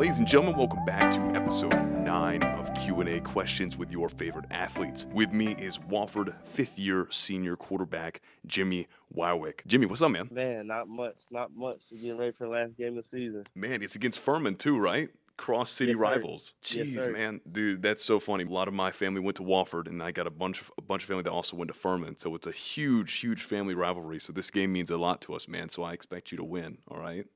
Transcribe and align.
Ladies 0.00 0.16
and 0.16 0.26
gentlemen, 0.26 0.56
welcome 0.56 0.82
back 0.86 1.10
to 1.12 1.20
episode 1.38 1.74
9 1.74 2.42
of 2.42 2.72
Q&A 2.72 3.20
questions 3.20 3.76
with 3.76 3.92
your 3.92 4.08
favorite 4.08 4.46
athletes. 4.50 5.06
With 5.12 5.30
me 5.30 5.52
is 5.56 5.76
Wofford 5.76 6.34
fifth-year 6.42 7.08
senior 7.10 7.54
quarterback 7.54 8.22
Jimmy 8.46 8.88
Weirick. 9.14 9.66
Jimmy, 9.66 9.84
what's 9.84 10.00
up, 10.00 10.10
man? 10.10 10.30
Man, 10.32 10.68
not 10.68 10.88
much, 10.88 11.18
not 11.30 11.54
much. 11.54 11.90
Getting 11.90 12.16
ready 12.16 12.32
for 12.32 12.44
the 12.44 12.50
last 12.50 12.78
game 12.78 12.96
of 12.96 13.04
the 13.04 13.10
season. 13.10 13.44
Man, 13.54 13.82
it's 13.82 13.94
against 13.94 14.20
Furman 14.20 14.54
too, 14.54 14.78
right? 14.78 15.10
Cross 15.36 15.68
city 15.72 15.92
Yes, 15.92 16.00
rivals. 16.00 16.54
Yes, 16.64 16.86
Jeez, 16.86 17.04
sir. 17.04 17.12
man, 17.12 17.42
dude, 17.52 17.82
that's 17.82 18.02
so 18.02 18.18
funny. 18.18 18.44
A 18.44 18.48
lot 18.48 18.68
of 18.68 18.74
my 18.74 18.90
family 18.90 19.20
went 19.20 19.36
to 19.36 19.42
Wofford, 19.42 19.86
and 19.86 20.02
I 20.02 20.12
got 20.12 20.26
a 20.26 20.30
bunch 20.30 20.62
of 20.62 20.72
a 20.78 20.82
bunch 20.82 21.02
of 21.02 21.08
family 21.08 21.24
that 21.24 21.30
also 21.30 21.58
went 21.58 21.68
to 21.68 21.74
Furman. 21.74 22.16
So 22.16 22.34
it's 22.34 22.46
a 22.46 22.52
huge, 22.52 23.12
huge 23.16 23.42
family 23.42 23.74
rivalry. 23.74 24.18
So 24.18 24.32
this 24.32 24.50
game 24.50 24.72
means 24.72 24.90
a 24.90 24.96
lot 24.96 25.20
to 25.22 25.34
us, 25.34 25.46
man. 25.46 25.68
So 25.68 25.82
I 25.82 25.92
expect 25.92 26.32
you 26.32 26.38
to 26.38 26.44
win. 26.44 26.78
All 26.88 26.98
right. 26.98 27.26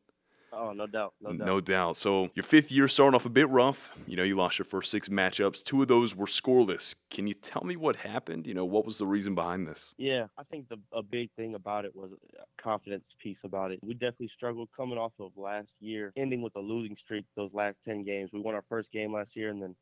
Oh, 0.56 0.72
no 0.72 0.86
doubt, 0.86 1.14
no 1.20 1.32
doubt. 1.32 1.46
No 1.46 1.60
doubt. 1.60 1.96
So 1.96 2.30
your 2.34 2.42
fifth 2.42 2.70
year 2.70 2.88
starting 2.88 3.14
off 3.14 3.26
a 3.26 3.30
bit 3.30 3.48
rough. 3.48 3.90
You 4.06 4.16
know, 4.16 4.22
you 4.22 4.36
lost 4.36 4.58
your 4.58 4.64
first 4.64 4.90
six 4.90 5.08
matchups. 5.08 5.62
Two 5.62 5.82
of 5.82 5.88
those 5.88 6.14
were 6.14 6.26
scoreless. 6.26 6.94
Can 7.10 7.26
you 7.26 7.34
tell 7.34 7.62
me 7.62 7.76
what 7.76 7.96
happened? 7.96 8.46
You 8.46 8.54
know, 8.54 8.64
what 8.64 8.84
was 8.84 8.98
the 8.98 9.06
reason 9.06 9.34
behind 9.34 9.66
this? 9.66 9.94
Yeah, 9.98 10.26
I 10.38 10.44
think 10.44 10.68
the 10.68 10.78
a 10.92 11.02
big 11.02 11.30
thing 11.32 11.54
about 11.54 11.84
it 11.84 11.94
was 11.94 12.12
a 12.12 12.62
confidence 12.62 13.14
piece 13.18 13.44
about 13.44 13.72
it. 13.72 13.80
We 13.82 13.94
definitely 13.94 14.28
struggled 14.28 14.68
coming 14.76 14.98
off 14.98 15.12
of 15.18 15.32
last 15.36 15.80
year, 15.82 16.12
ending 16.16 16.42
with 16.42 16.56
a 16.56 16.60
losing 16.60 16.96
streak 16.96 17.24
those 17.36 17.52
last 17.52 17.82
10 17.84 18.04
games. 18.04 18.30
We 18.32 18.40
won 18.40 18.54
our 18.54 18.64
first 18.68 18.92
game 18.92 19.12
last 19.12 19.36
year 19.36 19.50
and 19.50 19.62
then 19.62 19.74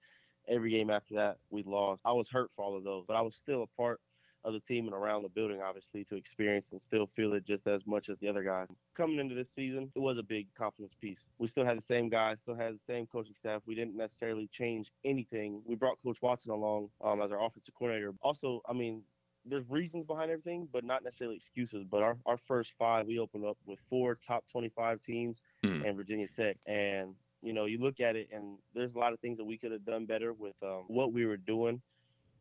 every 0.49 0.71
game 0.71 0.91
after 0.91 1.15
that 1.15 1.37
we 1.51 1.63
lost. 1.63 2.03
I 2.05 2.13
was 2.13 2.29
hurt 2.29 2.51
for 2.57 2.65
all 2.65 2.77
of 2.77 2.85
those, 2.85 3.05
but 3.07 3.15
I 3.15 3.21
was 3.21 3.37
still 3.37 3.63
a 3.63 3.81
part 3.81 4.01
of 4.45 4.53
the 4.53 4.61
team 4.61 4.87
and 4.87 4.95
around 4.95 5.23
the 5.23 5.29
building 5.29 5.61
obviously 5.63 6.05
to 6.05 6.17
experience 6.17 6.73
and 6.73 6.81
still 6.83 7.07
feel 7.07 7.33
it 7.35 7.45
just 7.45 7.67
as 7.67 7.87
much 7.87 8.09
as 8.09 8.19
the 8.19 8.29
other 8.29 8.43
guys. 8.43 8.69
Coming 8.95 9.19
into 9.19 9.35
this 9.35 9.51
season, 9.51 9.91
it 9.95 10.01
was 10.01 10.19
a 10.19 10.23
big 10.23 10.47
confidence 10.55 10.95
piece. 11.01 11.31
We 11.39 11.47
still 11.47 11.65
had 11.65 11.77
the 11.77 11.83
same 11.83 12.09
guys, 12.09 12.41
still 12.41 12.57
had 12.57 12.75
the 12.75 12.79
same 12.81 13.07
coaching 13.07 13.35
staff. 13.35 13.63
We 13.67 13.75
didn't 13.75 13.97
necessarily 13.97 14.49
change 14.53 14.91
anything. 15.05 15.63
We 15.65 15.75
brought 15.77 16.03
Coach 16.03 16.19
Watson 16.23 16.51
along 16.53 16.89
um, 17.05 17.23
as 17.23 17.31
our 17.31 17.45
offensive 17.45 17.75
coordinator. 17.75 18.13
Also, 18.23 18.63
I 18.69 18.73
mean, 18.73 19.03
there's 19.45 19.69
reasons 19.69 20.07
behind 20.07 20.31
everything, 20.31 20.69
but 20.73 20.85
not 20.85 21.03
necessarily 21.03 21.37
excuses. 21.37 21.85
But 21.91 22.03
our, 22.03 22.17
our 22.27 22.37
first 22.37 22.75
five, 22.79 23.07
we 23.07 23.19
opened 23.19 23.45
up 23.45 23.57
with 23.67 23.81
four 23.91 24.17
top 24.27 24.45
25 24.53 25.01
teams 25.01 25.41
Hmm. 25.65 25.83
and 25.85 25.97
Virginia 25.97 26.29
Tech. 26.29 26.57
And, 26.67 27.15
you 27.43 27.53
know, 27.53 27.65
you 27.67 27.79
look 27.79 27.99
at 28.01 28.15
it, 28.17 28.29
and 28.33 28.59
there's 28.75 28.95
a 28.95 28.99
lot 28.99 29.13
of 29.13 29.19
things 29.21 29.39
that 29.39 29.45
we 29.45 29.59
could 29.59 29.73
have 29.73 29.85
done 29.85 30.07
better 30.07 30.33
with 30.33 30.55
um, 30.63 30.85
what 30.89 31.13
we 31.13 31.27
were 31.27 31.37
doing. 31.37 31.81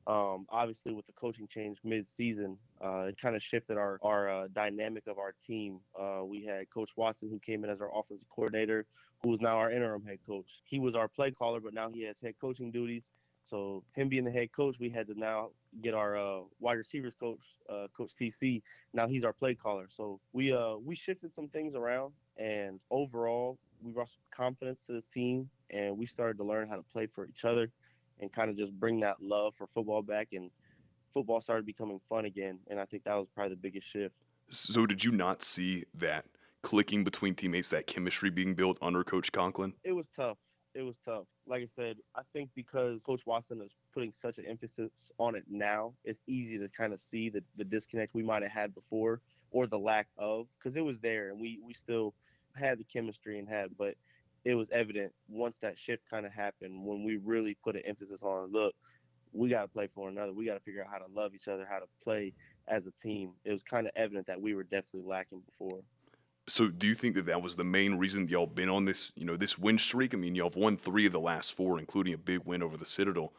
Um, 0.08 0.48
obviously, 0.50 0.94
with 0.94 1.06
the 1.06 1.14
coaching 1.14 1.48
change 1.48 1.78
mid-season, 1.84 2.58
uh, 2.84 3.02
it 3.10 3.18
kind 3.22 3.36
of 3.36 3.44
shifted 3.44 3.78
our 3.78 4.00
our 4.02 4.30
uh, 4.30 4.48
dynamic 4.54 5.08
of 5.08 5.20
our 5.20 5.36
team. 5.46 5.80
Uh, 6.00 6.24
we 6.26 6.44
had 6.46 6.70
Coach 6.70 6.92
Watson, 6.96 7.30
who 7.30 7.40
came 7.40 7.64
in 7.64 7.70
as 7.70 7.82
our 7.82 7.90
offensive 7.96 8.28
coordinator, 8.30 8.86
who 9.22 9.34
is 9.34 9.42
now 9.42 9.58
our 9.58 9.72
interim 9.72 10.04
head 10.04 10.20
coach. 10.26 10.62
He 10.66 10.80
was 10.80 10.96
our 10.96 11.08
play 11.08 11.32
caller, 11.32 11.60
but 11.60 11.74
now 11.74 11.90
he 11.90 12.04
has 12.04 12.20
head 12.20 12.36
coaching 12.40 12.72
duties. 12.72 13.10
So 13.46 13.84
him 13.96 14.10
being 14.10 14.24
the 14.24 14.32
head 14.32 14.52
coach, 14.52 14.78
we 14.80 14.90
had 14.90 15.08
to 15.08 15.20
now 15.20 15.50
get 15.82 15.94
our 15.94 16.16
uh, 16.18 16.42
wide 16.60 16.78
receivers 16.78 17.14
coach, 17.20 17.40
uh, 17.70 17.88
Coach 17.96 18.12
TC. 18.20 18.62
Now 18.94 19.08
he's 19.08 19.24
our 19.24 19.34
play 19.34 19.56
caller. 19.56 19.88
So 19.90 20.20
we 20.34 20.54
uh 20.54 20.76
we 20.78 20.96
shifted 20.96 21.34
some 21.34 21.48
things 21.50 21.76
around, 21.76 22.14
and 22.38 22.80
overall 22.90 23.58
we 23.82 23.92
brought 23.92 24.10
some 24.10 24.22
confidence 24.32 24.84
to 24.84 24.94
this 24.94 25.06
team, 25.06 25.50
and 25.70 25.98
we 25.98 26.06
started 26.06 26.38
to 26.38 26.44
learn 26.44 26.70
how 26.70 26.76
to 26.76 26.84
play 26.84 27.08
for 27.08 27.26
each 27.26 27.46
other, 27.46 27.72
and 28.22 28.32
kind 28.32 28.50
of 28.50 28.58
just 28.58 28.74
bring 28.80 29.00
that 29.02 29.22
love 29.22 29.54
for 29.58 29.68
football 29.74 30.02
back, 30.02 30.30
and 30.34 30.50
football 31.14 31.42
started 31.42 31.66
becoming 31.66 32.00
fun 32.08 32.26
again. 32.26 32.60
And 32.70 32.80
I 32.80 32.86
think 32.86 33.04
that 33.04 33.16
was 33.16 33.28
probably 33.34 33.56
the 33.56 33.62
biggest 33.62 33.88
shift. 33.88 34.16
So 34.50 34.86
did 34.86 35.04
you 35.04 35.12
not 35.12 35.44
see 35.44 35.86
that 35.94 36.26
clicking 36.62 37.04
between 37.04 37.36
teammates, 37.36 37.70
that 37.70 37.88
chemistry 37.88 38.30
being 38.30 38.54
built 38.54 38.78
under 38.82 39.04
Coach 39.04 39.32
Conklin? 39.32 39.74
it 39.84 39.94
was 39.94 40.08
tough. 40.16 40.38
It 40.74 40.84
was 40.84 40.98
tough. 41.04 41.26
Like 41.46 41.62
I 41.64 41.66
said, 41.66 41.98
I 42.16 42.22
think 42.32 42.50
because 42.56 43.02
Coach 43.04 43.26
Watson 43.26 43.62
is 43.62 43.72
putting 43.94 44.14
such 44.14 44.38
an 44.38 44.46
emphasis 44.46 45.12
on 45.18 45.36
it 45.36 45.44
now, 45.50 45.94
it's 46.06 46.22
easy 46.28 46.58
to 46.60 46.70
kind 46.70 46.94
of 46.94 47.02
see 47.02 47.30
the, 47.30 47.44
the 47.58 47.66
disconnect 47.66 48.14
we 48.14 48.24
might 48.24 48.42
have 48.42 48.52
had 48.52 48.74
before 48.74 49.20
or 49.52 49.68
the 49.68 49.78
lack 49.78 50.08
of 50.18 50.48
because 50.58 50.78
it 50.78 50.86
was 50.86 51.00
there 51.00 51.30
and 51.30 51.42
we, 51.42 51.60
we 51.66 51.74
still 51.74 52.14
had 52.56 52.80
the 52.80 52.86
chemistry 52.86 53.38
and 53.38 53.50
had, 53.50 53.70
but 53.78 53.96
it 54.44 54.56
was 54.56 54.70
evident 54.72 55.14
once 55.28 55.58
that 55.62 55.78
shift 55.78 56.04
kind 56.10 56.26
of 56.26 56.32
happened 56.32 56.86
when 56.86 57.04
we 57.04 57.18
really 57.18 57.58
put 57.64 57.76
an 57.76 57.84
emphasis 57.86 58.24
on 58.24 58.52
look, 58.52 58.74
we 59.34 59.50
got 59.50 59.62
to 59.62 59.68
play 59.68 59.88
for 59.94 60.10
another. 60.10 60.34
We 60.34 60.46
got 60.46 60.56
to 60.56 60.60
figure 60.60 60.84
out 60.84 60.90
how 60.92 60.98
to 60.98 61.12
love 61.14 61.34
each 61.36 61.48
other, 61.48 61.66
how 61.70 61.80
to 61.80 61.86
play 62.04 62.34
as 62.68 62.86
a 62.86 62.92
team. 63.02 63.32
It 63.46 63.52
was 63.52 63.64
kind 63.64 63.88
of 63.88 63.94
evident 63.96 64.28
that 64.28 64.42
we 64.42 64.54
were 64.54 64.64
definitely 64.64 65.10
lacking 65.10 65.42
before. 65.42 65.82
So 66.48 66.68
do 66.68 66.88
you 66.88 66.96
think 66.96 67.16
that 67.16 67.28
that 67.28 67.42
was 67.42 67.56
the 67.56 67.64
main 67.64 67.96
reason 67.96 68.28
y'all 68.28 68.48
been 68.48 68.68
on 68.68 68.86
this, 68.86 69.14
you 69.16 69.26
know, 69.26 69.38
this 69.38 69.58
win 69.58 69.78
streak? 69.78 70.14
I 70.14 70.18
mean, 70.18 70.36
y'all 70.36 70.50
have 70.50 70.56
won 70.56 70.76
three 70.76 71.06
of 71.06 71.14
the 71.14 71.20
last 71.20 71.54
four, 71.54 71.80
including 71.80 72.14
a 72.14 72.18
big 72.18 72.42
win 72.46 72.64
over 72.64 72.76
the 72.76 72.86
Citadel. 72.86 73.34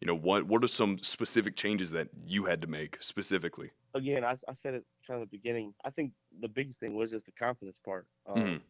You 0.00 0.06
know, 0.06 0.14
what 0.16 0.46
what 0.46 0.62
are 0.62 0.68
some 0.68 0.98
specific 0.98 1.56
changes 1.56 1.92
that 1.92 2.08
you 2.24 2.44
had 2.44 2.60
to 2.62 2.66
make 2.68 2.98
specifically? 3.00 3.70
again, 3.94 4.24
I, 4.24 4.36
I 4.48 4.52
said 4.52 4.74
it 4.74 4.84
kind 5.06 5.22
of 5.22 5.30
the 5.30 5.36
beginning. 5.36 5.74
I 5.84 5.90
think 5.90 6.12
the 6.40 6.48
biggest 6.48 6.80
thing 6.80 6.94
was 6.96 7.10
just 7.10 7.26
the 7.26 7.32
confidence 7.32 7.78
part. 7.84 8.06
Um, 8.26 8.42
Mhm. 8.42 8.60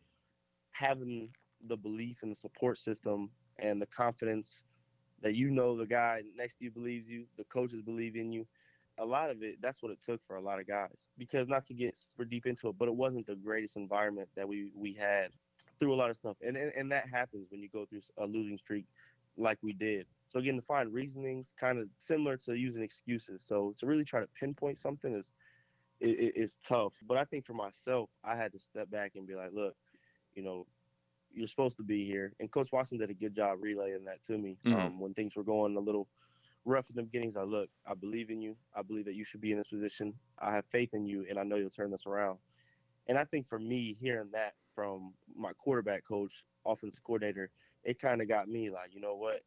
Having 0.72 1.28
the 1.68 1.76
belief 1.76 2.18
in 2.22 2.28
the 2.28 2.34
support 2.34 2.78
system 2.78 3.30
and 3.58 3.80
the 3.80 3.86
confidence 3.86 4.62
that 5.22 5.34
you 5.34 5.50
know 5.50 5.76
the 5.76 5.86
guy 5.86 6.22
next 6.36 6.58
to 6.58 6.64
you 6.64 6.70
believes 6.70 7.08
you, 7.08 7.24
the 7.36 7.44
coaches 7.44 7.80
believe 7.82 8.16
in 8.16 8.32
you. 8.32 8.46
A 8.98 9.04
lot 9.04 9.30
of 9.30 9.42
it, 9.42 9.56
that's 9.62 9.82
what 9.82 9.90
it 9.90 9.98
took 10.04 10.20
for 10.26 10.36
a 10.36 10.40
lot 10.40 10.60
of 10.60 10.66
guys. 10.66 11.10
Because 11.16 11.48
not 11.48 11.66
to 11.66 11.74
get 11.74 11.96
super 11.96 12.24
deep 12.24 12.46
into 12.46 12.68
it, 12.68 12.76
but 12.78 12.88
it 12.88 12.94
wasn't 12.94 13.26
the 13.26 13.36
greatest 13.36 13.76
environment 13.76 14.28
that 14.36 14.46
we 14.46 14.70
we 14.74 14.92
had 14.92 15.30
through 15.80 15.94
a 15.94 15.96
lot 15.96 16.10
of 16.10 16.16
stuff. 16.16 16.36
And 16.42 16.56
and, 16.56 16.72
and 16.76 16.92
that 16.92 17.08
happens 17.08 17.46
when 17.50 17.62
you 17.62 17.68
go 17.72 17.86
through 17.86 18.02
a 18.18 18.26
losing 18.26 18.58
streak 18.58 18.84
like 19.38 19.58
we 19.62 19.72
did. 19.72 20.06
So 20.28 20.38
again, 20.38 20.56
to 20.56 20.62
find 20.62 20.92
reasonings 20.92 21.54
kind 21.58 21.78
of 21.78 21.88
similar 21.98 22.36
to 22.38 22.54
using 22.54 22.82
excuses. 22.82 23.42
So 23.42 23.74
to 23.78 23.86
really 23.86 24.04
try 24.04 24.20
to 24.20 24.28
pinpoint 24.38 24.78
something 24.78 25.14
is 25.14 25.32
it's 26.00 26.58
tough. 26.66 26.94
But 27.06 27.16
I 27.16 27.24
think 27.24 27.46
for 27.46 27.54
myself, 27.54 28.10
I 28.24 28.36
had 28.36 28.52
to 28.52 28.58
step 28.58 28.90
back 28.90 29.12
and 29.14 29.26
be 29.26 29.36
like, 29.36 29.50
look, 29.52 29.76
you 30.34 30.42
know, 30.42 30.66
you're 31.34 31.46
supposed 31.48 31.76
to 31.78 31.82
be 31.82 32.06
here. 32.06 32.34
And 32.40 32.50
Coach 32.50 32.72
Watson 32.72 32.98
did 32.98 33.10
a 33.10 33.14
good 33.14 33.34
job 33.34 33.58
relaying 33.62 34.04
that 34.04 34.24
to 34.24 34.38
me 34.38 34.58
Mhm. 34.64 34.74
um, 34.74 35.00
when 35.00 35.14
things 35.14 35.36
were 35.36 35.44
going 35.44 35.76
a 35.76 35.80
little 35.80 36.08
rough 36.64 36.88
in 36.90 36.96
the 36.96 37.02
beginnings. 37.02 37.36
I 37.36 37.42
look, 37.42 37.70
I 37.86 37.94
believe 37.94 38.30
in 38.30 38.40
you. 38.40 38.56
I 38.74 38.82
believe 38.82 39.06
that 39.06 39.14
you 39.14 39.24
should 39.24 39.40
be 39.40 39.52
in 39.52 39.58
this 39.58 39.68
position. 39.68 40.18
I 40.38 40.54
have 40.54 40.66
faith 40.66 40.94
in 40.94 41.06
you, 41.06 41.26
and 41.28 41.38
I 41.38 41.44
know 41.44 41.56
you'll 41.56 41.70
turn 41.70 41.90
this 41.90 42.06
around. 42.06 42.40
And 43.08 43.18
I 43.18 43.24
think 43.24 43.48
for 43.48 43.58
me, 43.58 43.94
hearing 43.94 44.30
that 44.32 44.54
from 44.74 45.14
my 45.34 45.52
quarterback 45.54 46.04
coach, 46.04 46.44
offensive 46.64 47.02
coordinator, 47.04 47.50
it 47.82 47.98
kind 47.98 48.22
of 48.22 48.28
got 48.28 48.48
me 48.48 48.70
like, 48.70 48.94
you 48.94 49.00
know 49.00 49.16
what? 49.16 49.42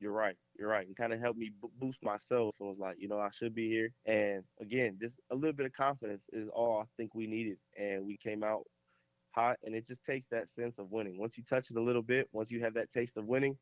You're 0.00 0.12
right. 0.12 0.38
You're 0.58 0.68
right. 0.68 0.86
And 0.86 0.96
kind 0.96 1.12
of 1.12 1.20
helped 1.20 1.38
me 1.38 1.50
bo- 1.50 1.72
boost 1.78 2.02
myself 2.02 2.56
and 2.60 2.68
was 2.68 2.78
like, 2.78 2.98
you 2.98 3.08
know, 3.08 3.20
I 3.20 3.30
should 3.30 3.54
be 3.54 3.68
here. 3.68 3.94
And 4.06 4.44
again, 4.60 4.98
just 5.00 5.20
a 5.30 5.34
little 5.34 5.52
bit 5.52 5.66
of 5.66 5.72
confidence 5.72 6.28
is 6.32 6.48
all 6.48 6.80
I 6.80 6.86
think 6.96 7.14
we 7.14 7.26
needed. 7.26 7.58
And 7.76 8.06
we 8.06 8.16
came 8.16 8.42
out 8.42 8.66
hot. 9.34 9.58
And 9.64 9.74
it 9.74 9.86
just 9.86 10.04
takes 10.04 10.26
that 10.28 10.48
sense 10.48 10.78
of 10.78 10.90
winning. 10.90 11.18
Once 11.18 11.36
you 11.36 11.44
touch 11.44 11.70
it 11.70 11.76
a 11.76 11.82
little 11.82 12.02
bit, 12.02 12.28
once 12.32 12.50
you 12.50 12.62
have 12.62 12.74
that 12.74 12.90
taste 12.92 13.16
of 13.16 13.26
winning, 13.26 13.56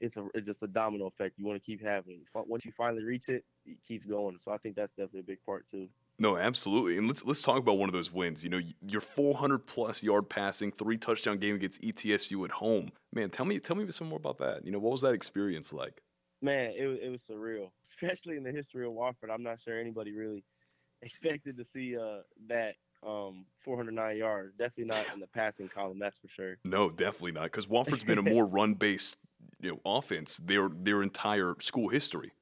it's 0.00 0.16
a 0.16 0.26
it's 0.34 0.46
just 0.46 0.62
a 0.62 0.66
domino 0.66 1.06
effect. 1.06 1.38
You 1.38 1.46
want 1.46 1.62
to 1.62 1.64
keep 1.64 1.82
having. 1.82 2.20
Once 2.34 2.64
you 2.64 2.72
finally 2.76 3.04
reach 3.04 3.28
it, 3.28 3.44
it 3.64 3.78
keeps 3.86 4.04
going. 4.04 4.38
So 4.38 4.52
I 4.52 4.58
think 4.58 4.76
that's 4.76 4.92
definitely 4.92 5.20
a 5.20 5.24
big 5.24 5.38
part 5.44 5.66
too. 5.68 5.88
No, 6.18 6.36
absolutely. 6.36 6.98
And 6.98 7.08
let's 7.08 7.24
let's 7.24 7.42
talk 7.42 7.58
about 7.58 7.78
one 7.78 7.88
of 7.88 7.92
those 7.92 8.12
wins. 8.12 8.44
You 8.44 8.50
know, 8.50 8.60
your 8.86 9.00
400 9.00 9.66
plus 9.66 10.02
yard 10.02 10.28
passing, 10.28 10.72
three 10.72 10.96
touchdown 10.96 11.38
game 11.38 11.54
against 11.54 11.82
ETSU 11.82 12.44
at 12.44 12.50
home. 12.52 12.90
Man, 13.12 13.30
tell 13.30 13.46
me 13.46 13.58
tell 13.58 13.76
me 13.76 13.90
some 13.90 14.08
more 14.08 14.18
about 14.18 14.38
that. 14.38 14.64
You 14.64 14.72
know, 14.72 14.78
what 14.78 14.92
was 14.92 15.02
that 15.02 15.14
experience 15.14 15.72
like? 15.72 16.02
Man, 16.42 16.72
it 16.76 16.86
was 16.86 16.98
it 17.02 17.08
was 17.08 17.22
surreal, 17.22 17.70
especially 17.84 18.36
in 18.36 18.42
the 18.42 18.52
history 18.52 18.86
of 18.86 18.92
Wofford. 18.92 19.30
I'm 19.32 19.42
not 19.42 19.60
sure 19.60 19.78
anybody 19.78 20.12
really 20.12 20.44
expected 21.02 21.56
to 21.58 21.64
see 21.64 21.96
uh, 21.96 22.20
that 22.48 22.74
um, 23.06 23.46
409 23.64 24.16
yards. 24.16 24.52
Definitely 24.58 24.84
not 24.86 25.14
in 25.14 25.20
the 25.20 25.26
passing 25.28 25.68
column, 25.68 25.98
that's 25.98 26.18
for 26.18 26.28
sure. 26.28 26.58
No, 26.64 26.90
definitely 26.90 27.32
not. 27.32 27.44
Because 27.44 27.66
Wofford's 27.66 28.04
been 28.04 28.18
a 28.18 28.22
more 28.34 28.46
run 28.46 28.74
based, 28.74 29.16
you 29.60 29.72
know, 29.72 29.80
offense 29.84 30.38
their 30.44 30.68
their 30.68 31.02
entire 31.02 31.54
school 31.60 31.88
history. 31.88 32.32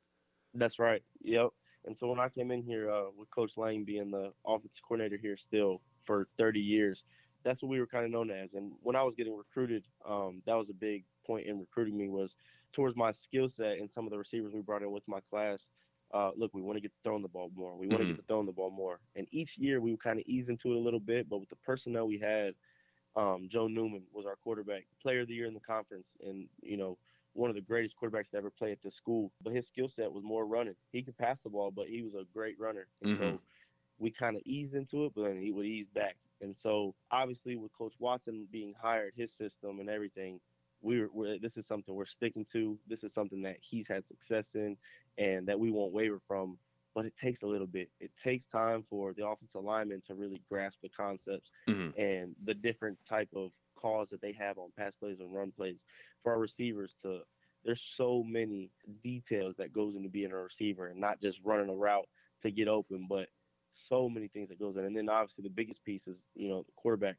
That's 0.54 0.78
right. 0.78 1.02
Yep. 1.22 1.48
And 1.86 1.96
so 1.96 2.08
when 2.08 2.18
I 2.18 2.28
came 2.28 2.50
in 2.50 2.62
here 2.62 2.90
uh, 2.90 3.04
with 3.16 3.30
Coach 3.30 3.52
Lang 3.56 3.84
being 3.84 4.10
the 4.10 4.32
offensive 4.46 4.82
coordinator 4.82 5.18
here 5.20 5.36
still 5.36 5.82
for 6.04 6.28
30 6.38 6.60
years, 6.60 7.04
that's 7.42 7.62
what 7.62 7.68
we 7.68 7.78
were 7.78 7.86
kind 7.86 8.06
of 8.06 8.10
known 8.10 8.30
as. 8.30 8.54
And 8.54 8.72
when 8.82 8.96
I 8.96 9.02
was 9.02 9.14
getting 9.14 9.36
recruited, 9.36 9.84
um, 10.08 10.40
that 10.46 10.54
was 10.54 10.70
a 10.70 10.74
big 10.74 11.04
point 11.26 11.46
in 11.46 11.60
recruiting 11.60 11.98
me 11.98 12.08
was 12.08 12.36
towards 12.72 12.96
my 12.96 13.12
skill 13.12 13.48
set 13.48 13.78
and 13.78 13.90
some 13.90 14.06
of 14.06 14.10
the 14.10 14.18
receivers 14.18 14.52
we 14.54 14.62
brought 14.62 14.82
in 14.82 14.90
with 14.90 15.06
my 15.06 15.20
class. 15.28 15.68
Uh, 16.14 16.32
look, 16.36 16.54
we 16.54 16.62
want 16.62 16.76
to 16.78 16.80
get 16.80 16.92
to 16.94 17.00
throwing 17.04 17.22
the 17.22 17.28
ball 17.28 17.50
more. 17.54 17.76
We 17.76 17.88
want 17.88 18.02
to 18.02 18.06
Mhm. 18.06 18.06
get 18.06 18.16
to 18.18 18.22
throwing 18.22 18.46
the 18.46 18.52
ball 18.52 18.70
more. 18.70 19.00
And 19.16 19.28
each 19.32 19.58
year 19.58 19.80
we 19.82 19.92
would 19.92 20.00
kind 20.00 20.20
of 20.20 20.26
ease 20.26 20.48
into 20.48 20.72
it 20.72 20.76
a 20.76 20.80
little 20.80 21.00
bit, 21.00 21.28
but 21.28 21.40
with 21.40 21.50
the 21.50 21.56
personnel 21.56 22.06
we 22.06 22.20
had, 22.20 22.54
um, 23.16 23.48
Joe 23.48 23.68
Newman 23.68 24.06
was 24.12 24.26
our 24.26 24.36
quarterback, 24.36 24.86
player 25.00 25.22
of 25.22 25.28
the 25.28 25.34
year 25.34 25.46
in 25.46 25.54
the 25.54 25.60
conference, 25.60 26.16
and 26.20 26.50
you 26.62 26.76
know 26.76 26.98
one 27.34 27.50
of 27.50 27.56
the 27.56 27.62
greatest 27.62 27.96
quarterbacks 27.96 28.30
to 28.30 28.38
ever 28.38 28.50
play 28.50 28.72
at 28.72 28.82
this 28.82 28.94
school. 28.96 29.32
But 29.42 29.54
his 29.54 29.66
skill 29.66 29.88
set 29.88 30.12
was 30.12 30.24
more 30.24 30.46
running. 30.46 30.76
He 30.92 31.02
could 31.02 31.18
pass 31.18 31.42
the 31.42 31.50
ball, 31.50 31.72
but 31.72 31.88
he 31.88 32.02
was 32.02 32.14
a 32.14 32.24
great 32.24 32.58
runner. 32.60 32.88
And 33.02 33.12
so 33.12 33.40
Mhm. 33.40 33.42
we 33.98 34.10
kind 34.12 34.36
of 34.36 34.42
eased 34.46 34.74
into 34.74 35.06
it, 35.06 35.14
but 35.14 35.24
then 35.24 35.40
he 35.40 35.52
would 35.52 35.66
ease 35.66 35.90
back. 35.90 36.18
And 36.40 36.56
so, 36.56 36.96
obviously, 37.10 37.56
with 37.56 37.72
Coach 37.72 37.98
Watson 38.00 38.46
being 38.50 38.74
hired, 38.74 39.14
his 39.16 39.32
system 39.32 39.80
and 39.80 39.88
everything, 39.90 40.40
we're, 40.84 41.08
we're, 41.12 41.38
this 41.38 41.56
is 41.56 41.66
something 41.66 41.94
we're 41.94 42.04
sticking 42.04 42.44
to. 42.52 42.78
This 42.86 43.02
is 43.02 43.12
something 43.12 43.42
that 43.42 43.56
he's 43.60 43.88
had 43.88 44.06
success 44.06 44.54
in, 44.54 44.76
and 45.18 45.46
that 45.48 45.58
we 45.58 45.70
won't 45.70 45.92
waver 45.92 46.20
from. 46.28 46.58
But 46.94 47.06
it 47.06 47.16
takes 47.16 47.42
a 47.42 47.46
little 47.46 47.66
bit. 47.66 47.90
It 47.98 48.12
takes 48.16 48.46
time 48.46 48.84
for 48.88 49.12
the 49.14 49.26
offensive 49.26 49.64
lineman 49.64 50.00
to 50.02 50.14
really 50.14 50.42
grasp 50.48 50.78
the 50.82 50.90
concepts 50.90 51.50
Mhm. 51.66 51.98
and 51.98 52.36
the 52.44 52.54
different 52.54 52.98
type 53.04 53.28
of 53.34 53.50
calls 53.74 54.10
that 54.10 54.20
they 54.20 54.32
have 54.32 54.58
on 54.58 54.70
pass 54.76 54.94
plays 55.00 55.18
and 55.18 55.34
run 55.34 55.50
plays. 55.50 55.84
For 56.22 56.32
our 56.32 56.38
receivers 56.38 56.94
to, 57.02 57.22
there's 57.64 57.80
so 57.80 58.22
many 58.22 58.70
details 59.02 59.56
that 59.56 59.72
goes 59.72 59.96
into 59.96 60.08
being 60.08 60.30
a 60.30 60.36
receiver 60.36 60.86
and 60.86 61.00
not 61.00 61.20
just 61.20 61.40
running 61.42 61.68
a 61.68 61.74
route 61.74 62.08
to 62.42 62.50
get 62.50 62.68
open, 62.68 63.06
but 63.08 63.28
so 63.70 64.08
many 64.08 64.28
things 64.28 64.50
that 64.50 64.58
goes 64.60 64.76
in. 64.76 64.84
And 64.84 64.96
then 64.96 65.08
obviously 65.08 65.42
the 65.42 65.50
biggest 65.50 65.82
piece 65.82 66.06
is 66.06 66.26
you 66.34 66.48
know 66.48 66.62
the 66.62 66.72
quarterback 66.76 67.16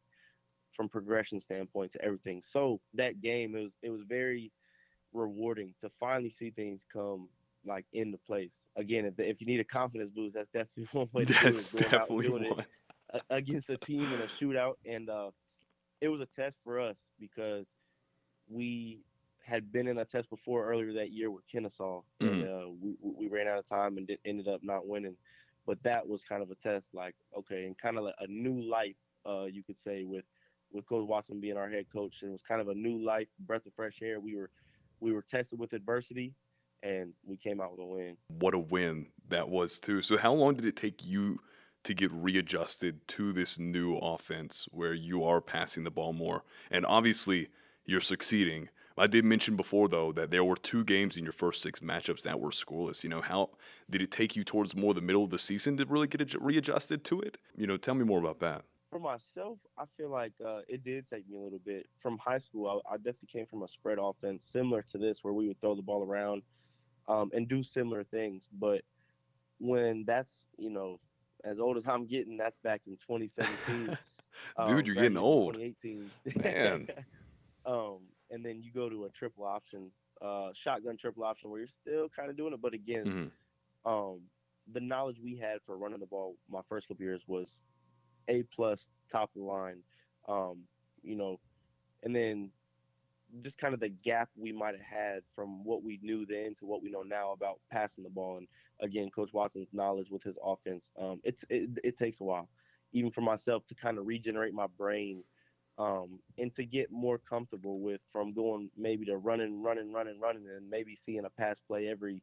from 0.76 0.90
progression 0.90 1.40
standpoint 1.40 1.92
to 1.94 2.02
everything. 2.04 2.42
So 2.44 2.80
that 2.94 3.22
game 3.22 3.56
it 3.56 3.64
was 3.64 3.72
it 3.82 3.90
was 3.90 4.02
very 4.08 4.52
rewarding 5.14 5.74
to 5.82 5.90
finally 6.00 6.30
see 6.30 6.52
things 6.52 6.86
come 6.92 7.30
like 7.66 7.86
into 7.94 8.18
place. 8.18 8.68
Again, 8.76 9.06
if, 9.06 9.14
if 9.18 9.42
you 9.42 9.48
need 9.48 9.60
a 9.60 9.64
confidence 9.64 10.12
boost, 10.14 10.36
that's 10.36 10.50
definitely 10.52 10.88
one 10.92 11.10
way 11.14 11.26
to 11.26 11.34
do 11.34 11.58
it. 11.58 11.68
That's 11.72 11.92
definitely 11.92 12.28
it 12.28 12.32
one. 12.32 12.66
a- 13.14 13.36
against 13.36 13.70
a 13.70 13.78
team 13.78 14.04
in 14.04 14.22
a 14.22 14.28
shootout, 14.28 14.76
and 14.86 15.10
uh, 15.10 15.32
it 16.02 16.10
was 16.10 16.22
a 16.22 16.28
test 16.28 16.60
for 16.64 16.80
us 16.80 16.98
because 17.20 17.74
we 18.50 19.00
had 19.44 19.72
been 19.72 19.88
in 19.88 19.98
a 20.00 20.06
test 20.06 20.30
before 20.30 20.68
earlier 20.70 20.94
that 20.94 21.12
year 21.12 21.32
with 21.32 21.44
Kennesaw, 21.52 22.02
and 22.20 22.44
uh, 22.44 22.68
we 22.82 22.96
we 23.02 23.28
ran 23.28 23.48
out 23.48 23.60
of 23.60 23.66
time 23.66 23.98
and 23.98 24.08
did, 24.08 24.20
ended 24.26 24.48
up 24.48 24.62
not 24.64 24.88
winning. 24.88 25.16
But 25.66 25.82
that 25.84 26.08
was 26.08 26.24
kind 26.24 26.44
of 26.44 26.52
a 26.52 26.56
test, 26.56 26.90
like 26.94 27.16
okay, 27.38 27.66
and 27.66 27.78
kind 27.78 27.98
of 27.98 28.04
like 28.04 28.16
a 28.20 28.28
new 28.28 28.62
life, 28.62 28.96
uh, 29.28 29.46
you 29.46 29.64
could 29.64 29.78
say, 29.78 30.04
with 30.04 30.26
with 30.76 30.88
Coach 30.88 31.08
Watson 31.08 31.40
being 31.40 31.58
our 31.58 31.70
head 31.70 31.86
coach. 31.92 32.22
And 32.22 32.30
it 32.30 32.34
was 32.34 32.42
kind 32.42 32.62
of 32.62 32.68
a 32.68 32.76
new 32.76 33.04
life, 33.04 33.28
breath 33.40 33.66
of 33.66 33.74
fresh 33.74 34.00
air. 34.04 34.20
We 34.20 34.36
were 34.36 34.50
we 35.00 35.12
were 35.12 35.24
tested 35.24 35.60
with 35.60 35.74
adversity, 35.74 36.34
and 36.84 37.14
we 37.26 37.38
came 37.38 37.60
out 37.62 37.72
with 37.72 37.80
a 37.80 37.86
win. 37.86 38.18
What 38.28 38.54
a 38.54 38.60
win 38.60 39.08
that 39.30 39.50
was 39.50 39.80
too. 39.80 40.02
So 40.02 40.18
how 40.18 40.34
long 40.34 40.54
did 40.54 40.66
it 40.66 40.76
take 40.76 41.06
you 41.06 41.40
to 41.84 41.94
get 41.94 42.12
readjusted 42.12 43.08
to 43.10 43.32
this 43.32 43.60
new 43.60 43.98
offense 43.98 44.68
where 44.72 44.94
you 44.94 45.24
are 45.24 45.42
passing 45.42 45.84
the 45.84 45.92
ball 45.92 46.14
more? 46.14 46.44
And 46.70 46.86
obviously 46.86 47.50
you're 47.86 48.02
succeeding. 48.02 48.70
I 48.98 49.08
did 49.08 49.26
mention 49.26 49.58
before 49.58 49.90
though 49.90 50.14
that 50.14 50.32
there 50.32 50.44
were 50.44 50.56
two 50.56 50.86
games 50.86 51.18
in 51.18 51.24
your 51.24 51.34
first 51.34 51.62
six 51.62 51.82
matchups 51.82 52.22
that 52.24 52.40
were 52.40 52.52
scoreless. 52.52 53.04
You 53.04 53.10
know, 53.10 53.22
how 53.22 53.50
did 53.90 54.02
it 54.02 54.12
take 54.12 54.36
you 54.36 54.44
towards 54.44 54.76
more 54.76 54.94
the 54.94 55.02
middle 55.02 55.24
of 55.24 55.32
the 55.32 55.40
season 55.40 55.76
to 55.78 55.86
really 55.86 56.08
get 56.08 56.22
adj- 56.22 56.38
readjusted 56.40 57.04
to 57.06 57.20
it? 57.20 57.38
You 57.58 57.68
know, 57.68 57.78
tell 57.78 57.96
me 57.96 58.06
more 58.06 58.20
about 58.20 58.40
that. 58.40 58.64
For 58.90 59.00
myself, 59.00 59.58
I 59.78 59.86
feel 59.98 60.10
like 60.10 60.34
uh, 60.46 60.60
it 60.68 60.84
did 60.84 61.08
take 61.08 61.28
me 61.30 61.38
a 61.38 61.42
little 61.42 61.60
bit. 61.60 61.88
From 62.00 62.18
high 62.18 62.38
school, 62.38 62.82
I, 62.88 62.94
I 62.94 62.98
definitely 62.98 63.30
came 63.32 63.46
from 63.46 63.64
a 63.64 63.68
spread 63.68 63.98
offense 64.00 64.46
similar 64.46 64.84
to 64.84 64.98
this, 64.98 65.24
where 65.24 65.34
we 65.34 65.48
would 65.48 65.60
throw 65.60 65.76
the 65.76 65.82
ball 65.82 66.04
around 66.04 66.44
um, 67.08 67.32
and 67.34 67.48
do 67.48 67.64
similar 67.64 68.04
things. 68.04 68.48
But 68.60 68.82
when 69.60 70.06
that's, 70.06 70.46
you 70.58 70.70
know, 70.70 71.00
as 71.44 71.60
old 71.60 71.78
as 71.78 71.88
I'm 71.88 72.06
getting, 72.06 72.38
that's 72.38 72.58
back 72.58 72.82
in 72.88 72.94
2017. 72.98 73.98
um, 74.58 74.68
Dude, 74.68 74.88
you're 74.88 74.96
getting 74.96 75.18
old. 75.18 75.56
2018. 75.56 76.12
Man. 76.44 76.88
um, 77.66 78.00
and 78.30 78.46
then 78.46 78.62
you 78.62 78.72
go 78.72 78.90
to 78.90 79.06
a 79.06 79.10
triple 79.10 79.46
option, 79.46 79.92
uh, 80.22 80.50
shotgun 80.54 80.96
triple 80.98 81.24
option, 81.24 81.50
where 81.50 81.60
you're 81.60 81.68
still 81.68 82.08
kind 82.10 82.30
of 82.30 82.38
doing 82.38 82.54
it. 82.54 82.62
But 82.62 82.74
again, 82.74 83.32
Mhm. 83.86 83.92
um, 83.92 84.22
the 84.72 84.80
knowledge 84.80 85.20
we 85.20 85.36
had 85.36 85.62
for 85.66 85.78
running 85.78 86.00
the 86.00 86.06
ball 86.06 86.38
my 86.50 86.62
first 86.70 86.88
couple 86.88 87.04
years 87.04 87.28
was 87.28 87.60
a 88.28 88.44
plus 88.44 88.90
top 89.10 89.30
of 89.36 89.42
the 89.42 89.46
line 89.46 89.84
um, 90.28 90.68
you 91.04 91.16
know 91.16 91.40
and 92.04 92.16
then 92.16 92.52
just 93.42 93.58
kind 93.58 93.74
of 93.74 93.80
the 93.80 93.90
gap 93.90 94.30
we 94.38 94.52
might 94.52 94.76
have 94.76 94.84
had 94.86 95.24
from 95.36 95.64
what 95.64 95.84
we 95.84 96.00
knew 96.02 96.26
then 96.26 96.56
to 96.56 96.66
what 96.66 96.82
we 96.82 96.90
know 96.90 97.02
now 97.02 97.32
about 97.32 97.60
passing 97.72 98.04
the 98.04 98.10
ball 98.10 98.38
and 98.38 98.48
again 98.80 99.10
coach 99.10 99.34
watson's 99.34 99.74
knowledge 99.74 100.10
with 100.10 100.24
his 100.24 100.38
offense 100.44 100.92
um, 101.00 101.20
it's 101.24 101.44
it, 101.50 101.70
it 101.84 101.98
takes 101.98 102.20
a 102.22 102.24
while 102.24 102.48
even 102.94 103.12
for 103.12 103.22
myself 103.22 103.66
to 103.66 103.76
kind 103.76 103.98
of 103.98 104.06
regenerate 104.08 104.54
my 104.54 104.68
brain 104.68 105.24
um, 105.78 106.20
and 106.38 106.56
to 106.56 106.64
get 106.66 106.92
more 106.92 107.18
comfortable 107.18 107.80
with 107.80 108.00
from 108.12 108.32
going 108.34 108.70
maybe 108.78 109.06
to 109.06 109.18
running 109.18 109.62
running 109.62 109.92
running 109.92 110.20
running 110.20 110.48
and 110.48 110.70
maybe 110.70 110.96
seeing 110.96 111.26
a 111.26 111.30
pass 111.30 111.60
play 111.60 111.88
every 111.88 112.22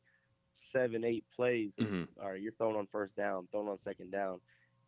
seven, 0.55 1.05
eight 1.05 1.25
plays. 1.35 1.77
Mhm. 1.77 2.09
All 2.21 2.31
right, 2.31 2.41
you're 2.41 2.53
throwing 2.53 2.77
on 2.77 2.87
first 2.87 3.15
down, 3.17 3.47
throwing 3.51 3.69
on 3.69 3.79
second 3.79 4.11
down. 4.11 4.41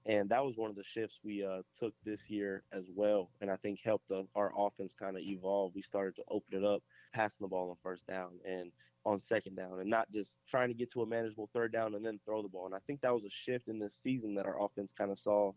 And 0.06 0.28
that 0.28 0.44
was 0.44 0.56
one 0.56 0.68
of 0.68 0.76
the 0.76 0.84
shifts 0.84 1.20
we 1.24 1.44
uh, 1.44 1.62
took 1.78 1.94
this 2.04 2.28
year 2.28 2.62
as 2.72 2.84
well. 2.94 3.30
And 3.40 3.50
I 3.50 3.56
think 3.56 3.80
helped 3.82 4.10
our 4.34 4.52
offense 4.56 4.94
kind 4.98 5.16
of 5.16 5.22
evolve. 5.22 5.72
We 5.74 5.82
started 5.82 6.16
to 6.16 6.22
open 6.28 6.58
it 6.58 6.64
up, 6.64 6.82
passing 7.14 7.44
the 7.44 7.48
ball 7.48 7.70
on 7.70 7.76
first 7.82 8.06
down 8.06 8.32
and 8.44 8.70
on 9.06 9.18
second 9.18 9.56
down, 9.56 9.80
and 9.80 9.88
not 9.88 10.10
just 10.10 10.36
trying 10.48 10.68
to 10.68 10.74
get 10.74 10.92
to 10.92 11.02
a 11.02 11.06
manageable 11.06 11.48
third 11.52 11.72
down 11.72 11.94
and 11.94 12.04
then 12.04 12.20
throw 12.24 12.42
the 12.42 12.48
ball. 12.48 12.66
And 12.66 12.74
I 12.74 12.80
think 12.86 13.00
that 13.00 13.14
was 13.14 13.24
a 13.24 13.30
shift 13.30 13.68
in 13.68 13.78
this 13.78 13.94
season 13.94 14.34
that 14.34 14.46
our 14.46 14.62
offense 14.62 14.92
kind 14.96 15.10
of 15.10 15.18
saw 15.18 15.52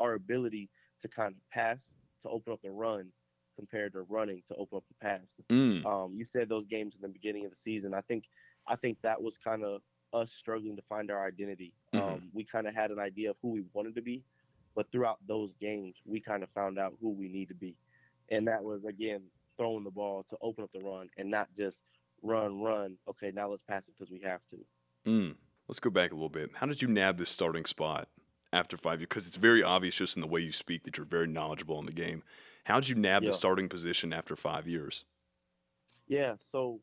our 0.00 0.14
ability 0.14 0.70
to 1.02 1.08
kind 1.08 1.34
of 1.34 1.50
pass 1.50 1.92
to 2.22 2.28
open 2.28 2.52
up 2.52 2.62
the 2.62 2.70
run 2.70 3.08
compared 3.56 3.92
to 3.92 4.02
running 4.02 4.42
to 4.48 4.54
open 4.54 4.78
up 4.78 4.84
the 4.88 5.06
pass. 5.06 5.40
Mm. 5.50 5.84
Um, 5.84 6.14
you 6.14 6.24
said 6.24 6.48
those 6.48 6.66
games 6.66 6.94
in 6.94 7.02
the 7.02 7.08
beginning 7.08 7.44
of 7.44 7.50
the 7.50 7.56
season. 7.56 7.92
I 7.92 8.00
think 8.02 8.24
I 8.66 8.76
think 8.76 8.98
that 9.02 9.20
was 9.20 9.38
kind 9.38 9.64
of 9.64 9.80
us 10.12 10.32
struggling 10.32 10.76
to 10.76 10.82
find 10.82 11.10
our 11.10 11.26
identity. 11.26 11.72
Mhm. 11.92 12.00
Um, 12.00 12.30
we 12.32 12.44
kind 12.44 12.66
of 12.66 12.74
had 12.74 12.90
an 12.90 12.98
idea 12.98 13.30
of 13.30 13.36
who 13.42 13.48
we 13.50 13.64
wanted 13.72 13.94
to 13.96 14.02
be, 14.02 14.24
but 14.74 14.90
throughout 14.90 15.18
those 15.26 15.54
games, 15.54 15.96
we 16.04 16.20
kind 16.20 16.42
of 16.42 16.50
found 16.50 16.78
out 16.78 16.94
who 17.00 17.10
we 17.10 17.28
need 17.28 17.48
to 17.48 17.54
be, 17.54 17.76
and 18.30 18.46
that 18.48 18.62
was 18.62 18.84
again 18.84 19.22
throwing 19.56 19.84
the 19.84 19.90
ball 19.90 20.24
to 20.30 20.38
open 20.40 20.62
up 20.64 20.72
the 20.72 20.80
run 20.80 21.10
and 21.16 21.30
not 21.30 21.48
just 21.56 21.80
run, 22.22 22.60
run. 22.62 22.96
Okay, 23.08 23.30
now 23.32 23.48
let's 23.50 23.62
pass 23.64 23.88
it 23.88 23.94
because 23.96 24.10
we 24.10 24.20
have 24.20 24.40
to. 24.50 24.64
Mm. 25.04 25.36
Let's 25.66 25.80
go 25.80 25.90
back 25.90 26.12
a 26.12 26.14
little 26.14 26.28
bit. 26.28 26.50
How 26.54 26.66
did 26.66 26.80
you 26.80 26.88
nab 26.88 27.18
this 27.18 27.28
starting 27.28 27.64
spot 27.66 28.08
after 28.52 28.76
five 28.76 29.00
years? 29.00 29.08
Because 29.08 29.26
it's 29.26 29.36
very 29.36 29.62
obvious 29.62 29.96
just 29.96 30.16
in 30.16 30.22
the 30.22 30.26
way 30.28 30.40
you 30.40 30.52
speak 30.52 30.84
that 30.84 30.96
you're 30.96 31.04
very 31.04 31.26
knowledgeable 31.26 31.78
in 31.78 31.86
the 31.86 31.92
game. 31.92 32.22
How 32.64 32.80
did 32.80 32.88
you 32.88 32.94
nab 32.94 33.22
Yeah. 33.22 33.30
the 33.30 33.34
starting 33.34 33.68
position 33.68 34.12
after 34.12 34.34
five 34.36 34.66
years? 34.66 35.04
Yeah, 36.06 36.36
so 36.40 36.80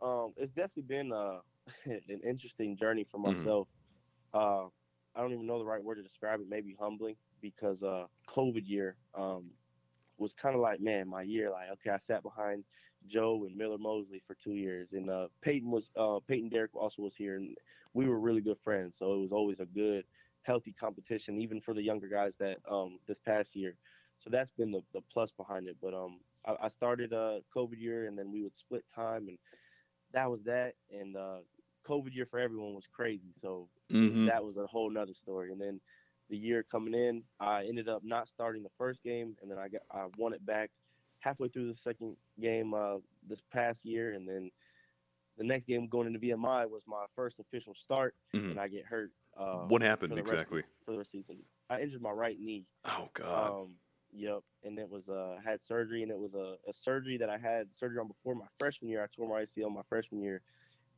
um, 0.00 0.32
it's 0.36 0.52
definitely 0.52 0.84
been 0.84 1.12
uh, 1.12 1.40
an 1.84 2.20
interesting 2.24 2.76
journey 2.76 3.04
for 3.04 3.18
Mhm. 3.24 3.24
myself. 3.24 3.68
Uh, 4.32 4.66
I 5.14 5.20
don't 5.20 5.32
even 5.32 5.46
know 5.46 5.58
the 5.58 5.64
right 5.64 5.82
word 5.82 5.96
to 5.96 6.02
describe 6.02 6.40
it. 6.40 6.48
Maybe 6.48 6.74
humbling 6.74 7.16
because 7.40 7.82
uh, 7.82 8.08
COVID 8.28 8.66
year 8.66 8.98
um, 9.14 9.56
was 10.16 10.34
kind 10.34 10.54
of 10.54 10.60
like, 10.60 10.80
man, 10.80 11.08
my 11.08 11.22
year. 11.22 11.50
Like, 11.50 11.70
okay, 11.70 11.90
I 11.90 11.98
sat 11.98 12.22
behind 12.22 12.64
Joe 13.06 13.44
and 13.44 13.56
Miller 13.56 13.78
Mosley 13.78 14.20
for 14.20 14.34
two 14.34 14.54
years, 14.54 14.92
and 14.92 15.10
uh, 15.10 15.28
Peyton 15.40 15.70
was 15.70 15.90
uh, 15.96 16.20
Peyton 16.20 16.48
Derrick 16.50 16.74
also 16.74 17.02
was 17.02 17.16
here, 17.16 17.36
and 17.36 17.56
we 17.94 18.06
were 18.06 18.18
really 18.18 18.40
good 18.40 18.58
friends. 18.58 18.96
So 18.98 19.14
it 19.14 19.20
was 19.20 19.32
always 19.32 19.60
a 19.60 19.66
good, 19.66 20.06
healthy 20.42 20.72
competition, 20.72 21.38
even 21.38 21.60
for 21.60 21.74
the 21.74 21.82
younger 21.82 22.08
guys 22.08 22.36
that 22.38 22.58
um, 22.70 23.00
this 23.06 23.18
past 23.18 23.54
year. 23.56 23.78
So 24.18 24.30
that's 24.30 24.52
been 24.52 24.70
the, 24.72 24.82
the 24.92 25.02
plus 25.02 25.32
behind 25.32 25.68
it. 25.68 25.78
But 25.80 25.94
um, 25.94 26.20
I, 26.44 26.56
I 26.62 26.68
started 26.68 27.12
uh 27.12 27.40
COVID 27.54 27.78
year, 27.78 28.06
and 28.06 28.18
then 28.18 28.30
we 28.32 28.42
would 28.42 28.54
split 28.54 28.88
time, 28.88 29.28
and 29.28 29.38
that 30.12 30.30
was 30.30 30.44
that. 30.44 30.76
And 30.90 31.16
uh, 31.16 31.40
COVID 31.84 32.14
year 32.14 32.26
for 32.26 32.38
everyone 32.38 32.74
was 32.74 32.86
crazy. 32.92 33.32
So 33.32 33.68
Mm-hmm. 33.92 34.26
that 34.26 34.42
was 34.44 34.56
a 34.56 34.66
whole 34.66 34.90
nother 34.90 35.14
story. 35.14 35.52
And 35.52 35.60
then 35.60 35.80
the 36.30 36.36
year 36.36 36.62
coming 36.64 36.94
in, 36.94 37.22
I 37.38 37.64
ended 37.66 37.88
up 37.88 38.02
not 38.02 38.28
starting 38.28 38.62
the 38.62 38.70
first 38.78 39.02
game, 39.04 39.36
and 39.42 39.50
then 39.50 39.58
I 39.58 39.68
got 39.68 39.82
I 39.90 40.06
won 40.16 40.32
it 40.32 40.44
back 40.44 40.70
halfway 41.20 41.48
through 41.48 41.68
the 41.68 41.74
second 41.76 42.16
game 42.40 42.72
uh, 42.74 42.96
this 43.28 43.40
past 43.52 43.84
year, 43.84 44.14
and 44.14 44.26
then 44.28 44.50
the 45.36 45.44
next 45.44 45.66
game 45.66 45.86
going 45.86 46.06
into 46.06 46.18
VMI 46.18 46.68
was 46.68 46.82
my 46.86 47.04
first 47.14 47.38
official 47.40 47.74
start, 47.74 48.14
Mhm. 48.34 48.52
and 48.52 48.60
I 48.60 48.68
get 48.68 48.84
hurt. 48.86 49.10
Uh, 49.36 49.66
what 49.66 49.82
happened 49.82 50.12
for 50.12 50.16
rest 50.16 50.32
of- 50.32 50.38
exactly? 50.38 50.62
for 50.84 50.92
the 50.92 50.98
rest 50.98 51.14
of 51.14 51.18
the 51.20 51.24
season? 51.24 51.44
I 51.68 51.80
injured 51.82 52.00
my 52.02 52.10
right 52.10 52.38
knee. 52.40 52.66
Oh 52.86 53.10
God. 53.12 53.62
Um, 53.62 53.74
yep, 54.12 54.42
and 54.64 54.78
it 54.78 54.88
was 54.88 55.08
uh 55.08 55.38
had 55.44 55.60
surgery, 55.60 56.02
and 56.02 56.10
it 56.10 56.18
was 56.18 56.34
a, 56.34 56.56
a 56.68 56.72
surgery 56.72 57.18
that 57.18 57.28
I 57.28 57.36
had 57.38 57.68
surgery 57.76 57.98
on 57.98 58.08
before 58.08 58.34
my 58.34 58.46
freshman 58.58 58.90
year. 58.90 59.02
I 59.02 59.06
tore 59.14 59.28
my 59.28 59.42
ACL 59.42 59.70
my 59.70 59.82
freshman 59.88 60.22
year, 60.22 60.40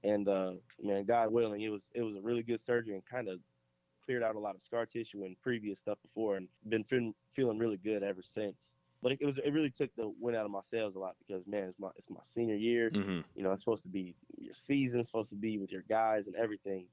and 0.02 0.28
uh, 0.28 0.52
man, 0.82 1.04
God 1.04 1.32
willing, 1.32 1.62
it 1.62 1.68
was 1.68 1.90
it 1.94 2.02
was 2.02 2.16
a 2.16 2.20
really 2.20 2.42
good 2.42 2.60
surgery 2.60 2.94
and 2.94 3.04
kind 3.04 3.28
of 3.28 3.40
cleared 4.04 4.22
out 4.22 4.36
a 4.36 4.38
lot 4.38 4.54
of 4.54 4.62
scar 4.62 4.86
tissue 4.86 5.24
and 5.24 5.40
previous 5.40 5.78
stuff 5.80 5.98
before, 6.02 6.36
and 6.36 6.48
been 6.68 6.84
feeling 6.84 7.14
feeling 7.34 7.58
really 7.58 7.76
good 7.76 8.02
ever 8.02 8.22
since. 8.22 8.74
But 9.02 9.12
it, 9.12 9.18
it 9.20 9.26
was 9.26 9.38
it 9.38 9.50
really 9.52 9.70
took 9.70 9.94
the 9.96 10.08
wind 10.20 10.36
out 10.36 10.44
of 10.44 10.50
my 10.50 10.60
sails 10.62 10.94
a 10.94 10.98
lot 10.98 11.16
because 11.18 11.46
man, 11.46 11.64
it's 11.68 11.78
my 11.78 11.90
it's 11.96 12.10
my 12.10 12.20
senior 12.24 12.56
year 12.56 12.92
hmm 12.92 13.20
you 13.34 13.42
know, 13.42 13.52
it's 13.52 13.60
supposed 13.62 13.82
to 13.82 13.88
be 13.88 14.14
your 14.38 14.54
season, 14.54 15.00
it's 15.00 15.08
supposed 15.08 15.30
to 15.30 15.36
be 15.36 15.58
with 15.58 15.70
your 15.72 15.82
guys 15.88 16.26
and 16.26 16.36
everything. 16.36 16.86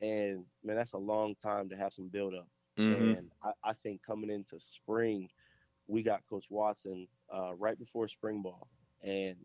And 0.00 0.44
man, 0.62 0.76
that's 0.76 0.92
a 0.92 0.98
long 0.98 1.34
time 1.34 1.68
to 1.70 1.76
have 1.76 1.92
some 1.92 2.08
build 2.08 2.34
up. 2.34 2.48
hmm 2.78 3.14
And 3.14 3.30
I, 3.42 3.52
I 3.62 3.72
think 3.74 4.02
coming 4.02 4.30
into 4.30 4.58
spring, 4.60 5.28
we 5.86 6.02
got 6.02 6.26
Coach 6.28 6.46
Watson 6.50 7.06
uh, 7.34 7.54
right 7.54 7.78
before 7.78 8.08
spring 8.08 8.42
ball. 8.42 8.68
And 9.02 9.36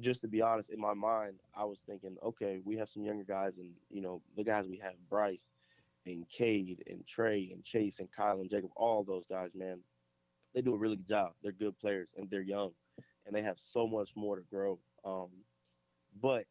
just 0.00 0.20
to 0.22 0.28
be 0.28 0.42
honest, 0.42 0.70
in 0.70 0.80
my 0.80 0.94
mind, 0.94 1.34
I 1.56 1.64
was 1.64 1.80
thinking, 1.86 2.16
okay, 2.22 2.60
we 2.64 2.76
have 2.76 2.88
some 2.88 3.04
younger 3.04 3.24
guys, 3.24 3.58
and 3.58 3.70
you 3.90 4.02
know, 4.02 4.20
the 4.36 4.44
guys 4.44 4.66
we 4.68 4.78
have, 4.78 4.94
Bryce, 5.08 5.50
and 6.06 6.28
Cade 6.28 6.82
and 6.88 7.06
Trey 7.06 7.50
and 7.52 7.64
Chase 7.64 7.98
and 7.98 8.08
Kyle 8.12 8.40
and 8.40 8.50
Jacob, 8.50 8.70
all 8.76 9.02
those 9.02 9.26
guys, 9.26 9.50
man, 9.54 9.78
they 10.54 10.60
do 10.60 10.74
a 10.74 10.78
really 10.78 10.96
good 10.96 11.08
job. 11.08 11.32
They're 11.42 11.52
good 11.52 11.78
players 11.78 12.08
and 12.16 12.30
they're 12.30 12.40
young 12.42 12.70
and 13.26 13.34
they 13.34 13.42
have 13.42 13.58
so 13.58 13.86
much 13.86 14.10
more 14.14 14.36
to 14.36 14.42
grow. 14.42 14.78
Um, 15.04 15.28
but 16.22 16.44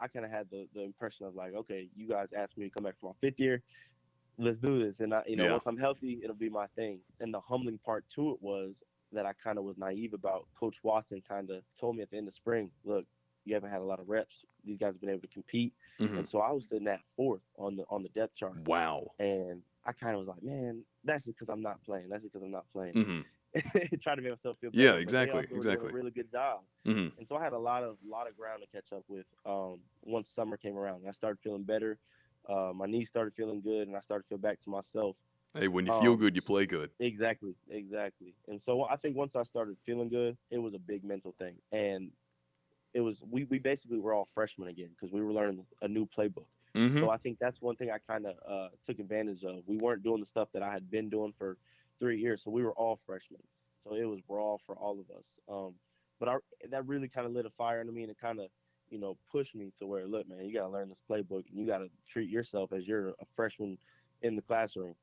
I 0.00 0.08
kind 0.08 0.24
of 0.24 0.30
had 0.30 0.48
the, 0.50 0.66
the 0.74 0.82
impression 0.82 1.26
of 1.26 1.34
like, 1.36 1.54
okay, 1.54 1.88
you 1.96 2.08
guys 2.08 2.32
asked 2.36 2.58
me 2.58 2.64
to 2.64 2.70
come 2.70 2.84
back 2.84 2.94
for 3.00 3.10
my 3.10 3.16
fifth 3.20 3.38
year. 3.38 3.62
Let's 4.38 4.58
do 4.58 4.84
this. 4.84 5.00
And 5.00 5.14
I, 5.14 5.22
you 5.26 5.36
know, 5.36 5.44
Yeah. 5.44 5.52
once 5.52 5.66
I'm 5.66 5.78
healthy, 5.78 6.20
it'll 6.22 6.34
be 6.34 6.48
my 6.50 6.66
thing. 6.74 6.98
And 7.20 7.32
the 7.32 7.40
humbling 7.40 7.78
part 7.78 8.04
to 8.16 8.32
it 8.32 8.42
was 8.42 8.82
that 9.12 9.26
I 9.26 9.32
kind 9.32 9.58
of 9.58 9.64
was 9.64 9.76
naive 9.76 10.14
about. 10.14 10.46
Coach 10.58 10.76
Watson 10.82 11.22
kind 11.26 11.50
of 11.50 11.62
told 11.78 11.96
me 11.96 12.02
at 12.02 12.10
the 12.10 12.16
end 12.16 12.28
of 12.28 12.34
spring, 12.34 12.70
look, 12.84 13.06
you 13.44 13.54
haven't 13.54 13.70
had 13.70 13.80
a 13.80 13.84
lot 13.84 14.00
of 14.00 14.08
reps. 14.08 14.44
These 14.64 14.78
guys 14.78 14.94
have 14.94 15.00
been 15.00 15.10
able 15.10 15.22
to 15.22 15.28
compete. 15.28 15.72
Mhm. 15.98 16.18
And 16.18 16.28
so 16.28 16.40
I 16.40 16.52
was 16.52 16.68
sitting 16.68 16.88
at 16.88 17.00
fourth 17.16 17.42
on 17.56 17.76
the 17.76 17.84
on 17.88 18.02
the 18.02 18.10
depth 18.10 18.34
chart. 18.34 18.56
Wow. 18.66 19.06
And 19.18 19.62
I 19.84 19.92
kind 19.92 20.14
of 20.14 20.20
was 20.20 20.28
like, 20.28 20.42
man, 20.42 20.84
that's 21.04 21.24
just 21.24 21.38
because 21.38 21.48
I'm 21.48 21.62
not 21.62 21.82
playing. 21.82 22.08
That's 22.08 22.22
because 22.22 22.42
I'm 22.42 22.50
not 22.50 22.70
playing. 22.72 22.92
hmm 23.04 23.20
Trying 24.00 24.16
to 24.16 24.22
make 24.22 24.30
myself 24.30 24.58
feel 24.58 24.70
Yeah, 24.72 24.90
better, 24.90 24.96
they 24.96 25.02
exactly, 25.02 25.40
exactly. 25.56 25.90
A 25.90 25.92
really 25.92 26.10
good 26.12 26.30
job. 26.30 26.60
hmm 26.84 27.08
And 27.18 27.26
so 27.26 27.36
I 27.36 27.42
had 27.42 27.52
a 27.52 27.58
lot 27.58 27.82
of 27.82 27.96
lot 28.06 28.28
of 28.28 28.36
ground 28.36 28.62
to 28.62 28.68
catch 28.68 28.92
up 28.92 29.02
with 29.08 29.26
um, 29.44 29.80
once 30.02 30.30
summer 30.30 30.56
came 30.56 30.76
around. 30.76 31.04
I 31.08 31.12
started 31.12 31.40
feeling 31.40 31.64
better. 31.64 31.98
Uh, 32.48 32.72
my 32.74 32.86
knees 32.86 33.08
started 33.08 33.34
feeling 33.34 33.60
good, 33.60 33.88
and 33.88 33.96
I 33.96 34.00
started 34.00 34.22
to 34.24 34.28
feel 34.28 34.38
back 34.38 34.60
to 34.60 34.70
myself. 34.70 35.16
Hey, 35.54 35.68
when 35.68 35.86
you 35.86 35.92
feel 35.92 36.12
Um, 36.12 36.18
good, 36.18 36.36
you 36.36 36.42
play 36.42 36.66
good. 36.66 36.90
Exactly, 36.98 37.54
exactly. 37.68 38.34
And 38.48 38.60
so 38.60 38.84
I 38.84 38.96
think 38.96 39.16
once 39.16 39.34
I 39.36 39.42
started 39.42 39.78
feeling 39.84 40.08
good, 40.08 40.36
it 40.50 40.58
was 40.58 40.74
a 40.74 40.78
big 40.78 41.02
mental 41.04 41.32
thing, 41.32 41.60
and 41.72 42.12
it 42.94 43.00
was 43.00 43.22
we 43.24 43.44
we 43.44 43.58
basically 43.58 43.98
were 44.00 44.14
all 44.14 44.26
freshmen 44.26 44.68
again 44.68 44.90
because 44.90 45.12
we 45.12 45.22
were 45.22 45.32
learning 45.32 45.66
a 45.82 45.88
new 45.88 46.06
playbook. 46.06 46.46
hmm 46.74 46.98
So 46.98 47.10
I 47.10 47.16
think 47.16 47.38
that's 47.38 47.60
one 47.62 47.76
thing 47.76 47.90
I 47.90 47.98
kind 47.98 48.26
of 48.26 48.36
uh, 48.46 48.68
took 48.84 48.98
advantage 48.98 49.44
of. 49.44 49.66
We 49.66 49.78
weren't 49.78 50.02
doing 50.02 50.20
the 50.20 50.26
stuff 50.26 50.52
that 50.52 50.62
I 50.62 50.72
had 50.72 50.90
been 50.90 51.08
doing 51.10 51.32
for 51.32 51.58
three 51.98 52.20
years, 52.20 52.42
so 52.42 52.50
we 52.50 52.62
were 52.62 52.72
all 52.74 52.96
freshmen. 52.96 53.42
So 53.82 53.94
it 53.94 54.04
was 54.04 54.20
raw 54.28 54.56
for 54.58 54.76
all 54.76 55.00
of 55.00 55.10
us. 55.10 55.38
Um, 55.48 55.74
but 56.18 56.28
I, 56.28 56.36
that 56.68 56.86
really 56.86 57.08
kind 57.08 57.26
of 57.26 57.32
lit 57.32 57.46
a 57.46 57.50
fire 57.50 57.80
under 57.80 57.92
me, 57.92 58.02
and 58.02 58.10
it 58.10 58.18
kind 58.18 58.40
of, 58.40 58.50
you 58.90 58.98
know, 58.98 59.16
pushed 59.30 59.54
me 59.54 59.72
to 59.78 59.86
where, 59.86 60.06
look, 60.06 60.28
man, 60.28 60.44
you 60.44 60.52
got 60.52 60.66
to 60.66 60.72
learn 60.72 60.88
this 60.88 61.02
playbook, 61.08 61.48
and 61.48 61.58
you 61.58 61.66
got 61.66 61.78
to 61.78 61.90
treat 62.06 62.28
yourself 62.28 62.72
as 62.72 62.86
you're 62.86 63.10
a 63.10 63.26
freshman 63.34 63.78
in 64.22 64.36
the 64.36 64.42
classroom, 64.42 64.94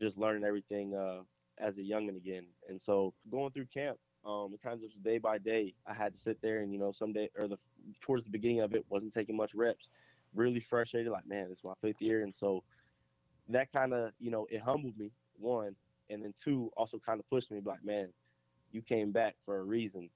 just 0.00 0.18
learning 0.18 0.44
everything 0.44 0.94
uh, 0.94 1.20
as 1.58 1.78
a 1.78 1.82
youngin 1.82 2.16
again. 2.16 2.46
And 2.68 2.80
so 2.80 3.14
going 3.30 3.52
through 3.52 3.66
camp, 3.66 3.98
um, 4.24 4.50
it 4.52 4.62
kind 4.62 4.74
of 4.74 4.80
just 4.82 5.02
day 5.02 5.18
by 5.18 5.38
day, 5.38 5.74
I 5.86 5.94
had 5.94 6.14
to 6.14 6.20
sit 6.20 6.40
there 6.42 6.60
and 6.60 6.72
you 6.72 6.78
know, 6.78 6.92
someday 6.92 7.30
or 7.38 7.48
the 7.48 7.58
towards 8.00 8.24
the 8.24 8.30
beginning 8.30 8.60
of 8.60 8.74
it, 8.74 8.84
wasn't 8.88 9.14
taking 9.14 9.36
much 9.36 9.54
reps 9.54 9.88
really 10.34 10.60
frustrated, 10.60 11.10
like, 11.12 11.26
man, 11.26 11.48
it's 11.50 11.64
my 11.64 11.72
fifth 11.80 12.00
year. 12.00 12.22
And 12.22 12.34
so 12.34 12.62
that 13.48 13.72
kind 13.72 13.92
of, 13.92 14.12
you 14.18 14.30
know, 14.30 14.46
it 14.50 14.60
humbled 14.60 14.96
me, 14.98 15.10
one. 15.38 15.74
And 16.08 16.22
then 16.22 16.34
two, 16.42 16.70
also 16.76 16.98
kind 16.98 17.20
of 17.20 17.28
pushed 17.28 17.50
me, 17.50 17.60
like, 17.64 17.84
man, 17.84 18.08
you 18.72 18.82
came 18.82 19.12
back 19.12 19.36
for 19.44 19.58
a 19.58 19.62
reason. 19.62 20.10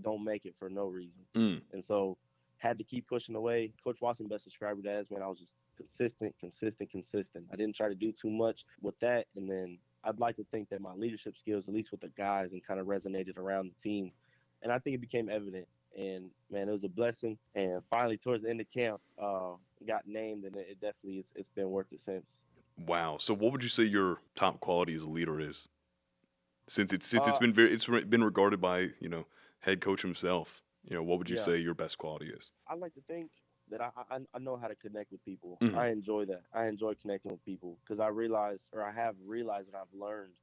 Don't 0.00 0.24
make 0.24 0.46
it 0.46 0.54
for 0.58 0.68
no 0.68 0.86
reason. 0.86 1.22
Mm. 1.34 1.62
And 1.72 1.84
so 1.84 2.16
had 2.62 2.78
to 2.78 2.84
keep 2.84 3.08
pushing 3.08 3.34
away. 3.34 3.72
Coach 3.82 4.00
Watson 4.00 4.28
best 4.28 4.44
described 4.44 4.86
it 4.86 4.88
as, 4.88 5.10
man, 5.10 5.20
I 5.20 5.26
was 5.26 5.40
just 5.40 5.56
consistent, 5.76 6.32
consistent, 6.38 6.90
consistent. 6.90 7.44
I 7.52 7.56
didn't 7.56 7.74
try 7.74 7.88
to 7.88 7.94
do 7.94 8.12
too 8.12 8.30
much 8.30 8.64
with 8.80 8.98
that. 9.00 9.26
And 9.36 9.50
then 9.50 9.78
I'd 10.04 10.20
like 10.20 10.36
to 10.36 10.44
think 10.52 10.68
that 10.68 10.80
my 10.80 10.94
leadership 10.94 11.36
skills, 11.36 11.66
at 11.66 11.74
least 11.74 11.90
with 11.90 12.00
the 12.00 12.10
guys, 12.16 12.52
and 12.52 12.64
kind 12.64 12.78
of 12.78 12.86
resonated 12.86 13.36
around 13.36 13.72
the 13.72 13.82
team. 13.82 14.12
And 14.62 14.70
I 14.70 14.78
think 14.78 14.94
it 14.94 15.00
became 15.00 15.28
evident. 15.28 15.66
And 15.98 16.30
man, 16.52 16.68
it 16.68 16.72
was 16.72 16.84
a 16.84 16.88
blessing. 16.88 17.36
And 17.56 17.82
finally, 17.90 18.16
towards 18.16 18.44
the 18.44 18.50
end 18.50 18.60
of 18.60 18.70
camp, 18.70 19.00
uh, 19.20 19.54
got 19.86 20.06
named, 20.06 20.44
and 20.44 20.54
it, 20.54 20.68
it 20.70 20.80
definitely 20.80 21.18
is, 21.18 21.32
it's 21.34 21.48
been 21.48 21.68
worth 21.68 21.92
it 21.92 22.00
since. 22.00 22.38
Wow. 22.86 23.16
So, 23.18 23.34
what 23.34 23.50
would 23.50 23.64
you 23.64 23.68
say 23.68 23.82
your 23.82 24.18
top 24.36 24.60
quality 24.60 24.94
as 24.94 25.02
a 25.02 25.08
leader 25.08 25.40
is? 25.40 25.68
Since 26.68 26.92
it's 26.92 27.08
since 27.08 27.26
it's 27.26 27.36
Uh, 27.36 27.40
been 27.40 27.52
very 27.52 27.72
it's 27.72 27.86
been 27.86 28.22
regarded 28.22 28.60
by 28.60 28.90
you 29.00 29.08
know 29.08 29.26
head 29.60 29.80
coach 29.80 30.02
himself. 30.02 30.62
You 30.84 30.96
know, 30.96 31.02
what 31.02 31.18
would 31.18 31.30
you 31.30 31.36
Yeah. 31.36 31.42
say 31.42 31.58
your 31.58 31.74
best 31.74 31.98
quality 31.98 32.30
is? 32.30 32.52
I 32.66 32.74
like 32.74 32.94
to 32.94 33.00
think 33.02 33.30
that 33.68 33.80
I, 33.80 33.90
I 34.10 34.18
I 34.34 34.38
know 34.38 34.56
how 34.56 34.68
to 34.68 34.74
connect 34.74 35.12
with 35.12 35.24
people. 35.24 35.58
Mhm. 35.60 35.76
I 35.76 35.88
enjoy 35.88 36.24
that. 36.26 36.42
I 36.52 36.66
enjoy 36.66 36.94
connecting 36.94 37.30
with 37.30 37.44
people 37.44 37.78
because 37.80 38.00
I 38.00 38.08
realize, 38.08 38.68
or 38.72 38.82
I 38.82 38.92
have 38.92 39.16
realized, 39.24 39.68
and 39.68 39.76
I've 39.76 39.92
learned 39.94 40.34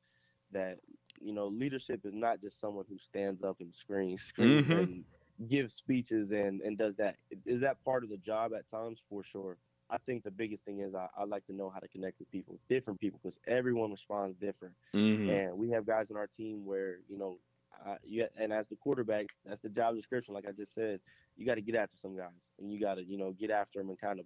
that 0.51 0.79
you 1.19 1.34
know 1.34 1.48
leadership 1.48 2.05
is 2.05 2.13
not 2.13 2.41
just 2.41 2.60
someone 2.60 2.86
who 2.88 2.98
stands 2.98 3.43
up 3.43 3.60
and 3.60 3.74
screams, 3.74 4.22
screams 4.24 4.67
Mhm. 4.67 4.79
and 4.84 5.05
gives 5.50 5.74
speeches 5.74 6.31
and 6.31 6.62
and 6.62 6.77
does 6.77 6.96
that. 6.96 7.17
Is 7.46 7.60
that 7.60 7.84
part 7.84 8.03
of 8.03 8.10
the 8.10 8.17
job 8.17 8.53
at 8.53 8.67
times? 8.69 9.01
For 9.10 9.24
sure. 9.24 9.58
I 9.91 9.98
think 9.98 10.24
the 10.24 10.31
biggest 10.31 10.63
thing 10.65 10.79
is 10.81 10.93
I, 10.96 11.10
I 11.17 11.24
like 11.24 11.46
to 11.48 11.53
know 11.53 11.69
how 11.69 11.79
to 11.79 11.88
connect 11.88 12.19
with 12.19 12.29
people, 12.29 12.60
different 12.69 13.00
people, 13.00 13.19
because 13.22 13.39
everyone 13.48 13.89
responds 13.91 14.38
different. 14.38 14.75
Mm-hmm. 14.93 15.29
And 15.29 15.58
we 15.58 15.69
have 15.72 15.86
guys 15.86 16.12
on 16.12 16.17
our 16.17 16.27
team 16.27 16.63
where 16.63 17.00
you 17.10 17.17
know, 17.17 17.39
uh, 17.88 17.95
you 18.03 18.25
and 18.38 18.51
as 18.53 18.67
the 18.67 18.75
quarterback, 18.75 19.27
that's 19.45 19.62
the 19.62 19.69
job 19.69 19.95
description. 19.95 20.33
Like 20.33 20.45
I 20.48 20.51
just 20.51 20.74
said, 20.74 21.00
you 21.38 21.45
got 21.45 21.55
to 21.55 21.62
get 21.62 21.75
after 21.75 21.98
some 21.98 22.15
guys, 22.15 22.29
and 22.59 22.71
you 22.71 22.79
got 22.79 22.95
to 22.95 23.03
you 23.03 23.17
know 23.17 23.31
get 23.31 23.51
after 23.51 23.79
them 23.79 23.89
and 23.89 24.00
kind 24.00 24.19
of 24.19 24.25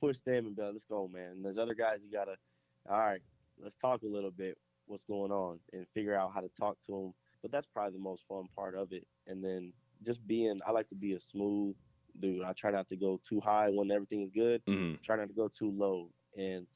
push 0.00 0.18
them 0.24 0.46
and 0.46 0.56
be 0.56 0.62
like, 0.62 0.72
let's 0.72 0.84
go, 0.86 1.08
man. 1.08 1.30
And 1.32 1.44
there's 1.44 1.58
other 1.58 1.74
guys 1.74 1.98
you 2.04 2.10
got 2.12 2.24
to, 2.24 2.34
all 2.90 2.98
right, 2.98 3.20
let's 3.62 3.76
talk 3.76 4.02
a 4.02 4.06
little 4.06 4.30
bit, 4.32 4.58
what's 4.86 5.04
going 5.04 5.30
on, 5.30 5.58
and 5.72 5.86
figure 5.94 6.16
out 6.16 6.32
how 6.34 6.40
to 6.40 6.50
talk 6.58 6.76
to 6.86 6.92
them. 6.92 7.14
But 7.42 7.52
that's 7.52 7.66
probably 7.66 7.92
the 7.92 8.02
most 8.02 8.24
fun 8.28 8.46
part 8.56 8.74
of 8.74 8.92
it. 8.92 9.06
And 9.26 9.44
then 9.44 9.72
just 10.04 10.26
being, 10.26 10.60
I 10.66 10.72
like 10.72 10.88
to 10.90 10.94
be 10.96 11.12
a 11.12 11.20
smooth 11.20 11.74
dude. 12.20 12.42
I 12.42 12.52
try 12.52 12.70
not 12.70 12.88
to 12.88 12.96
go 12.96 13.20
too 13.28 13.40
high 13.40 13.68
when 13.70 13.90
everything's 13.90 14.30
good 14.30 14.62
Mm-hmm. 14.68 15.02
try 15.02 15.16
not 15.16 15.28
to 15.28 15.34
go 15.34 15.48
too 15.48 15.70
low. 15.70 16.10
And 16.36 16.66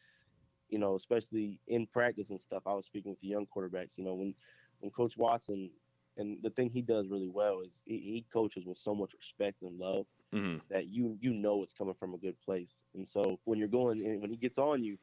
you 0.69 0.79
know, 0.79 0.95
especially 0.97 1.59
in 1.69 1.87
practice 1.87 2.31
and 2.31 2.41
stuff, 2.41 2.63
I 2.67 2.73
was 2.75 2.87
speaking 2.87 3.11
with 3.13 3.21
the 3.21 3.29
young 3.29 3.47
quarterbacks. 3.47 3.97
You 3.97 4.05
know, 4.05 4.15
when 4.15 4.35
when 4.81 4.91
Coach 4.91 5.17
Watson 5.17 5.71
and 6.17 6.43
the 6.43 6.51
thing 6.51 6.71
he 6.71 6.83
does 6.83 7.09
really 7.09 7.29
well 7.29 7.61
is 7.61 7.83
he, 7.87 7.99
he 7.99 8.27
coaches 8.33 8.65
with 8.67 8.79
so 8.79 8.95
much 8.95 9.13
respect 9.15 9.63
and 9.63 9.79
love 9.79 10.07
Mm-hmm. 10.33 10.59
that 10.71 10.87
you 10.89 11.17
you 11.21 11.33
know 11.33 11.63
it's 11.63 11.73
coming 11.73 11.95
from 11.95 12.15
a 12.15 12.19
good 12.19 12.41
place. 12.41 12.85
And 12.95 13.09
so 13.09 13.41
when 13.45 13.59
you're 13.59 13.69
going 13.69 14.05
and 14.05 14.21
when 14.21 14.31
he 14.31 14.37
gets 14.37 14.59
on 14.59 14.83
you, 14.85 14.99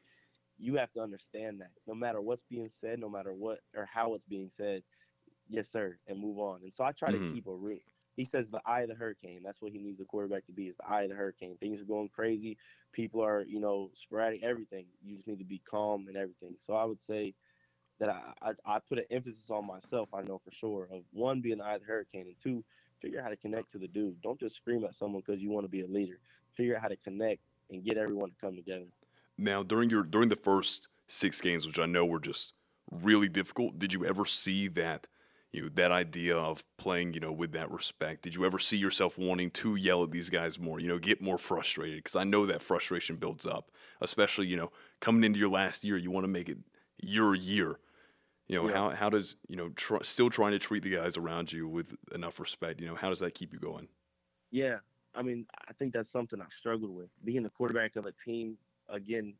you 0.58 0.76
have 0.76 0.92
to 0.92 1.00
understand 1.00 1.60
that 1.60 1.70
no 1.86 1.94
matter 1.94 2.20
what's 2.20 2.44
being 2.44 2.68
said, 2.68 2.98
no 2.98 3.08
matter 3.08 3.32
what 3.32 3.60
or 3.74 3.86
how 3.86 4.14
it's 4.14 4.24
being 4.26 4.48
said, 4.50 4.82
yes 5.48 5.70
sir, 5.70 5.98
and 6.06 6.18
move 6.20 6.38
on. 6.38 6.62
And 6.62 6.72
so 6.72 6.84
I 6.84 6.92
try 6.92 7.10
Mhm. 7.10 7.12
to 7.12 7.20
keep 7.20 7.46
a 7.46 7.52
real. 7.54 7.78
He 8.16 8.24
says 8.24 8.50
the 8.50 8.60
eye 8.64 8.82
of 8.82 8.88
the 8.88 8.94
hurricane. 8.94 9.42
That's 9.44 9.60
what 9.62 9.72
he 9.72 9.78
needs 9.78 9.98
the 9.98 10.04
quarterback 10.04 10.46
to 10.46 10.52
be. 10.52 10.68
Is 10.68 10.76
the 10.76 10.86
eye 10.88 11.02
of 11.02 11.10
the 11.10 11.16
hurricane. 11.16 11.56
Things 11.58 11.80
are 11.80 11.84
going 11.86 12.08
crazy. 12.08 12.58
People 12.92 13.22
are 13.24 13.42
you 13.42 13.60
know 13.60 13.90
sporadic. 13.94 14.42
Everything. 14.42 14.86
You 15.02 15.16
just 15.16 15.28
need 15.28 15.38
to 15.38 15.44
be 15.44 15.58
calm 15.58 16.08
and 16.08 16.16
everything. 16.16 16.56
So 16.58 16.74
I 16.74 16.84
would 16.84 17.00
say 17.00 17.34
that 18.00 18.08
I, 18.08 18.20
I, 18.42 18.52
I 18.66 18.78
put 18.88 18.98
an 18.98 19.04
emphasis 19.10 19.50
on 19.50 19.66
myself. 19.66 20.08
I 20.12 20.22
know 20.22 20.40
for 20.44 20.50
sure 20.50 20.88
of 20.92 21.02
one 21.12 21.40
being 21.40 21.58
the 21.58 21.64
eye 21.64 21.74
of 21.74 21.80
the 21.80 21.86
hurricane, 21.86 22.26
and 22.26 22.34
two 22.42 22.64
figure 23.00 23.18
out 23.18 23.24
how 23.24 23.30
to 23.30 23.36
connect 23.36 23.72
to 23.72 23.78
the 23.78 23.88
dude. 23.88 24.20
Don't 24.22 24.40
just 24.40 24.56
scream 24.56 24.84
at 24.84 24.94
someone 24.94 25.22
because 25.24 25.40
you 25.40 25.50
want 25.50 25.64
to 25.64 25.70
be 25.70 25.82
a 25.82 25.86
leader. 25.86 26.18
Figure 26.56 26.76
out 26.76 26.82
how 26.82 26.88
to 26.88 26.96
connect 26.96 27.40
and 27.70 27.84
get 27.84 27.96
everyone 27.96 28.30
to 28.30 28.36
come 28.40 28.56
together. 28.56 28.86
Now, 29.36 29.62
during 29.62 29.90
your 29.90 30.02
during 30.02 30.28
the 30.28 30.36
first 30.36 30.88
six 31.08 31.40
games, 31.40 31.66
which 31.66 31.78
I 31.78 31.86
know 31.86 32.06
were 32.06 32.20
just 32.20 32.52
really 32.90 33.28
difficult, 33.28 33.78
did 33.78 33.92
you 33.92 34.04
ever 34.04 34.24
see 34.24 34.68
that 34.68 35.06
you 35.52 35.62
know 35.62 35.68
that 35.74 35.92
idea 35.92 36.36
of 36.36 36.64
playing 36.76 37.14
you 37.14 37.20
know 37.20 37.32
with 37.32 37.52
that 37.52 37.70
respect? 37.70 38.22
Did 38.22 38.34
you 38.34 38.44
ever 38.44 38.58
see 38.58 38.76
yourself 38.76 39.18
wanting 39.18 39.50
to 39.52 39.76
yell 39.76 40.02
at 40.04 40.12
these 40.12 40.30
guys 40.30 40.58
more? 40.58 40.80
You 40.80 40.88
know, 40.88 40.98
get 40.98 41.20
more 41.20 41.38
frustrated 41.38 41.98
because 41.98 42.16
I 42.16 42.24
know 42.24 42.46
that 42.46 42.62
frustration 42.62 43.16
builds 43.16 43.46
up, 43.46 43.70
especially 44.00 44.46
you 44.46 44.56
know 44.56 44.70
coming 45.00 45.24
into 45.24 45.38
your 45.38 45.50
last 45.50 45.84
year, 45.84 45.96
you 45.96 46.10
want 46.10 46.24
to 46.24 46.28
make 46.28 46.48
it 46.48 46.58
your 47.00 47.34
year. 47.34 47.78
You 48.48 48.56
know 48.56 48.68
Yeah. 48.68 48.74
how 48.74 48.90
how 48.90 49.10
does 49.10 49.36
you 49.48 49.56
know 49.56 49.70
tr- 49.70 50.02
still 50.02 50.28
trying 50.30 50.52
to 50.52 50.58
treat 50.58 50.82
the 50.82 50.90
guys 50.90 51.16
around 51.16 51.52
you 51.52 51.66
with 51.68 51.94
enough 52.12 52.38
respect? 52.38 52.80
You 52.80 52.86
know 52.86 52.94
how 52.94 53.08
does 53.08 53.20
that 53.20 53.34
keep 53.34 53.52
you 53.52 53.58
going? 53.58 53.88
Yeah, 54.50 54.78
I 55.14 55.22
mean, 55.22 55.46
I 55.68 55.72
think 55.72 55.92
that's 55.94 56.10
something 56.10 56.40
I 56.40 56.48
struggled 56.50 56.94
with. 56.94 57.08
Being 57.24 57.42
the 57.42 57.50
quarterback 57.50 57.96
of 57.96 58.06
a 58.06 58.12
team, 58.12 58.58
again, 58.88 59.34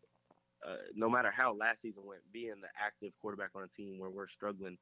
uh, 0.66 0.76
no 0.94 1.08
matter 1.08 1.30
how 1.30 1.54
last 1.54 1.82
season 1.82 2.04
went, 2.04 2.22
being 2.32 2.60
the 2.60 2.68
active 2.80 3.12
quarterback 3.20 3.50
on 3.54 3.62
a 3.62 3.68
team 3.68 3.98
where 3.98 4.10
we're 4.10 4.26
struggling, 4.26 4.78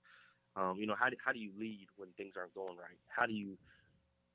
um, 0.56 0.76
you 0.78 0.86
know, 0.86 0.94
how 0.94 1.10
do, 1.10 1.16
how 1.22 1.32
do 1.32 1.38
you 1.40 1.52
lead 1.58 1.88
when 1.96 2.12
things 2.12 2.36
aren't 2.36 2.54
going 2.54 2.76
right? 2.76 2.98
How 3.08 3.26
do 3.26 3.32
you 3.34 3.58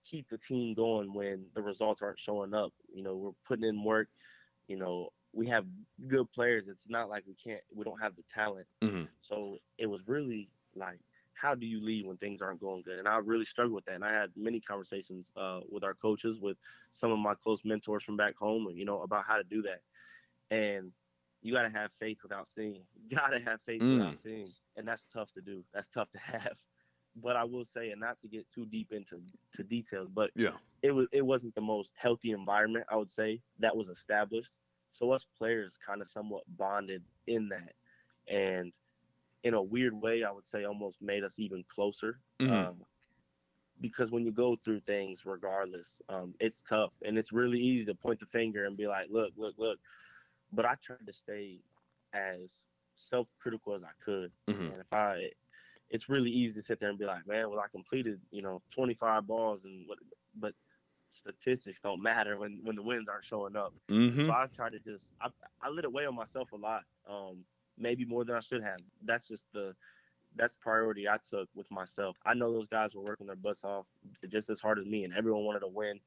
keep 0.03 0.29
the 0.29 0.37
team 0.37 0.73
going 0.73 1.13
when 1.13 1.47
the 1.55 1.61
results 1.61 2.01
aren't 2.01 2.19
showing 2.19 2.53
up? 2.53 2.73
You 2.93 3.03
know, 3.03 3.15
we're 3.15 3.31
putting 3.45 3.65
in 3.65 3.83
work. 3.83 4.09
You 4.67 4.75
know, 4.77 5.09
we 5.33 5.47
have 5.47 5.65
good 6.07 6.31
players. 6.31 6.67
It's 6.67 6.89
not 6.89 7.09
like 7.09 7.23
we 7.27 7.35
can't, 7.35 7.61
we 7.75 7.83
don't 7.83 8.01
have 8.01 8.15
the 8.15 8.23
talent. 8.33 8.67
Mm-hmm. 8.83 9.03
So 9.21 9.57
it 9.77 9.85
was 9.87 10.01
really 10.07 10.49
like, 10.75 10.99
how 11.33 11.53
do 11.53 11.67
you 11.67 11.79
lead 11.83 12.07
when 12.07 12.17
things 12.17 12.41
aren't 12.41 12.59
going 12.59 12.81
good? 12.81 12.97
And 12.97 13.07
I 13.07 13.17
really 13.17 13.45
struggled 13.45 13.75
with 13.75 13.85
that. 13.85 13.95
And 13.95 14.03
I 14.03 14.11
had 14.11 14.31
many 14.35 14.59
conversations 14.59 15.31
uh, 15.37 15.59
with 15.71 15.83
our 15.83 15.93
coaches, 15.93 16.39
with 16.39 16.57
some 16.91 17.11
of 17.11 17.19
my 17.19 17.35
close 17.35 17.61
mentors 17.63 18.03
from 18.03 18.17
back 18.17 18.35
home, 18.35 18.67
you 18.73 18.85
know, 18.85 19.01
about 19.03 19.25
how 19.27 19.37
to 19.37 19.43
do 19.43 19.61
that. 19.63 19.81
And 20.49 20.91
you 21.43 21.53
got 21.53 21.63
to 21.63 21.69
have 21.69 21.91
faith 21.99 22.17
without 22.23 22.49
seeing. 22.49 22.81
You 23.07 23.17
got 23.17 23.27
to 23.29 23.39
have 23.39 23.59
faith 23.65 23.81
Mm. 23.81 23.99
without 23.99 24.17
seeing. 24.17 24.51
And 24.75 24.87
that's 24.87 25.05
tough 25.13 25.31
to 25.33 25.41
do. 25.41 25.63
That's 25.73 25.89
tough 25.89 26.09
to 26.11 26.17
have. 26.19 26.57
But 27.21 27.35
I 27.35 27.43
will 27.43 27.65
say, 27.65 27.91
and 27.91 28.01
not 28.01 28.19
to 28.21 28.27
get 28.27 28.49
too 28.49 28.65
deep 28.65 28.91
into 28.91 29.21
to 29.53 29.63
details, 29.63 30.09
but 30.13 30.31
Yeah. 30.35 30.51
it 30.81 30.91
was 30.91 31.07
it 31.11 31.25
wasn't 31.25 31.53
the 31.55 31.61
most 31.61 31.93
healthy 31.95 32.31
environment 32.31 32.85
I 32.91 32.95
would 32.95 33.09
say 33.11 33.41
that 33.59 33.75
was 33.75 33.89
established. 33.89 34.51
So 34.91 35.11
us 35.11 35.25
players 35.25 35.77
kind 35.77 36.01
of 36.01 36.09
somewhat 36.09 36.43
bonded 36.47 37.05
in 37.27 37.49
that, 37.49 37.75
and 38.27 38.77
in 39.43 39.53
a 39.55 39.63
weird 39.63 39.93
way, 39.93 40.23
I 40.23 40.31
would 40.31 40.45
say 40.45 40.65
almost 40.65 41.01
made 41.01 41.23
us 41.23 41.39
even 41.39 41.63
closer. 41.65 42.21
Mhm. 42.39 42.69
Um, 42.69 42.85
because 43.79 44.11
when 44.11 44.25
you 44.25 44.31
go 44.31 44.55
through 44.55 44.81
things, 44.81 45.25
regardless, 45.25 46.01
um, 46.09 46.35
it's 46.39 46.61
tough, 46.61 46.93
and 47.03 47.17
it's 47.17 47.31
really 47.31 47.59
easy 47.59 47.85
to 47.85 47.95
point 47.95 48.19
the 48.19 48.25
finger 48.25 48.65
and 48.65 48.75
be 48.77 48.87
like, 48.87 49.09
"Look, 49.09 49.33
look, 49.37 49.57
look." 49.57 49.79
But 50.51 50.65
I 50.65 50.75
tried 50.75 51.05
to 51.07 51.13
stay 51.13 51.63
as 52.13 52.67
self-critical 52.95 53.75
as 53.75 53.83
I 53.83 53.93
could, 53.99 54.33
Mhm. 54.47 54.73
and 54.73 54.81
if 54.81 54.93
I, 54.93 55.31
it's 55.89 56.09
really 56.09 56.31
easy 56.31 56.55
to 56.55 56.61
sit 56.61 56.79
there 56.79 56.89
and 56.89 56.99
be 56.99 57.05
like, 57.05 57.27
"Man, 57.27 57.49
well, 57.49 57.59
I 57.59 57.67
completed, 57.69 58.21
you 58.31 58.41
know, 58.41 58.63
25 58.71 59.27
balls, 59.27 59.65
and 59.65 59.87
what?" 59.87 59.99
But 60.35 60.55
statistics 61.09 61.81
don't 61.81 62.01
matter 62.01 62.37
when 62.37 62.59
when 62.63 62.75
the 62.75 62.81
wins 62.83 63.07
aren't 63.09 63.25
showing 63.25 63.55
up. 63.55 63.73
Mhm. 63.89 64.25
So 64.25 64.31
I 64.31 64.47
try 64.47 64.69
to 64.69 64.79
just 64.79 65.13
I, 65.21 65.29
I 65.61 65.69
let 65.69 65.85
it 65.85 65.91
weigh 65.91 66.05
on 66.05 66.15
myself 66.15 66.51
a 66.51 66.57
lot, 66.57 66.83
um, 67.07 67.45
maybe 67.77 68.05
more 68.05 68.25
than 68.25 68.35
I 68.35 68.39
should 68.41 68.63
have. 68.63 68.79
That's 69.03 69.27
just 69.27 69.45
the 69.53 69.75
that's 70.35 70.55
the 70.55 70.61
priority 70.61 71.07
I 71.07 71.17
took 71.17 71.49
with 71.55 71.69
myself. 71.71 72.17
I 72.25 72.33
know 72.33 72.51
those 72.51 72.67
guys 72.67 72.93
were 72.95 73.01
working 73.03 73.27
their 73.27 73.35
butts 73.35 73.63
off 73.63 73.87
just 74.27 74.49
as 74.49 74.59
hard 74.59 74.79
as 74.79 74.85
me, 74.85 75.03
and 75.03 75.13
everyone 75.13 75.45
wanted 75.45 75.61
to 75.61 75.67
win 75.67 75.99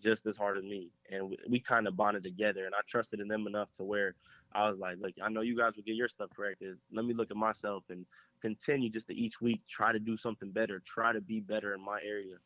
just 0.00 0.26
as 0.26 0.36
hard 0.36 0.58
as 0.58 0.64
me. 0.64 0.90
And 1.10 1.30
we, 1.30 1.38
we 1.48 1.60
kind 1.60 1.86
of 1.86 1.96
bonded 1.96 2.24
together, 2.24 2.66
and 2.66 2.74
I 2.74 2.80
trusted 2.86 3.20
in 3.20 3.28
them 3.28 3.46
enough 3.46 3.72
to 3.76 3.84
where 3.84 4.14
I 4.52 4.68
was 4.68 4.78
like, 4.78 4.98
look, 4.98 5.14
I 5.22 5.28
know 5.28 5.40
you 5.40 5.56
guys 5.56 5.76
will 5.76 5.84
get 5.84 5.94
your 5.94 6.08
stuff 6.08 6.30
corrected. 6.34 6.78
Let 6.92 7.04
me 7.04 7.14
look 7.14 7.30
at 7.30 7.36
myself 7.36 7.84
and 7.90 8.06
continue 8.40 8.90
just 8.90 9.08
to 9.08 9.14
each 9.14 9.40
week 9.40 9.62
try 9.68 9.92
to 9.92 9.98
do 9.98 10.16
something 10.16 10.50
better, 10.50 10.80
try 10.80 11.12
to 11.12 11.20
be 11.20 11.40
better 11.40 11.74
in 11.74 11.80
my 11.80 12.00
area. 12.02 12.36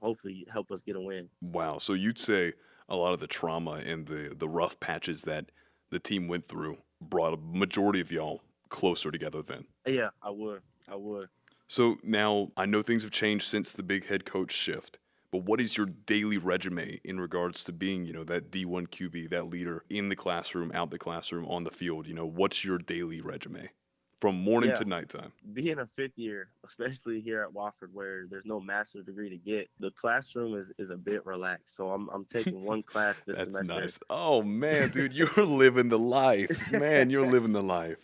Hopefully, 0.00 0.46
help 0.52 0.70
us 0.70 0.80
get 0.82 0.96
a 0.96 1.00
win. 1.00 1.28
Wow. 1.40 1.78
So 1.78 1.92
you'd 1.92 2.18
say 2.18 2.52
a 2.88 2.96
lot 2.96 3.12
of 3.14 3.20
the 3.20 3.26
trauma 3.26 3.82
and 3.84 4.06
the 4.06 4.34
the 4.36 4.48
rough 4.48 4.78
patches 4.80 5.22
that 5.22 5.50
the 5.90 5.98
team 5.98 6.28
went 6.28 6.48
through 6.48 6.78
brought 7.00 7.34
a 7.34 7.36
majority 7.36 8.00
of 8.00 8.10
y'all 8.10 8.42
closer 8.68 9.10
together 9.10 9.42
then. 9.42 9.64
Yeah, 9.86 10.10
I 10.22 10.30
would. 10.30 10.62
I 10.88 10.96
would. 10.96 11.28
So 11.68 11.96
now 12.02 12.52
I 12.56 12.66
know 12.66 12.82
things 12.82 13.02
have 13.02 13.12
changed 13.12 13.48
since 13.48 13.72
the 13.72 13.82
big 13.82 14.06
head 14.06 14.24
coach 14.24 14.52
shift, 14.52 14.98
but 15.32 15.44
what 15.44 15.60
is 15.60 15.76
your 15.76 15.86
daily 15.86 16.38
resume 16.38 17.00
in 17.04 17.18
regards 17.18 17.64
to 17.64 17.72
being, 17.72 18.04
you 18.06 18.12
know, 18.12 18.24
that 18.24 18.50
D1 18.50 18.88
QB, 18.88 19.30
that 19.30 19.48
leader 19.48 19.84
in 19.90 20.08
the 20.08 20.16
classroom, 20.16 20.70
out 20.74 20.90
the 20.90 20.98
classroom, 20.98 21.44
on 21.46 21.64
the 21.64 21.70
field? 21.70 22.06
You 22.06 22.14
know, 22.14 22.26
what's 22.26 22.64
your 22.64 22.78
daily 22.78 23.20
resume 23.20 23.70
from 24.20 24.36
morning 24.42 24.70
Yeah. 24.70 24.76
to 24.76 24.84
nighttime? 24.84 25.32
being 25.52 25.78
a 25.78 25.86
fifth 25.86 26.16
year, 26.18 26.48
especially 26.66 27.20
here 27.20 27.42
at 27.42 27.52
Wofford, 27.52 27.92
where 27.92 28.26
there's 28.26 28.46
no 28.46 28.60
master's 28.60 29.04
degree 29.04 29.28
to 29.30 29.36
get, 29.36 29.68
the 29.78 29.90
classroom 29.90 30.54
is, 30.58 30.72
is 30.78 30.90
a 30.90 30.96
bit 30.96 31.24
relaxed. 31.26 31.76
So 31.76 31.90
I'm 31.90 32.08
I'm 32.08 32.24
taking 32.32 32.62
one 32.62 32.82
class 32.82 33.22
this 33.22 33.36
That's 33.38 33.52
semester. 33.52 33.80
nice. 33.80 33.98
Oh 34.10 34.42
man, 34.42 34.90
dude, 34.90 35.12
you're 35.14 35.28
living 35.44 35.88
the 35.88 35.98
life. 35.98 36.72
Man, 36.72 37.10
you're 37.10 37.26
living 37.26 37.52
the 37.52 37.62
life. 37.62 37.98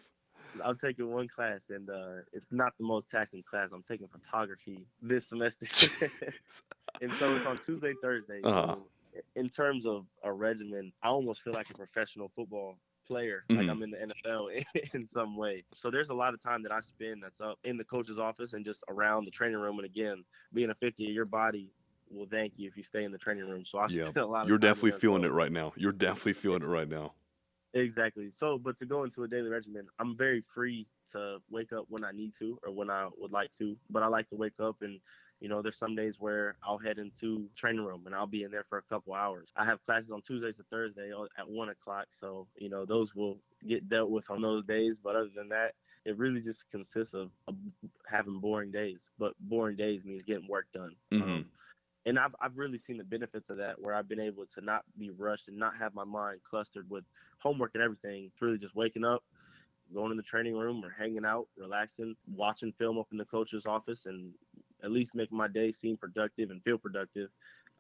I'm 0.63 0.77
taking 0.77 1.11
one 1.11 1.29
class, 1.29 1.71
and 1.71 1.89
uh, 1.89 2.21
it's 2.35 2.53
not 2.53 2.77
the 2.77 2.85
most 2.85 3.09
taxing 3.11 3.43
class. 3.43 3.71
I'm 3.73 3.83
taking 3.83 4.07
photography 4.07 4.85
this 5.01 5.27
semester, 5.29 5.67
and 7.01 7.11
so 7.15 7.35
it's 7.35 7.47
on 7.47 7.57
Tuesday, 7.59 7.95
Thursday. 8.03 8.41
Uh-huh. 8.45 8.75
So 8.77 8.87
in 9.35 9.49
terms 9.49 9.87
of 9.87 10.05
a 10.23 10.31
regimen, 10.33 10.93
I 11.03 11.09
almost 11.09 11.43
feel 11.43 11.55
like 11.55 11.71
a 11.71 11.75
professional 11.75 12.31
football 12.37 12.77
player, 13.13 13.47
like 13.53 13.69
Mhm. 13.69 13.69
I'm 13.69 13.83
in 13.83 13.91
the 13.91 14.01
NFL 14.03 14.49
in 14.95 15.07
some 15.07 15.37
way. 15.37 15.65
So 15.75 15.91
there's 15.91 16.11
a 16.11 16.15
lot 16.15 16.35
of 16.35 16.41
time 16.41 16.63
that 16.65 16.73
I 16.73 16.81
spend 16.81 17.23
that's 17.23 17.41
up 17.41 17.59
in 17.65 17.77
the 17.77 17.85
coach's 17.85 18.19
office 18.19 18.53
and 18.55 18.65
just 18.65 18.85
around 18.89 19.25
the 19.25 19.31
training 19.31 19.59
room. 19.59 19.79
And 19.79 19.87
again, 19.87 20.25
being 20.53 20.71
a 20.71 20.75
50, 20.75 21.05
your 21.05 21.25
body 21.27 21.73
will 22.11 22.27
thank 22.27 22.55
you 22.59 22.69
if 22.69 22.77
you 22.77 22.83
stay 22.83 23.05
in 23.05 23.13
the 23.13 23.19
training 23.19 23.49
room. 23.49 23.65
So 23.65 23.79
I 23.79 23.87
Yeah, 23.87 24.13
spend 24.13 24.17
a 24.19 24.27
lot. 24.27 24.49
You're 24.49 24.59
time 24.59 24.59
definitely 24.59 24.93
feeling 24.93 25.25
it 25.25 25.29
right 25.33 25.53
now. 25.53 25.73
You're 25.77 25.93
definitely 25.93 26.33
feeling 26.35 26.63
it 26.63 26.67
right 26.67 26.89
now. 26.89 27.15
Exactly. 27.75 28.31
So, 28.31 28.59
but 28.59 28.77
to 28.79 28.87
go 28.87 29.05
into 29.05 29.23
a 29.23 29.29
daily 29.29 29.49
regimen, 29.49 29.89
I'm 29.99 30.17
very 30.17 30.43
free 30.43 30.89
to 31.13 31.39
wake 31.49 31.73
up 31.73 31.87
when 31.89 32.05
I 32.05 32.13
need 32.13 32.35
to 32.39 32.59
or 32.63 32.73
when 32.73 32.91
I 32.91 33.09
would 33.17 33.33
like 33.33 33.51
to. 33.53 33.79
But 33.89 34.03
I 34.03 34.09
like 34.09 34.29
to 34.29 34.37
wake 34.37 34.61
up 34.61 34.83
and, 34.83 35.01
you 35.43 35.49
know, 35.49 35.61
there's 35.61 35.77
some 35.77 35.97
days 35.97 36.21
where 36.21 36.55
I'll 36.63 36.79
head 36.79 37.01
into 37.01 37.51
training 37.57 37.85
room 37.85 38.05
and 38.07 38.15
I'll 38.15 38.29
be 38.29 38.45
in 38.45 38.53
there 38.53 38.63
for 38.63 38.79
a 38.79 38.83
couple 38.83 39.13
hours. 39.13 39.51
I 39.57 39.65
have 39.65 39.85
classes 39.85 40.13
on 40.13 40.23
Tuesdays 40.23 40.59
to 40.59 40.63
Thursday 40.71 41.11
at 41.37 41.49
one 41.49 41.69
o'clock, 41.69 42.07
so 42.11 42.47
you 42.57 42.69
know 42.69 42.87
those 42.87 43.17
will 43.17 43.39
get 43.67 43.89
dealt 43.89 44.11
with 44.11 44.31
on 44.31 44.41
those 44.41 44.65
days. 44.65 45.01
But 45.03 45.17
other 45.17 45.31
than 45.35 45.49
that, 45.49 45.75
it 46.05 46.17
really 46.17 46.41
just 46.41 46.71
consists 46.71 47.13
of, 47.13 47.33
of 47.49 47.57
having 48.07 48.39
boring 48.39 48.71
days. 48.71 49.09
But 49.19 49.35
boring 49.41 49.77
days 49.77 50.05
means 50.05 50.23
getting 50.23 50.47
work 50.47 50.67
done. 50.73 50.95
Mhm. 51.11 51.23
Um, 51.23 51.51
and 52.07 52.21
I've 52.21 52.37
I've 52.41 52.57
really 52.57 52.79
seen 52.79 52.97
the 52.97 53.05
benefits 53.05 53.51
of 53.51 53.57
that, 53.57 53.83
where 53.83 53.97
I've 53.97 54.09
been 54.09 54.21
able 54.21 54.47
to 54.47 54.61
not 54.61 54.85
be 54.97 55.11
rushed 55.11 55.49
and 55.49 55.59
not 55.59 55.77
have 55.77 55.93
my 55.93 56.05
mind 56.05 56.41
clustered 56.45 56.89
with 56.89 57.03
homework 57.39 57.73
and 57.75 57.83
everything. 57.83 58.27
It's 58.27 58.41
really 58.41 58.59
just 58.59 58.77
waking 58.77 59.05
up, 59.05 59.25
going 59.93 60.13
in 60.13 60.17
the 60.17 60.23
training 60.23 60.57
room 60.57 60.85
or 60.85 60.91
hanging 60.91 61.25
out, 61.25 61.49
relaxing, 61.57 62.15
watching 62.33 62.73
film 62.73 62.97
up 62.99 63.09
in 63.11 63.19
the 63.19 63.25
coach's 63.25 63.67
office, 63.67 64.07
and 64.07 64.33
at 64.83 64.91
least 64.91 65.15
make 65.15 65.33
my 65.33 65.49
day 65.49 65.71
seem 65.73 65.97
productive 65.97 66.51
and 66.51 66.63
feel 66.63 66.79
productive. 66.79 67.31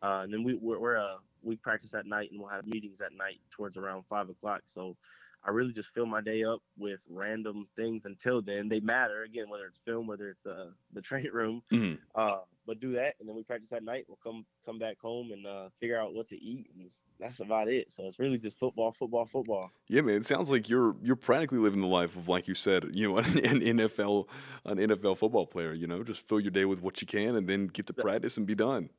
Uh, 0.02 0.20
and 0.24 0.32
then 0.32 0.42
we 0.42 0.54
we're, 0.54 0.78
we're 0.78 0.96
uh, 0.96 1.18
we 1.42 1.56
practice 1.56 1.94
at 1.94 2.06
night 2.06 2.30
and 2.30 2.40
we'll 2.40 2.48
have 2.48 2.66
meetings 2.66 3.00
at 3.00 3.12
night 3.12 3.40
towards 3.50 3.76
around 3.76 4.04
five 4.08 4.28
o'clock. 4.28 4.62
So 4.66 4.96
I 5.44 5.50
really 5.50 5.72
just 5.72 5.92
fill 5.92 6.06
my 6.06 6.20
day 6.20 6.44
up 6.44 6.60
with 6.76 7.00
random 7.08 7.68
things 7.76 8.04
until 8.04 8.42
then. 8.42 8.68
They 8.68 8.80
matter 8.80 9.22
again, 9.22 9.48
whether 9.48 9.66
it's 9.66 9.78
film, 9.78 10.06
whether 10.06 10.28
it's 10.28 10.46
uh, 10.46 10.70
the 10.92 11.02
training 11.02 11.32
room. 11.32 11.62
Mhm. 11.70 11.98
Uh, 12.14 12.40
but 12.66 12.81
do 12.81 12.92
that, 12.92 13.14
and 13.18 13.29
then 13.29 13.35
we 13.35 13.42
practice 13.42 13.72
at 13.72 13.83
night. 13.83 14.05
We'll 14.09 14.18
come 14.22 14.44
come 14.64 14.79
back 14.79 14.98
home 15.01 15.33
and 15.33 15.46
uh, 15.46 15.68
figure 15.81 16.01
out 16.01 16.14
what 16.14 16.29
to 16.29 16.37
eat, 16.37 16.68
and 16.75 16.90
that's 17.18 17.40
about 17.40 17.68
it. 17.68 17.92
So 17.92 18.07
it's 18.07 18.18
really 18.18 18.38
just 18.38 18.59
football, 18.59 18.92
football, 18.92 19.27
football. 19.27 19.70
Yeah, 19.88 20.03
man. 20.03 20.16
It 20.16 20.27
sounds 20.27 20.51
like 20.51 20.68
you're 20.68 20.94
you're 21.03 21.16
practically 21.16 21.59
living 21.59 21.81
the 21.81 21.87
life 21.87 22.16
of, 22.16 22.29
like 22.29 22.48
you 22.48 22.55
said, 22.55 22.90
you 22.94 23.09
know, 23.09 23.18
an, 23.18 23.25
NFL 23.25 24.29
an 24.64 24.79
NFL 24.79 25.18
football 25.18 25.46
player. 25.46 25.72
You 25.72 25.87
know, 25.87 26.03
just 26.03 26.27
fill 26.29 26.40
your 26.40 26.51
day 26.51 26.64
with 26.64 26.83
what 26.83 27.01
you 27.01 27.07
can, 27.07 27.37
and 27.37 27.48
then 27.48 27.66
get 27.66 27.87
to 27.87 27.92
practice 27.92 28.37
and 28.37 28.46
be 28.46 28.55
done. 28.55 28.90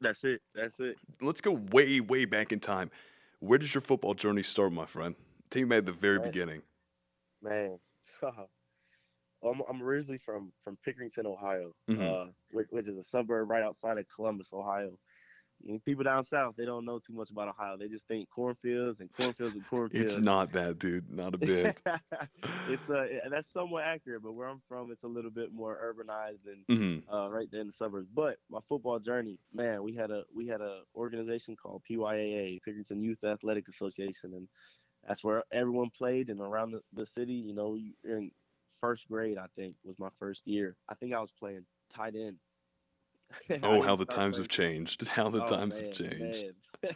That's 0.00 0.24
it. 0.24 0.40
That's 0.54 0.80
it. 0.80 0.96
Let's 1.20 1.40
go 1.40 1.52
way 1.72 2.00
way 2.00 2.24
back 2.24 2.52
in 2.52 2.60
time. 2.60 2.90
Where 3.40 3.58
did 3.58 3.72
your 3.74 3.80
football 3.80 4.14
journey 4.14 4.42
start, 4.42 4.72
my 4.72 4.86
friend? 4.86 5.14
Take 5.50 5.66
me 5.66 5.76
at 5.76 5.86
the 5.86 5.92
very 5.92 6.18
beginning. 6.18 6.62
Man, 7.42 7.78
I'm, 9.42 9.62
I'm 9.68 9.82
originally 9.82 10.18
from 10.18 10.52
from 10.64 10.76
Pickerington, 10.86 11.26
Ohio, 11.26 11.72
Mhm. 11.88 12.28
uh, 12.28 12.30
which, 12.52 12.66
which 12.70 12.88
is 12.88 12.98
a 12.98 13.02
suburb 13.02 13.48
right 13.50 13.62
outside 13.62 13.98
of 13.98 14.06
Columbus, 14.14 14.52
Ohio. 14.52 14.98
You 15.62 15.74
know, 15.74 15.78
people 15.84 16.04
down 16.04 16.24
south, 16.24 16.54
they 16.56 16.64
don't 16.64 16.86
know 16.86 16.98
too 16.98 17.12
much 17.12 17.30
about 17.30 17.48
Ohio. 17.48 17.76
They 17.76 17.88
just 17.88 18.06
think 18.08 18.30
cornfields 18.30 19.00
and 19.00 19.12
cornfields 19.12 19.54
and 19.56 19.66
cornfields. 19.70 20.16
It's 20.16 20.20
not 20.20 20.52
that, 20.52 20.78
dude. 20.78 21.10
Not 21.10 21.34
a 21.34 21.38
bit. 21.38 21.82
it's 22.66 22.88
uh, 22.88 23.06
that's 23.30 23.52
somewhat 23.52 23.84
accurate, 23.84 24.22
but 24.22 24.32
where 24.32 24.48
I'm 24.48 24.62
from, 24.68 24.90
it's 24.90 25.02
a 25.02 25.08
little 25.08 25.30
bit 25.30 25.52
more 25.52 25.78
urbanized 25.94 26.46
and 26.46 26.64
hmm 26.66 27.12
uh, 27.12 27.28
right 27.30 27.50
there 27.50 27.60
in 27.60 27.66
the 27.66 27.72
suburbs. 27.72 28.08
But 28.14 28.36
my 28.48 28.60
football 28.68 28.98
journey, 29.00 29.38
man, 29.52 29.82
we 29.82 29.94
had 29.94 30.10
a 30.10 30.24
we 30.34 30.46
had 30.46 30.60
a 30.60 30.82
organization 30.94 31.56
called 31.56 31.82
PYAA, 31.90 32.60
Pickerington 32.66 33.02
Youth 33.02 33.22
Athletic 33.24 33.68
Association, 33.68 34.32
and 34.34 34.48
that's 35.06 35.24
where 35.24 35.44
everyone 35.52 35.90
played. 35.90 36.30
And 36.30 36.40
around 36.40 36.70
the, 36.72 36.80
the 36.94 37.06
city, 37.06 37.34
you 37.34 37.54
know, 37.54 37.74
you're 37.74 38.18
in 38.18 38.30
first 38.80 39.08
grade, 39.08 39.38
I 39.38 39.46
think, 39.56 39.76
was 39.84 39.98
my 39.98 40.10
first 40.18 40.42
year. 40.46 40.76
I 40.88 40.94
think 40.94 41.12
I 41.12 41.20
was 41.20 41.32
playing 41.32 41.66
tight 41.90 42.14
end. 42.16 42.38
Oh, 43.62 43.80
how 43.82 43.94
the 43.96 44.06
times 44.06 44.38
have 44.38 44.48
changed. 44.48 45.06
How 45.08 45.28
the 45.30 45.42
Oh, 45.42 45.46
times 45.46 45.78
man, 45.78 45.86
have 45.86 45.94
changed. 45.94 46.46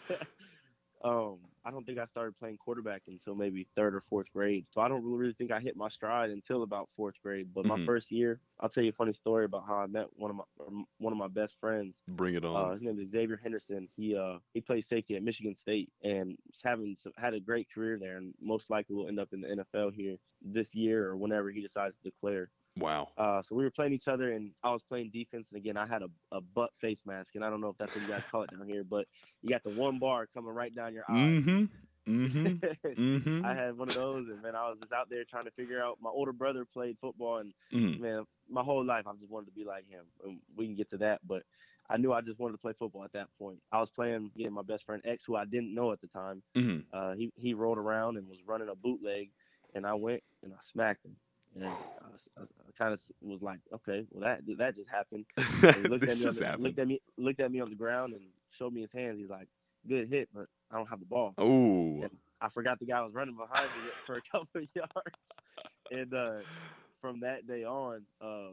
um, 1.05 1.53
I 1.65 1.71
don't 1.71 1.85
think 1.85 1.99
I 1.99 2.07
started 2.07 2.37
playing 2.39 2.59
quarterback 2.59 3.03
until 3.09 3.35
maybe 3.35 3.69
third 3.77 3.95
or 3.95 4.01
fourth 4.01 4.31
grade. 4.33 4.67
So 4.71 4.81
I 4.81 4.89
don't 4.89 5.05
really 5.05 5.35
think 5.35 5.51
I 5.53 5.61
hit 5.61 5.77
my 5.77 5.89
stride 5.89 6.31
until 6.31 6.63
about 6.63 6.91
fourth 6.97 7.21
grade. 7.23 7.53
But 7.55 7.65
Mhm. 7.65 7.69
my 7.69 7.79
first 7.79 8.11
year, 8.11 8.41
I'll 8.61 8.69
tell 8.71 8.83
you 8.85 8.91
a 8.91 8.93
funny 8.93 9.13
story 9.13 9.45
about 9.45 9.67
how 9.67 9.77
I 9.77 9.87
met 9.87 10.09
one 10.17 10.31
of 10.31 10.37
my 10.37 10.45
um, 10.67 10.87
one 10.99 11.13
of 11.13 11.19
my 11.19 11.29
best 11.29 11.57
friends. 11.61 12.01
Bring 12.09 12.35
it 12.35 12.45
Uh, 12.55 12.71
on. 12.71 12.75
his 12.75 12.83
name 12.83 12.99
is 13.01 13.11
Xavier 13.11 13.37
Henderson. 13.37 13.89
He 13.97 14.17
uh 14.17 14.39
he 14.55 14.61
plays 14.61 14.87
safety 14.89 15.17
at 15.17 15.23
Michigan 15.23 15.55
State 15.55 15.93
and 16.03 16.39
having 16.65 16.97
some, 16.97 17.13
had 17.17 17.35
a 17.35 17.41
great 17.41 17.69
career 17.71 17.99
there, 17.99 18.17
and 18.19 18.35
most 18.41 18.71
likely 18.71 18.95
will 18.97 19.09
end 19.09 19.21
up 19.21 19.33
in 19.33 19.41
the 19.43 19.51
NFL 19.51 19.91
here 19.91 20.19
this 20.41 20.75
year 20.75 21.09
or 21.09 21.17
whenever 21.17 21.51
he 21.51 21.61
decides 21.63 21.97
to 21.97 22.03
declare. 22.11 22.51
Wow. 22.79 23.09
Uh, 23.17 23.43
so 23.43 23.55
we 23.55 23.65
were 23.65 23.71
playing 23.71 23.93
each 23.93 24.09
other, 24.09 24.33
and 24.33 24.51
I 24.63 24.71
was 24.73 24.83
playing 24.83 25.11
defense. 25.13 25.49
And 25.53 25.59
again, 25.61 25.77
I 25.77 25.87
had 25.87 26.03
a, 26.03 26.09
a 26.33 26.41
butt 26.41 26.71
face 26.81 27.03
mask, 27.07 27.35
and 27.35 27.45
I 27.45 27.51
don't 27.51 27.61
know 27.61 27.69
if 27.69 27.79
that's 27.79 27.95
what 27.95 28.03
you 28.03 28.09
guys 28.09 28.23
call 28.31 28.43
it 28.43 28.51
down 28.51 28.67
here, 28.67 28.85
but 28.85 29.07
you 29.43 29.51
got 29.51 29.63
the 29.65 29.71
one 29.71 29.99
bar 29.99 30.27
coming 30.35 30.53
right 30.53 30.75
down 30.75 30.95
your 30.95 31.05
eye. 31.09 31.13
Mm-hmm. 31.13 31.65
Mm-hmm. 32.07 32.91
Mm-hmm. 32.95 33.45
I 33.47 33.55
had 33.55 33.79
one 33.79 33.89
of 33.89 33.95
those, 33.95 34.29
and 34.29 34.43
man, 34.43 34.55
I 34.55 34.69
was 34.69 34.79
just 34.79 34.93
out 34.93 35.09
there 35.09 35.25
trying 35.25 35.47
to 35.47 35.51
figure 35.53 35.83
out. 35.83 35.99
My 36.03 36.11
older 36.11 36.33
brother 36.33 36.65
played 36.67 36.97
football, 37.01 37.39
and 37.39 37.53
Mhm. 37.73 37.99
man, 38.01 38.25
my 38.51 38.63
whole 38.63 38.85
life 38.85 39.07
I've 39.07 39.19
just 39.19 39.31
wanted 39.31 39.47
to 39.47 39.53
be 39.53 39.65
like 39.65 39.89
him. 39.89 40.05
And 40.25 40.39
we 40.57 40.67
can 40.67 40.75
get 40.77 40.91
to 40.91 40.99
that, 40.99 41.21
but 41.27 41.45
I 41.89 41.97
knew 41.97 42.13
I 42.13 42.21
just 42.21 42.39
wanted 42.39 42.53
to 42.53 42.59
play 42.59 42.73
football 42.79 43.05
at 43.05 43.13
that 43.13 43.29
point. 43.39 43.59
I 43.73 43.81
was 43.81 43.91
playing 43.91 44.31
getting 44.37 44.53
my 44.53 44.63
best 44.63 44.85
friend 44.85 45.01
X, 45.07 45.25
who 45.25 45.35
I 45.37 45.45
didn't 45.47 45.75
know 45.75 45.93
at 45.93 46.01
the 46.03 46.09
time. 46.09 46.43
Mm-hmm. 46.55 46.81
Uh, 46.97 47.15
he 47.15 47.33
he 47.37 47.55
rolled 47.55 47.79
around 47.79 48.17
and 48.19 48.29
was 48.29 48.39
running 48.47 48.69
a 48.69 48.75
bootleg, 48.75 49.31
and 49.75 49.87
I 49.87 49.95
went 49.95 50.23
and 50.43 50.53
I 50.53 50.59
smacked 50.61 51.05
him. 51.07 51.17
And 51.55 51.65
I, 51.65 51.69
was- 52.13 52.29
I, 52.37 52.43
kind 52.77 52.93
of 52.93 53.01
was 53.23 53.43
like, 53.43 53.61
okay, 53.73 54.07
well 54.11 54.25
that 54.25 54.41
that 54.59 54.77
just 54.77 54.91
happened. 54.91 55.25
And 55.63 55.77
he 55.77 55.89
looked 55.89 56.09
at 56.09 56.19
me, 56.19 56.25
the, 56.31 56.45
happened. 56.45 56.63
looked 56.65 56.79
at 56.79 56.89
me, 56.89 57.01
looked 57.17 57.41
at 57.41 57.53
me 57.53 57.61
on 57.61 57.71
the 57.71 57.77
ground, 57.77 58.13
and 58.15 58.23
showed 58.51 58.73
me 58.73 58.81
his 58.83 58.93
hands. 58.93 59.19
He's 59.19 59.31
like, 59.31 59.49
good 59.89 60.09
hit, 60.09 60.29
but 60.35 60.47
I 60.71 60.77
don't 60.77 60.89
have 60.89 61.01
the 61.01 61.07
ball. 61.07 61.35
Oh. 61.39 62.05
I 62.41 62.49
forgot 62.49 62.79
the 62.79 62.87
guy 62.87 63.01
was 63.01 63.15
running 63.15 63.37
behind 63.37 63.67
me 63.67 63.91
for 64.07 64.17
a 64.17 64.23
couple 64.23 64.49
of 64.63 64.69
yards. 64.75 65.17
And 65.91 66.13
uh, 66.13 66.41
from 67.01 67.21
that 67.21 67.47
day 67.47 67.65
on, 67.65 68.03
uh, 68.21 68.51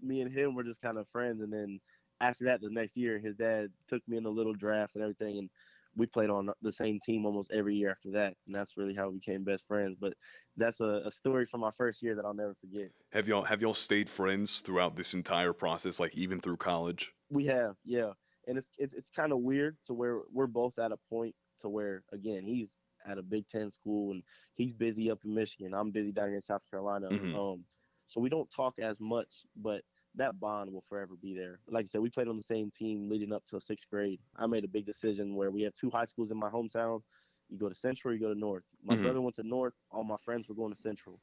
me 0.00 0.20
and 0.20 0.32
him 0.32 0.54
were 0.54 0.64
just 0.64 0.80
kind 0.80 0.98
of 0.98 1.06
friends. 1.08 1.40
And 1.42 1.52
then 1.52 1.80
after 2.20 2.44
that, 2.46 2.60
the 2.60 2.70
next 2.70 2.96
year, 2.96 3.18
his 3.18 3.36
dad 3.36 3.68
took 3.88 4.06
me 4.08 4.16
in 4.16 4.22
the 4.22 4.30
little 4.30 4.54
draft 4.54 4.94
and 4.94 5.02
everything, 5.02 5.38
and 5.38 5.50
we 5.96 6.06
played 6.06 6.30
on 6.30 6.50
the 6.62 6.72
same 6.72 6.98
team 7.04 7.26
almost 7.26 7.50
every 7.52 7.74
year 7.74 7.90
after 7.90 8.10
that. 8.12 8.34
And 8.46 8.54
that's 8.54 8.76
really 8.76 8.94
how 8.94 9.08
we 9.08 9.18
became 9.18 9.44
best 9.44 9.66
friends. 9.66 9.96
But 10.00 10.14
that's 10.56 10.80
a, 10.80 11.02
a 11.04 11.10
story 11.10 11.46
from 11.46 11.60
my 11.60 11.70
first 11.76 12.02
year 12.02 12.14
that 12.14 12.24
I'll 12.24 12.34
never 12.34 12.54
forget. 12.60 12.90
Have 13.12 13.28
y'all 13.28 13.44
have 13.44 13.60
y'all 13.60 13.74
stayed 13.74 14.08
friends 14.08 14.60
throughout 14.60 14.96
this 14.96 15.14
entire 15.14 15.52
process, 15.52 16.00
like 16.00 16.14
even 16.14 16.40
through 16.40 16.56
college? 16.56 17.12
We 17.30 17.46
have, 17.46 17.76
yeah. 17.84 18.12
And 18.46 18.58
it's 18.58 18.68
it's, 18.78 18.94
it's 18.94 19.10
kind 19.10 19.32
of 19.32 19.38
weird 19.38 19.76
to 19.86 19.94
where 19.94 20.20
we're 20.32 20.46
both 20.46 20.78
at 20.78 20.92
a 20.92 20.98
point 21.08 21.34
to 21.60 21.68
where 21.68 22.02
again 22.12 22.44
he's 22.44 22.74
at 23.06 23.18
a 23.18 23.22
Big 23.22 23.48
Ten 23.48 23.70
school 23.70 24.12
and 24.12 24.22
he's 24.54 24.72
busy 24.72 25.10
up 25.10 25.18
in 25.24 25.34
Michigan. 25.34 25.74
I'm 25.74 25.90
busy 25.90 26.12
down 26.12 26.28
here 26.28 26.36
in 26.36 26.42
South 26.42 26.62
Carolina. 26.70 27.08
Mm-hmm. 27.08 27.36
Um, 27.38 27.64
so 28.08 28.20
we 28.20 28.28
don't 28.28 28.50
talk 28.54 28.74
as 28.78 28.98
much, 29.00 29.28
but 29.56 29.82
that 30.16 30.38
bond 30.38 30.72
will 30.72 30.84
forever 30.88 31.14
be 31.20 31.34
there. 31.34 31.58
Like 31.68 31.84
I 31.84 31.88
said, 31.88 32.00
we 32.00 32.10
played 32.10 32.28
on 32.28 32.36
the 32.36 32.42
same 32.42 32.70
team 32.70 33.08
leading 33.08 33.32
up 33.32 33.44
to 33.50 33.60
sixth 33.60 33.86
grade. 33.90 34.20
I 34.36 34.46
made 34.46 34.64
a 34.64 34.68
big 34.68 34.86
decision 34.86 35.34
where 35.34 35.50
we 35.50 35.62
have 35.62 35.74
two 35.74 35.90
high 35.90 36.04
schools 36.04 36.30
in 36.30 36.36
my 36.36 36.50
hometown. 36.50 37.02
You 37.48 37.58
go 37.58 37.68
to 37.68 37.74
Central, 37.74 38.14
you 38.14 38.20
go 38.20 38.32
to 38.32 38.38
North. 38.38 38.64
My 38.84 38.94
mm-hmm. 38.94 39.04
brother 39.04 39.20
went 39.20 39.36
to 39.36 39.42
North. 39.42 39.74
All 39.90 40.04
my 40.04 40.16
friends 40.24 40.48
were 40.48 40.54
going 40.54 40.72
to 40.72 40.80
Central. 40.80 41.18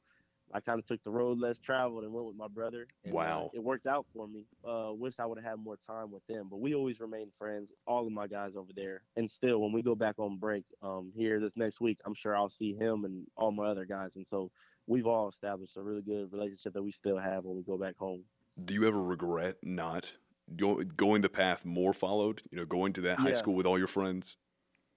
I 0.52 0.60
kind 0.60 0.80
of 0.80 0.88
took 0.88 1.04
the 1.04 1.12
road 1.12 1.40
less 1.40 1.60
traveled 1.60 2.04
and 2.04 2.14
went 2.14 2.26
with 2.26 2.36
my 2.36 2.48
brother. 2.48 2.88
And, 3.04 3.14
uh, 3.14 3.18
wow. 3.18 3.52
It 3.54 3.64
worked 3.64 3.86
out 3.86 4.06
for 4.14 4.28
me. 4.28 4.46
Uh, 4.68 4.90
wish 4.94 5.14
I 5.20 5.26
would 5.26 5.38
have 5.38 5.46
had 5.46 5.60
more 5.60 5.78
time 5.88 6.12
with 6.12 6.26
them, 6.28 6.48
but 6.50 6.60
we 6.60 6.74
always 6.74 7.00
remain 7.00 7.28
friends, 7.38 7.70
all 7.86 8.06
of 8.06 8.12
my 8.12 8.28
guys 8.28 8.56
over 8.56 8.72
there. 8.76 9.04
And 9.16 9.30
still, 9.30 9.62
when 9.62 9.72
we 9.72 9.84
go 9.84 9.96
back 9.96 10.16
on 10.18 10.38
break 10.38 10.64
um, 10.82 11.12
here 11.16 11.40
this 11.40 11.56
next 11.56 11.80
week, 11.80 12.00
I'm 12.06 12.16
sure 12.16 12.36
I'll 12.36 12.50
see 12.50 12.74
him 12.74 13.06
and 13.06 13.28
all 13.38 13.52
my 13.52 13.68
other 13.68 13.86
guys. 13.86 14.16
And 14.16 14.26
so 14.26 14.50
we've 14.88 15.08
all 15.08 15.30
established 15.30 15.78
a 15.78 15.84
really 15.84 16.02
good 16.02 16.32
relationship 16.34 16.74
that 16.74 16.84
we 16.84 16.92
still 16.92 17.18
have 17.18 17.46
when 17.46 17.56
we 17.56 17.64
go 17.64 17.78
back 17.78 17.96
home. 17.98 18.24
Do 18.66 18.74
you 18.74 18.88
ever 18.88 19.02
regret 19.02 19.58
not 19.64 20.12
going 20.58 21.22
the 21.22 21.30
path 21.30 21.66
more 21.66 21.94
followed? 21.94 22.42
You 22.52 22.58
know, 22.58 22.66
going 22.66 22.94
to 22.94 23.02
that 23.02 23.20
high 23.20 23.34
school 23.34 23.56
with 23.56 23.66
all 23.66 23.78
your 23.78 23.88
friends? 23.88 24.38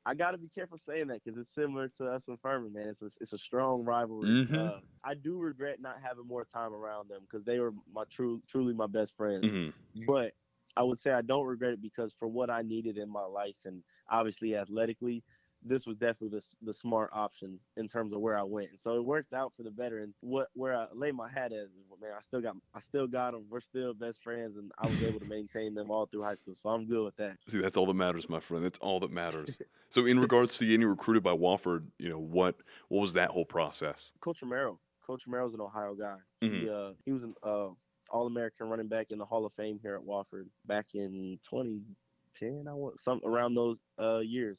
I 0.04 0.14
got 0.14 0.32
to 0.32 0.38
be 0.38 0.48
careful 0.48 0.78
saying 0.78 1.08
that 1.08 1.22
because 1.22 1.38
it's 1.38 1.54
similar 1.54 1.88
to 1.98 2.06
us 2.06 2.22
and 2.26 2.38
Furman, 2.40 2.72
man. 2.72 2.88
It's 2.88 3.02
a, 3.02 3.10
it's 3.20 3.32
a 3.32 3.38
strong 3.38 3.84
rivalry. 3.84 4.28
Mm-hmm. 4.28 4.58
Uh, 4.58 4.70
I 5.04 5.14
do 5.14 5.38
regret 5.38 5.76
not 5.80 5.98
having 6.02 6.26
more 6.26 6.44
time 6.44 6.72
around 6.72 7.08
them 7.08 7.20
because 7.22 7.44
they 7.44 7.60
were 7.60 7.72
my 7.92 8.02
true, 8.10 8.42
truly 8.48 8.74
my 8.74 8.88
best 8.88 9.12
friends. 9.16 9.44
Mm-hmm. 9.44 10.04
But 10.06 10.32
I 10.76 10.82
would 10.82 10.98
say 10.98 11.12
I 11.12 11.22
don't 11.22 11.46
regret 11.46 11.74
it 11.74 11.82
because 11.82 12.12
for 12.18 12.26
what 12.26 12.50
I 12.50 12.62
needed 12.62 12.98
in 12.98 13.08
my 13.08 13.24
life 13.24 13.54
and 13.64 13.82
obviously 14.10 14.56
athletically, 14.56 15.22
this 15.64 15.86
was 15.86 15.96
definitely 15.96 16.38
the, 16.38 16.44
the 16.62 16.74
smart 16.74 17.10
option 17.12 17.58
in 17.76 17.88
terms 17.88 18.12
of 18.12 18.20
where 18.20 18.38
I 18.38 18.42
went. 18.42 18.70
And 18.70 18.80
so 18.80 18.96
it 18.96 19.04
worked 19.04 19.32
out 19.32 19.52
for 19.56 19.62
the 19.62 19.70
better. 19.70 20.00
And 20.00 20.12
what 20.20 20.48
where 20.54 20.74
I 20.74 20.86
lay 20.94 21.12
my 21.12 21.30
hat 21.30 21.52
as, 21.52 21.68
man, 22.00 22.10
I 22.16 22.22
still 22.22 22.40
got 22.40 22.56
I 22.74 22.80
still 22.80 23.06
got 23.06 23.32
them. 23.32 23.44
We're 23.48 23.60
still 23.60 23.94
best 23.94 24.22
friends, 24.22 24.56
and 24.56 24.72
I 24.78 24.86
was 24.86 25.02
able 25.02 25.20
to 25.20 25.26
maintain 25.26 25.74
them 25.74 25.90
all 25.90 26.06
through 26.06 26.22
high 26.22 26.34
school. 26.34 26.54
So 26.60 26.70
I'm 26.70 26.86
good 26.86 27.04
with 27.04 27.16
that. 27.16 27.36
See, 27.48 27.60
that's 27.60 27.76
all 27.76 27.86
that 27.86 27.94
matters, 27.94 28.28
my 28.28 28.40
friend. 28.40 28.64
That's 28.64 28.78
all 28.78 29.00
that 29.00 29.10
matters. 29.10 29.60
so 29.88 30.06
in 30.06 30.18
regards 30.18 30.58
to 30.58 30.66
getting 30.66 30.86
recruited 30.86 31.22
by 31.22 31.32
Wofford, 31.32 31.86
you 31.98 32.08
know 32.08 32.18
what 32.18 32.56
what 32.88 33.00
was 33.00 33.12
that 33.14 33.30
whole 33.30 33.44
process? 33.44 34.12
Coach 34.20 34.42
Romero. 34.42 34.78
Coach 35.06 35.24
Romero's 35.26 35.54
an 35.54 35.60
Ohio 35.60 35.94
guy. 35.94 36.16
Mm-hmm. 36.42 36.60
He 36.60 36.70
uh, 36.70 36.92
he 37.04 37.12
was 37.12 37.22
an 37.22 37.34
uh, 37.42 37.68
All 38.10 38.26
American 38.26 38.68
running 38.68 38.88
back 38.88 39.08
in 39.10 39.18
the 39.18 39.24
Hall 39.24 39.44
of 39.46 39.52
Fame 39.54 39.78
here 39.82 39.96
at 39.96 40.02
Wofford 40.02 40.46
back 40.66 40.86
in 40.94 41.38
2010. 41.48 42.66
I 42.68 42.74
want 42.74 43.00
some 43.00 43.20
around 43.24 43.54
those 43.54 43.78
uh, 44.00 44.18
years. 44.18 44.58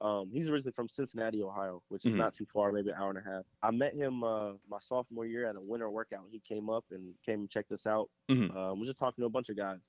Um, 0.00 0.30
he's 0.32 0.48
originally 0.48 0.72
from 0.72 0.88
Cincinnati, 0.88 1.42
Ohio, 1.42 1.82
which 1.88 2.04
is 2.04 2.10
mm-hmm. 2.10 2.18
not 2.18 2.34
too 2.34 2.46
far, 2.52 2.70
maybe 2.70 2.90
an 2.90 2.96
hour 2.98 3.10
and 3.10 3.18
a 3.18 3.22
half. 3.22 3.44
I 3.62 3.70
met 3.72 3.94
him 3.94 4.22
uh, 4.22 4.52
my 4.70 4.78
sophomore 4.80 5.26
year 5.26 5.48
at 5.48 5.56
a 5.56 5.60
winter 5.60 5.90
workout. 5.90 6.26
He 6.30 6.40
came 6.40 6.70
up 6.70 6.84
and 6.90 7.14
came 7.26 7.40
and 7.40 7.50
checked 7.50 7.72
us 7.72 7.86
out. 7.86 8.08
Mm-hmm. 8.30 8.56
Um, 8.56 8.80
we're 8.80 8.86
just 8.86 8.98
talking 8.98 9.22
to 9.22 9.26
a 9.26 9.30
bunch 9.30 9.48
of 9.48 9.56
guys, 9.56 9.80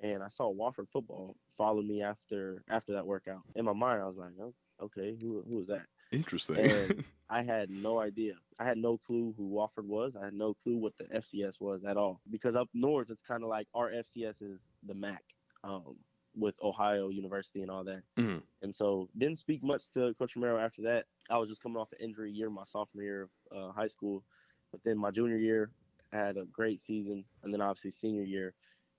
and 0.00 0.22
I 0.22 0.28
saw 0.28 0.54
Wofford 0.54 0.88
football 0.92 1.34
follow 1.56 1.82
me 1.82 2.02
after 2.02 2.62
after 2.70 2.92
that 2.92 3.06
workout. 3.06 3.42
In 3.56 3.64
my 3.64 3.72
mind, 3.72 4.00
I 4.00 4.06
was 4.06 4.16
like, 4.16 4.32
oh, 4.40 4.54
okay, 4.80 5.16
who 5.20 5.42
who 5.48 5.56
was 5.56 5.66
that? 5.66 5.86
Interesting. 6.12 6.58
And 6.58 7.04
I 7.30 7.42
had 7.42 7.68
no 7.68 8.00
idea. 8.00 8.34
I 8.58 8.64
had 8.64 8.78
no 8.78 8.96
clue 8.96 9.34
who 9.36 9.50
Wofford 9.50 9.86
was. 9.86 10.14
I 10.20 10.24
had 10.26 10.34
no 10.34 10.54
clue 10.62 10.76
what 10.76 10.92
the 10.98 11.04
FCS 11.04 11.60
was 11.60 11.84
at 11.84 11.96
all. 11.96 12.20
Because 12.30 12.54
up 12.54 12.68
north, 12.72 13.10
it's 13.10 13.22
kind 13.22 13.42
of 13.42 13.48
like 13.48 13.66
our 13.74 13.90
FCS 13.90 14.34
is 14.40 14.58
the 14.86 14.94
MAC. 14.94 15.22
Um, 15.64 15.96
with 16.38 16.54
Ohio 16.62 17.08
University 17.08 17.62
and 17.62 17.70
all 17.70 17.84
that. 17.84 18.02
Mm-hmm. 18.16 18.38
And 18.62 18.74
so 18.74 19.08
didn't 19.18 19.38
speak 19.38 19.62
much 19.62 19.84
to 19.94 20.14
Coach 20.18 20.36
Romero 20.36 20.58
after 20.58 20.82
that. 20.82 21.04
I 21.30 21.38
was 21.38 21.48
just 21.48 21.62
coming 21.62 21.78
off 21.78 21.92
an 21.92 22.04
injury 22.04 22.30
year, 22.30 22.50
my 22.50 22.64
sophomore 22.64 23.02
year 23.02 23.22
of 23.22 23.30
uh, 23.56 23.72
high 23.72 23.88
school. 23.88 24.22
But 24.70 24.80
then 24.84 24.98
my 24.98 25.10
junior 25.10 25.36
year, 25.36 25.70
I 26.12 26.16
had 26.16 26.36
a 26.36 26.44
great 26.44 26.80
season. 26.80 27.24
And 27.42 27.52
then 27.52 27.60
obviously 27.60 27.90
senior 27.90 28.24
year, 28.24 28.54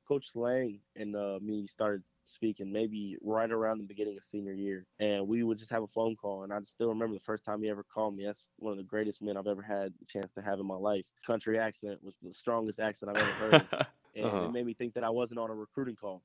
Coach 0.08 0.28
Lang 0.36 0.80
and 0.95 1.15
uh, 1.15 1.39
me 1.41 1.67
started 1.67 2.04
speaking 2.25 2.71
maybe 2.71 3.17
right 3.21 3.49
around 3.52 3.80
the 3.80 3.84
beginning 3.84 4.17
of 4.17 4.23
senior 4.23 4.54
year. 4.54 4.86
And 4.99 5.28
we 5.28 5.43
would 5.43 5.58
just 5.58 5.71
have 5.71 5.84
a 5.84 5.88
phone 5.88 6.15
call. 6.15 6.43
And 6.43 6.54
I 6.54 6.60
still 6.63 6.89
remember 6.89 7.15
the 7.15 7.23
first 7.25 7.43
time 7.43 7.62
he 7.62 7.69
ever 7.69 7.84
called 7.84 8.15
me. 8.15 8.25
That's 8.25 8.47
one 8.58 8.71
of 8.71 8.78
the 8.78 8.84
greatest 8.84 9.21
men 9.21 9.38
I've 9.38 9.47
ever 9.47 9.62
had 9.62 9.93
the 9.99 10.06
chance 10.06 10.32
to 10.34 10.41
have 10.41 10.60
in 10.60 10.65
my 10.65 10.75
life. 10.75 11.06
Country 11.25 11.60
accent 11.60 12.04
was 12.04 12.15
the 12.21 12.34
strongest 12.34 12.80
accent 12.80 13.12
I've 13.12 13.23
ever 13.23 13.32
heard. 13.32 13.88
and 14.15 14.25
uh-huh. 14.25 14.45
it 14.45 14.52
made 14.52 14.65
me 14.65 14.73
think 14.73 14.93
that 14.93 15.04
I 15.04 15.10
wasn't 15.10 15.39
on 15.39 15.49
a 15.49 15.56
recruiting 15.56 15.95
call. 15.95 16.21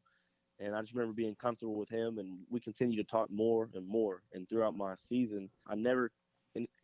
And 0.60 0.74
I 0.74 0.80
just 0.80 0.94
remember 0.94 1.14
being 1.14 1.34
comfortable 1.34 1.74
with 1.74 1.88
him, 1.88 2.18
and 2.18 2.38
we 2.50 2.60
continued 2.60 2.96
to 2.96 3.10
talk 3.10 3.30
more 3.30 3.68
and 3.74 3.86
more. 3.86 4.22
And 4.32 4.48
throughout 4.48 4.76
my 4.76 4.94
season, 5.08 5.50
I 5.66 5.74
never 5.74 6.10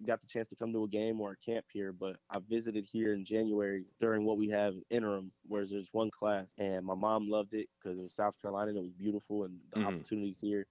got 0.07 0.21
the 0.21 0.27
chance 0.27 0.49
to 0.49 0.57
come 0.57 0.73
to 0.73 0.85
a 0.85 0.89
game 0.89 1.21
or 1.21 1.33
a 1.33 1.37
camp 1.37 1.65
here, 1.73 1.93
but 1.93 2.17
I 2.31 2.39
visited 2.49 2.87
here 2.91 3.15
in 3.15 3.25
January 3.25 3.85
during 4.01 4.25
what 4.25 4.39
we 4.39 4.49
have 4.49 4.75
interim, 4.91 5.31
where 5.47 5.67
there's 5.67 5.89
one 5.93 6.11
class, 6.11 6.49
and 6.59 6.85
my 6.85 6.95
mom 6.95 7.31
loved 7.31 7.55
it 7.55 7.69
because 7.79 7.99
it 7.99 8.03
was 8.03 8.13
South 8.13 8.35
Carolina 8.43 8.71
and 8.71 8.79
it 8.79 8.83
was 8.83 8.93
beautiful 8.93 9.45
and 9.45 9.59
the 9.73 9.79
mm-hmm. 9.79 9.89
opportunities 9.89 10.39
here. 10.41 10.67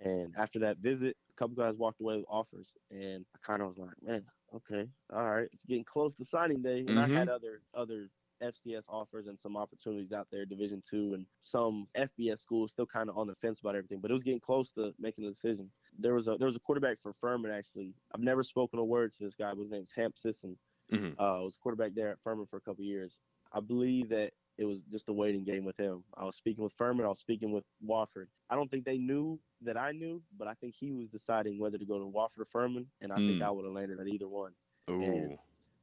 And 0.00 0.34
after 0.38 0.58
that 0.60 0.78
visit, 0.78 1.16
a 1.30 1.34
couple 1.36 1.56
guys 1.56 1.74
walked 1.76 2.00
away 2.00 2.16
with 2.16 2.26
offers, 2.28 2.68
and 2.90 3.24
I 3.34 3.38
kind 3.44 3.62
of 3.62 3.68
was 3.68 3.78
like, 3.78 4.02
man, 4.02 4.22
okay, 4.54 4.88
all 5.12 5.24
right, 5.24 5.48
it's 5.52 5.64
getting 5.64 5.84
close 5.84 6.14
to 6.16 6.24
signing 6.24 6.62
day. 6.62 6.80
And 6.80 6.90
mm-hmm. 6.90 7.16
I 7.16 7.18
had 7.18 7.28
other 7.28 7.62
other 7.74 8.08
FCS 8.42 8.82
offers 8.88 9.26
and 9.26 9.38
some 9.40 9.56
opportunities 9.56 10.12
out 10.12 10.26
there, 10.30 10.44
Division 10.44 10.82
two, 10.88 11.14
and 11.14 11.26
some 11.42 11.86
FBS 11.96 12.40
schools 12.40 12.70
still 12.70 12.86
kind 12.86 13.08
of 13.08 13.16
on 13.16 13.26
the 13.26 13.34
fence 13.36 13.60
about 13.60 13.74
everything. 13.74 14.00
But 14.00 14.10
it 14.10 14.14
was 14.14 14.22
getting 14.22 14.40
close 14.40 14.70
to 14.72 14.92
making 14.98 15.24
a 15.24 15.30
decision. 15.30 15.70
There 15.98 16.14
was 16.14 16.28
a 16.28 16.36
there 16.38 16.46
was 16.46 16.56
a 16.56 16.60
quarterback 16.60 16.98
for 17.02 17.12
Furman 17.20 17.50
actually. 17.50 17.94
I've 18.14 18.20
never 18.20 18.42
spoken 18.42 18.78
a 18.78 18.84
word 18.84 19.12
to 19.18 19.24
this 19.24 19.34
guy. 19.34 19.52
His 19.54 19.70
name's 19.70 19.92
Hamp 19.94 20.16
Sisson. 20.18 20.56
Mm-hmm. 20.92 21.20
Uh, 21.20 21.42
was 21.42 21.56
quarterback 21.60 21.94
there 21.94 22.10
at 22.10 22.18
Furman 22.22 22.46
for 22.48 22.58
a 22.58 22.60
couple 22.60 22.84
years. 22.84 23.14
I 23.52 23.60
believe 23.60 24.08
that 24.10 24.30
it 24.58 24.64
was 24.64 24.78
just 24.90 25.08
a 25.08 25.12
waiting 25.12 25.44
game 25.44 25.64
with 25.64 25.76
him. 25.76 26.02
I 26.16 26.24
was 26.24 26.36
speaking 26.36 26.64
with 26.64 26.72
Furman. 26.78 27.04
I 27.04 27.08
was 27.08 27.18
speaking 27.18 27.52
with 27.52 27.64
Wofford. 27.86 28.26
I 28.48 28.54
don't 28.54 28.70
think 28.70 28.84
they 28.84 28.96
knew 28.96 29.38
that 29.62 29.76
I 29.76 29.92
knew, 29.92 30.22
but 30.38 30.48
I 30.48 30.54
think 30.54 30.74
he 30.78 30.92
was 30.92 31.08
deciding 31.08 31.58
whether 31.58 31.76
to 31.76 31.84
go 31.84 31.98
to 31.98 32.04
Wofford 32.04 32.40
or 32.40 32.46
Furman, 32.46 32.86
and 33.00 33.12
I 33.12 33.16
mm. 33.16 33.28
think 33.28 33.42
I 33.42 33.50
would 33.50 33.64
have 33.64 33.74
landed 33.74 34.00
at 34.00 34.06
either 34.06 34.28
one. 34.28 34.52
Ooh 34.88 35.36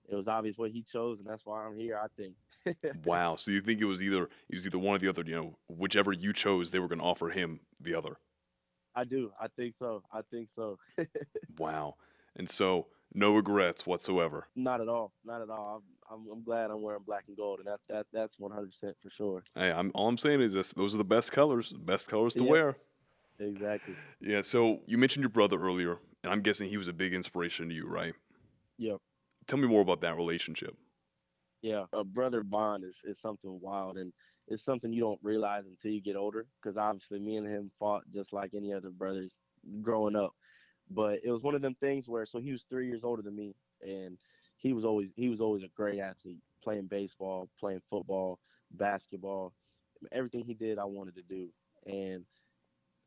it 0.10 0.16
was 0.16 0.28
obvious 0.28 0.58
what 0.58 0.72
he 0.72 0.84
chose, 0.84 1.20
and 1.20 1.28
that's 1.28 1.46
why 1.46 1.64
I'm 1.66 1.78
here. 1.78 2.00
I 2.02 2.08
think. 2.18 2.36
wow. 3.06 3.36
So 3.36 3.52
you 3.52 3.62
think 3.62 3.82
it 3.82 3.86
was 3.86 4.02
either 4.02 4.24
it 4.24 4.56
was 4.56 4.66
either 4.66 4.80
one 4.80 4.96
or 4.96 5.00
the 5.00 5.08
other? 5.08 5.24
You 5.26 5.36
know, 5.36 5.58
whichever 5.68 6.12
you 6.12 6.34
chose, 6.34 6.72
they 6.72 6.80
were 6.80 6.88
going 6.88 7.00
to 7.00 7.06
offer 7.06 7.30
him 7.30 7.60
the 7.82 7.96
other. 7.96 8.18
I 8.96 9.06
do. 9.06 9.32
I 9.40 9.48
think 9.56 9.76
so. 9.80 10.04
I 10.12 10.22
think 10.30 10.50
so. 10.56 10.78
wow. 11.58 11.96
And 12.36 12.50
so 12.50 12.88
no 13.14 13.36
regrets 13.36 13.86
whatsoever. 13.86 14.48
Not 14.56 14.82
at 14.82 14.88
all. 14.88 15.12
Not 15.26 15.42
at 15.42 15.50
all. 15.50 15.82
I'm, 16.12 16.20
I'm, 16.20 16.32
I'm 16.32 16.44
glad 16.44 16.70
I'm 16.70 16.82
wearing 16.82 17.04
black 17.06 17.24
and 17.28 17.38
gold, 17.38 17.60
and 17.60 17.68
that 17.68 17.80
that 17.90 18.06
that's 18.14 18.38
100 18.38 18.72
percent 18.72 18.96
for 19.02 19.10
sure. 19.10 19.44
Hey, 19.56 19.72
I'm 19.72 19.92
all 19.96 20.08
I'm 20.08 20.18
saying 20.18 20.42
is 20.42 20.54
this: 20.54 20.74
those 20.74 20.94
are 20.94 21.00
the 21.00 21.04
best 21.04 21.32
colors, 21.32 21.74
best 21.74 22.10
colors 22.10 22.34
to 22.36 22.44
wear. 22.44 22.78
Exactly. 23.40 23.96
Yeah. 24.22 24.42
So 24.42 24.82
you 24.86 24.98
mentioned 24.98 25.24
your 25.24 25.30
brother 25.30 25.60
earlier, 25.60 25.98
and 26.24 26.32
I'm 26.32 26.42
guessing 26.42 26.70
he 26.70 26.78
was 26.78 26.88
a 26.88 26.94
big 26.94 27.14
inspiration 27.14 27.70
to 27.70 27.76
you, 27.76 27.88
right? 27.88 28.14
Yep. 28.78 28.98
Tell 29.48 29.60
me 29.60 29.68
more 29.68 29.82
about 29.82 30.02
that 30.02 30.16
relationship. 30.16 30.76
Yeah, 31.62 31.86
a 31.94 32.04
brother 32.04 32.44
bond 32.44 32.84
is, 32.84 32.98
is 33.04 33.20
something 33.22 33.60
wild 33.62 33.98
and 33.98 34.12
it's 34.48 34.66
something 34.66 34.92
you 34.92 35.02
don't 35.02 35.20
realize 35.24 35.64
until 35.66 35.92
you 35.92 36.02
get 36.02 36.16
older. 36.16 36.46
Because 36.62 36.78
obviously, 36.78 37.20
me 37.20 37.38
and 37.38 37.48
him 37.48 37.72
fought 37.80 38.04
just 38.14 38.34
like 38.34 38.54
any 38.54 38.74
other 38.74 38.90
brothers 38.90 39.34
growing 39.82 40.16
up. 40.16 40.34
But 40.90 41.20
it 41.24 41.32
was 41.32 41.42
one 41.42 41.56
of 41.56 41.62
them 41.62 41.76
things 41.80 42.10
where 42.10 42.26
so 42.26 42.40
he 42.40 42.52
was 42.52 42.66
three 42.70 42.88
years 42.88 43.04
older 43.04 43.22
than 43.22 43.36
me, 43.36 43.56
and 43.82 44.18
he 44.58 44.74
was 44.74 44.84
always 44.84 45.10
he 45.16 45.30
was 45.30 45.40
always 45.40 45.64
a 45.64 45.70
great 45.76 46.00
athlete, 46.00 46.42
playing 46.62 46.88
baseball, 46.88 47.50
playing 47.60 47.82
football, 47.90 48.40
basketball, 48.72 49.54
everything 50.12 50.44
he 50.44 50.54
did, 50.54 50.78
I 50.78 50.86
wanted 50.86 51.16
to 51.16 51.22
do. 51.24 51.48
And 51.86 52.26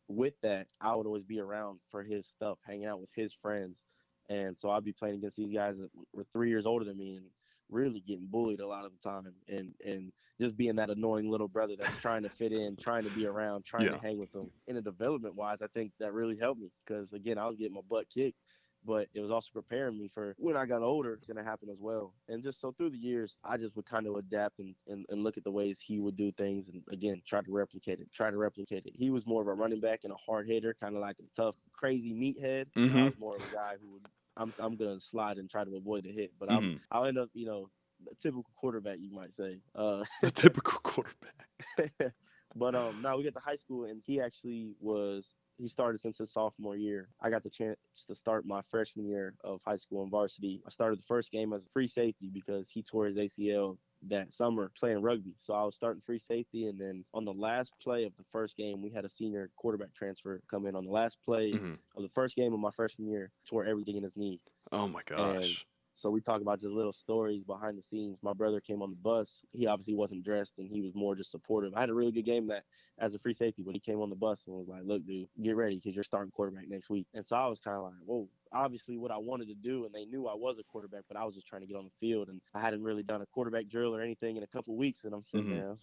with 0.08 0.34
that, 0.42 0.66
I 0.80 0.94
would 0.94 1.06
always 1.06 1.24
be 1.24 1.40
around 1.40 1.80
for 1.90 2.02
his 2.02 2.26
stuff, 2.26 2.58
hanging 2.66 2.86
out 2.86 3.00
with 3.00 3.10
his 3.14 3.34
friends. 3.34 3.82
And 4.28 4.58
so 4.58 4.70
I'd 4.70 4.84
be 4.84 4.92
playing 4.92 5.16
against 5.16 5.36
these 5.36 5.52
guys 5.52 5.76
that 5.78 5.90
were 6.12 6.26
three 6.32 6.48
years 6.50 6.66
older 6.66 6.84
than 6.84 6.98
me 6.98 7.16
and 7.16 7.26
really 7.70 8.00
getting 8.06 8.26
bullied 8.26 8.60
a 8.60 8.66
lot 8.66 8.84
of 8.84 8.92
the 8.92 9.08
time 9.08 9.26
and 9.48 9.74
and 9.84 10.12
just 10.40 10.56
being 10.56 10.76
that 10.76 10.90
annoying 10.90 11.30
little 11.30 11.48
brother 11.48 11.74
that's 11.78 11.96
trying 12.00 12.22
to 12.22 12.28
fit 12.28 12.52
in, 12.52 12.76
trying 12.76 13.02
to 13.04 13.10
be 13.10 13.26
around, 13.26 13.64
trying 13.64 13.86
yeah. 13.86 13.92
to 13.92 13.98
hang 13.98 14.18
with 14.18 14.30
them. 14.32 14.50
In 14.68 14.76
a 14.76 14.82
development 14.82 15.34
wise, 15.34 15.58
I 15.62 15.66
think 15.74 15.92
that 15.98 16.12
really 16.12 16.36
helped 16.38 16.60
me 16.60 16.70
because 16.86 17.12
again, 17.12 17.38
I 17.38 17.46
was 17.46 17.56
getting 17.56 17.74
my 17.74 17.80
butt 17.88 18.06
kicked. 18.12 18.36
but 18.84 19.08
it 19.14 19.20
was 19.20 19.30
also 19.32 19.48
preparing 19.52 19.98
me 19.98 20.08
for 20.14 20.34
when 20.38 20.56
I 20.56 20.64
got 20.66 20.82
older, 20.82 21.14
it's 21.14 21.26
gonna 21.26 21.42
happen 21.42 21.68
as 21.70 21.78
well. 21.80 22.14
And 22.28 22.42
just 22.42 22.60
so 22.60 22.72
through 22.72 22.90
the 22.90 22.98
years, 22.98 23.38
I 23.42 23.56
just 23.56 23.74
would 23.74 23.86
kind 23.86 24.06
of 24.06 24.14
adapt 24.16 24.58
and, 24.60 24.74
and, 24.86 25.04
and 25.08 25.24
look 25.24 25.36
at 25.36 25.44
the 25.44 25.50
ways 25.50 25.78
he 25.84 25.98
would 25.98 26.16
do 26.16 26.30
things 26.32 26.68
and 26.68 26.82
again 26.92 27.20
try 27.26 27.40
to 27.42 27.52
replicate 27.52 27.98
it, 28.00 28.08
try 28.14 28.30
to 28.30 28.36
replicate 28.36 28.86
it. 28.86 28.92
He 28.94 29.10
was 29.10 29.26
more 29.26 29.42
of 29.42 29.48
a 29.48 29.54
running 29.54 29.80
back 29.80 30.00
and 30.04 30.12
a 30.12 30.16
hard 30.24 30.46
hitter, 30.46 30.74
kind 30.78 30.94
of 30.94 31.00
like 31.00 31.16
a 31.18 31.40
tough, 31.40 31.56
crazy 31.72 32.12
meathead. 32.12 32.66
Mhm. 32.76 32.96
I 32.96 33.04
was 33.06 33.18
more 33.18 33.36
of 33.36 33.42
a 33.42 33.54
guy 33.54 33.74
who 33.80 33.88
would 33.94 34.06
I'm 34.36 34.52
I'm 34.58 34.76
gonna 34.76 35.00
slide 35.00 35.38
and 35.38 35.48
try 35.50 35.64
to 35.64 35.76
avoid 35.76 36.04
the 36.04 36.12
hit, 36.12 36.32
but 36.38 36.50
I'm 36.50 36.62
Mhm. 36.62 36.80
I'll 36.90 37.04
end 37.06 37.18
up, 37.18 37.30
you 37.34 37.46
know, 37.46 37.70
a 38.10 38.14
typical 38.16 38.44
quarterback 38.56 38.98
you 39.00 39.10
might 39.10 39.34
say. 39.36 39.60
Uh 39.74 40.04
A 40.22 40.30
typical 40.30 40.78
quarterback. 40.80 41.48
but 42.54 42.74
um 42.74 43.00
now 43.02 43.16
we 43.16 43.22
get 43.22 43.34
to 43.34 43.40
high 43.40 43.56
school 43.56 43.84
and 43.84 44.02
he 44.04 44.20
actually 44.20 44.74
was 44.80 45.30
he 45.58 45.68
started 45.68 46.00
since 46.02 46.18
his 46.18 46.30
sophomore 46.32 46.76
year. 46.76 47.08
I 47.22 47.30
got 47.30 47.42
the 47.42 47.48
chance 47.48 47.78
to 48.08 48.14
start 48.14 48.44
my 48.44 48.60
freshman 48.70 49.06
year 49.06 49.32
of 49.42 49.62
high 49.66 49.78
school 49.78 50.02
and 50.02 50.10
varsity. 50.10 50.62
I 50.66 50.70
started 50.70 50.98
the 50.98 51.06
first 51.08 51.30
game 51.32 51.54
as 51.54 51.64
a 51.64 51.68
free 51.70 51.88
safety 51.88 52.28
because 52.30 52.68
he 52.68 52.82
tore 52.82 53.06
his 53.06 53.16
ACL 53.16 53.78
that 54.08 54.34
summer 54.34 54.70
playing 54.78 55.02
rugby. 55.02 55.34
So 55.38 55.54
I 55.54 55.64
was 55.64 55.74
starting 55.76 56.02
free 56.04 56.18
safety 56.18 56.66
and 56.66 56.78
then 56.78 57.04
on 57.14 57.24
the 57.24 57.32
last 57.32 57.72
play 57.82 58.04
of 58.04 58.16
the 58.16 58.24
first 58.32 58.56
game 58.56 58.82
we 58.82 58.90
had 58.90 59.04
a 59.04 59.08
senior 59.10 59.50
quarterback 59.56 59.94
transfer 59.94 60.40
come 60.50 60.66
in 60.66 60.74
on 60.76 60.84
the 60.84 60.90
last 60.90 61.18
play 61.24 61.52
Mhm. 61.52 61.78
of 61.96 62.02
the 62.02 62.08
first 62.10 62.36
game 62.36 62.52
of 62.52 62.60
my 62.60 62.70
freshman 62.70 63.08
year, 63.08 63.32
tore 63.48 63.64
everything 63.64 63.96
in 63.96 64.02
his 64.02 64.16
knee. 64.16 64.40
Oh 64.72 64.88
my 64.88 65.02
gosh. 65.04 65.66
So 65.96 66.10
we 66.10 66.20
talk 66.20 66.42
about 66.42 66.60
just 66.60 66.72
little 66.72 66.92
stories 66.92 67.42
behind 67.42 67.78
the 67.78 67.82
scenes. 67.82 68.22
My 68.22 68.34
brother 68.34 68.60
came 68.60 68.82
on 68.82 68.90
the 68.90 68.96
bus. 68.96 69.42
He 69.52 69.66
obviously 69.66 69.94
wasn't 69.94 70.24
dressed 70.24 70.58
and 70.58 70.70
he 70.70 70.82
was 70.82 70.94
more 70.94 71.14
just 71.16 71.30
supportive. 71.30 71.74
I 71.74 71.80
had 71.80 71.88
a 71.88 71.94
really 71.94 72.12
good 72.12 72.26
game 72.26 72.48
that 72.48 72.64
as 72.98 73.14
a 73.14 73.18
free 73.18 73.32
safety, 73.32 73.62
but 73.62 73.72
he 73.74 73.80
came 73.80 74.00
on 74.00 74.10
the 74.10 74.16
bus 74.16 74.46
and 74.46 74.54
was 74.56 74.68
like, 74.68 74.84
"Look, 74.84 75.06
dude, 75.06 75.30
get 75.42 75.56
ready 75.56 75.76
because 75.76 75.94
you're 75.94 76.04
starting 76.04 76.30
quarterback 76.32 76.68
next 76.68 76.90
week." 76.90 77.08
And 77.14 77.26
so 77.26 77.34
I 77.36 77.46
was 77.46 77.60
kind 77.60 77.78
of 77.78 77.84
like, 77.84 77.94
"Whoa!" 78.04 78.30
Obviously, 78.52 78.98
what 78.98 79.10
I 79.10 79.16
wanted 79.16 79.48
to 79.48 79.54
do, 79.54 79.86
and 79.86 79.94
they 79.94 80.04
knew 80.04 80.26
I 80.26 80.34
was 80.34 80.58
a 80.58 80.64
quarterback, 80.64 81.04
but 81.08 81.16
I 81.16 81.24
was 81.24 81.34
just 81.34 81.46
trying 81.46 81.62
to 81.62 81.66
get 81.66 81.76
on 81.76 81.84
the 81.86 81.90
field, 81.98 82.28
and 82.28 82.42
I 82.54 82.60
hadn't 82.60 82.82
really 82.84 83.02
done 83.02 83.22
a 83.22 83.26
quarterback 83.26 83.66
drill 83.68 83.94
or 83.96 84.02
anything 84.02 84.36
in 84.36 84.42
a 84.42 84.46
couple 84.48 84.76
weeks. 84.76 85.04
And 85.04 85.14
I'm 85.14 85.24
sitting 85.24 85.48
Mhm. 85.48 85.66
there, 85.66 85.78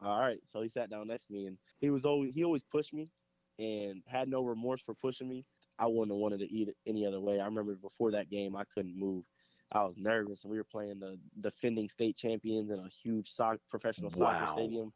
all 0.00 0.18
right. 0.20 0.40
So 0.48 0.62
he 0.62 0.68
sat 0.68 0.90
down 0.90 1.08
next 1.08 1.26
to 1.26 1.32
me, 1.32 1.46
and 1.46 1.58
he 1.80 1.90
was 1.90 2.04
always 2.04 2.34
he 2.34 2.44
always 2.44 2.62
pushed 2.64 2.92
me, 2.92 3.10
and 3.58 4.02
had 4.06 4.28
no 4.28 4.44
remorse 4.44 4.82
for 4.82 4.94
pushing 4.94 5.28
me. 5.28 5.46
I 5.78 5.86
wouldn't 5.86 6.10
have 6.12 6.20
wanted 6.20 6.38
to 6.40 6.46
eat 6.52 6.68
it 6.68 6.76
any 6.86 7.06
other 7.06 7.20
way. 7.20 7.40
I 7.40 7.46
remember 7.46 7.74
before 7.74 8.12
that 8.12 8.28
game, 8.28 8.54
I 8.56 8.64
couldn't 8.64 8.96
move. 8.96 9.24
I 9.72 9.84
was 9.84 9.96
nervous, 9.96 10.44
and 10.44 10.50
we 10.50 10.58
were 10.58 10.64
playing 10.64 11.00
the 11.00 11.20
defending 11.40 11.88
state 11.88 12.16
champions 12.16 12.70
in 12.70 12.78
a 12.78 12.88
huge 12.88 13.30
soc- 13.30 13.60
professional 13.70 14.10
Wow. 14.10 14.10
soccer 14.10 14.46
stadium. 14.46 14.92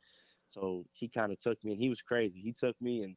So 0.46 0.86
he 0.92 1.08
kind 1.08 1.32
of 1.32 1.40
took 1.40 1.62
me, 1.64 1.72
and 1.72 1.80
he 1.80 1.88
was 1.88 2.02
crazy. 2.02 2.40
He 2.40 2.52
took 2.52 2.80
me, 2.80 3.02
and 3.02 3.16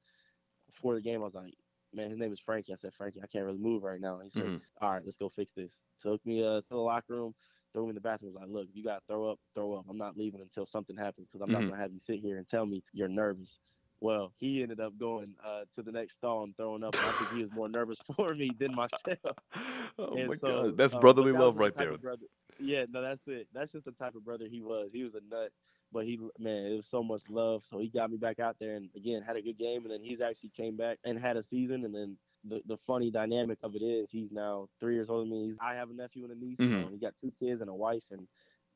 before 0.67 0.95
the 0.95 1.01
game, 1.01 1.21
I 1.21 1.25
was 1.25 1.35
like, 1.35 1.55
"Man, 1.93 2.09
his 2.09 2.19
name 2.19 2.33
is 2.33 2.39
Frankie." 2.39 2.73
I 2.73 2.77
said, 2.77 2.93
"Frankie, 2.93 3.21
I 3.21 3.27
can't 3.27 3.45
really 3.45 3.57
move 3.59 3.83
right 3.83 4.01
now." 4.01 4.15
And 4.15 4.23
he 4.25 4.29
said, 4.29 4.53
Mhm. 4.53 4.61
"All 4.81 4.91
right, 4.91 5.05
let's 5.05 5.17
go 5.17 5.29
fix 5.29 5.53
this." 5.53 5.83
Took 5.99 6.25
me 6.25 6.43
uh, 6.43 6.61
to 6.61 6.69
the 6.69 6.77
locker 6.77 7.13
room, 7.15 7.35
threw 7.73 7.83
me 7.83 7.89
in 7.89 7.95
the 7.95 8.01
bathroom. 8.01 8.33
Was 8.33 8.41
like, 8.41 8.49
"Look, 8.51 8.69
you 8.73 8.83
got 8.83 8.99
to 8.99 9.05
throw 9.07 9.31
up, 9.31 9.39
throw 9.55 9.73
up. 9.73 9.85
I'm 9.89 9.97
not 9.97 10.17
leaving 10.17 10.41
until 10.41 10.65
something 10.65 10.97
happens 10.97 11.27
because 11.27 11.41
I'm 11.41 11.51
not 11.51 11.65
Mhm. 11.65 11.67
gonna 11.67 11.81
have 11.81 11.93
you 11.93 11.99
sit 11.99 12.19
here 12.19 12.37
and 12.37 12.47
tell 12.47 12.65
me 12.65 12.83
you're 12.93 13.07
nervous." 13.09 13.59
Well, 14.01 14.33
he 14.39 14.63
ended 14.63 14.79
up 14.79 14.97
going 14.97 15.35
uh, 15.45 15.61
to 15.75 15.83
the 15.83 15.91
next 15.91 16.15
stall 16.15 16.43
and 16.43 16.57
throwing 16.57 16.83
up. 16.83 16.95
And 16.95 17.05
I 17.05 17.11
think 17.11 17.31
he 17.37 17.43
was 17.43 17.51
more 17.53 17.69
nervous 17.69 17.99
for 18.17 18.33
me 18.33 18.51
than 18.59 18.73
myself. 18.75 19.37
oh 19.99 20.15
And 20.17 20.27
my 20.27 20.35
so, 20.35 20.47
god. 20.63 20.77
That's 20.77 20.93
but 20.93 21.01
brotherly 21.01 21.31
love 21.31 21.57
right 21.57 21.73
type 21.75 21.87
there. 21.89 21.97
brother- 21.97 22.25
Yeah, 22.59 22.85
no, 22.91 23.01
that's 23.03 23.21
it. 23.27 23.47
That's 23.53 23.71
just 23.71 23.85
the 23.85 23.91
type 23.91 24.15
of 24.15 24.25
brother 24.25 24.47
he 24.49 24.61
was. 24.61 24.89
He 24.91 25.03
was 25.03 25.13
a 25.13 25.21
nut, 25.29 25.51
but 25.93 26.05
he, 26.05 26.19
man, 26.39 26.65
it 26.65 26.75
was 26.77 26.87
so 26.87 27.03
much 27.03 27.21
love. 27.29 27.63
So 27.69 27.77
he 27.77 27.89
got 27.89 28.09
me 28.09 28.17
back 28.17 28.39
out 28.39 28.55
there, 28.59 28.75
and 28.75 28.89
again, 28.95 29.21
had 29.21 29.35
a 29.35 29.41
good 29.41 29.59
game. 29.59 29.83
And 29.83 29.91
then 29.91 30.01
he's 30.01 30.19
actually 30.19 30.49
came 30.57 30.75
back 30.75 30.97
and 31.05 31.19
had 31.19 31.37
a 31.37 31.43
season. 31.43 31.85
And 31.85 31.93
then 31.93 32.17
the 32.43 32.61
the 32.65 32.77
funny 32.77 33.11
dynamic 33.11 33.59
of 33.61 33.75
it 33.75 33.83
is, 33.83 34.09
he's 34.09 34.31
now 34.31 34.67
three 34.79 34.95
years 34.95 35.09
older 35.11 35.29
than 35.29 35.31
me. 35.31 35.47
He's, 35.49 35.57
I 35.61 35.75
have 35.75 35.91
a 35.91 35.93
nephew 35.93 36.23
and 36.23 36.31
a 36.33 36.43
niece. 36.43 36.57
Mhm. 36.57 36.85
So 36.85 36.89
he 36.89 36.97
got 36.97 37.13
two 37.21 37.31
kids 37.39 37.61
and 37.61 37.69
a 37.69 37.73
wife, 37.75 38.03
and 38.09 38.27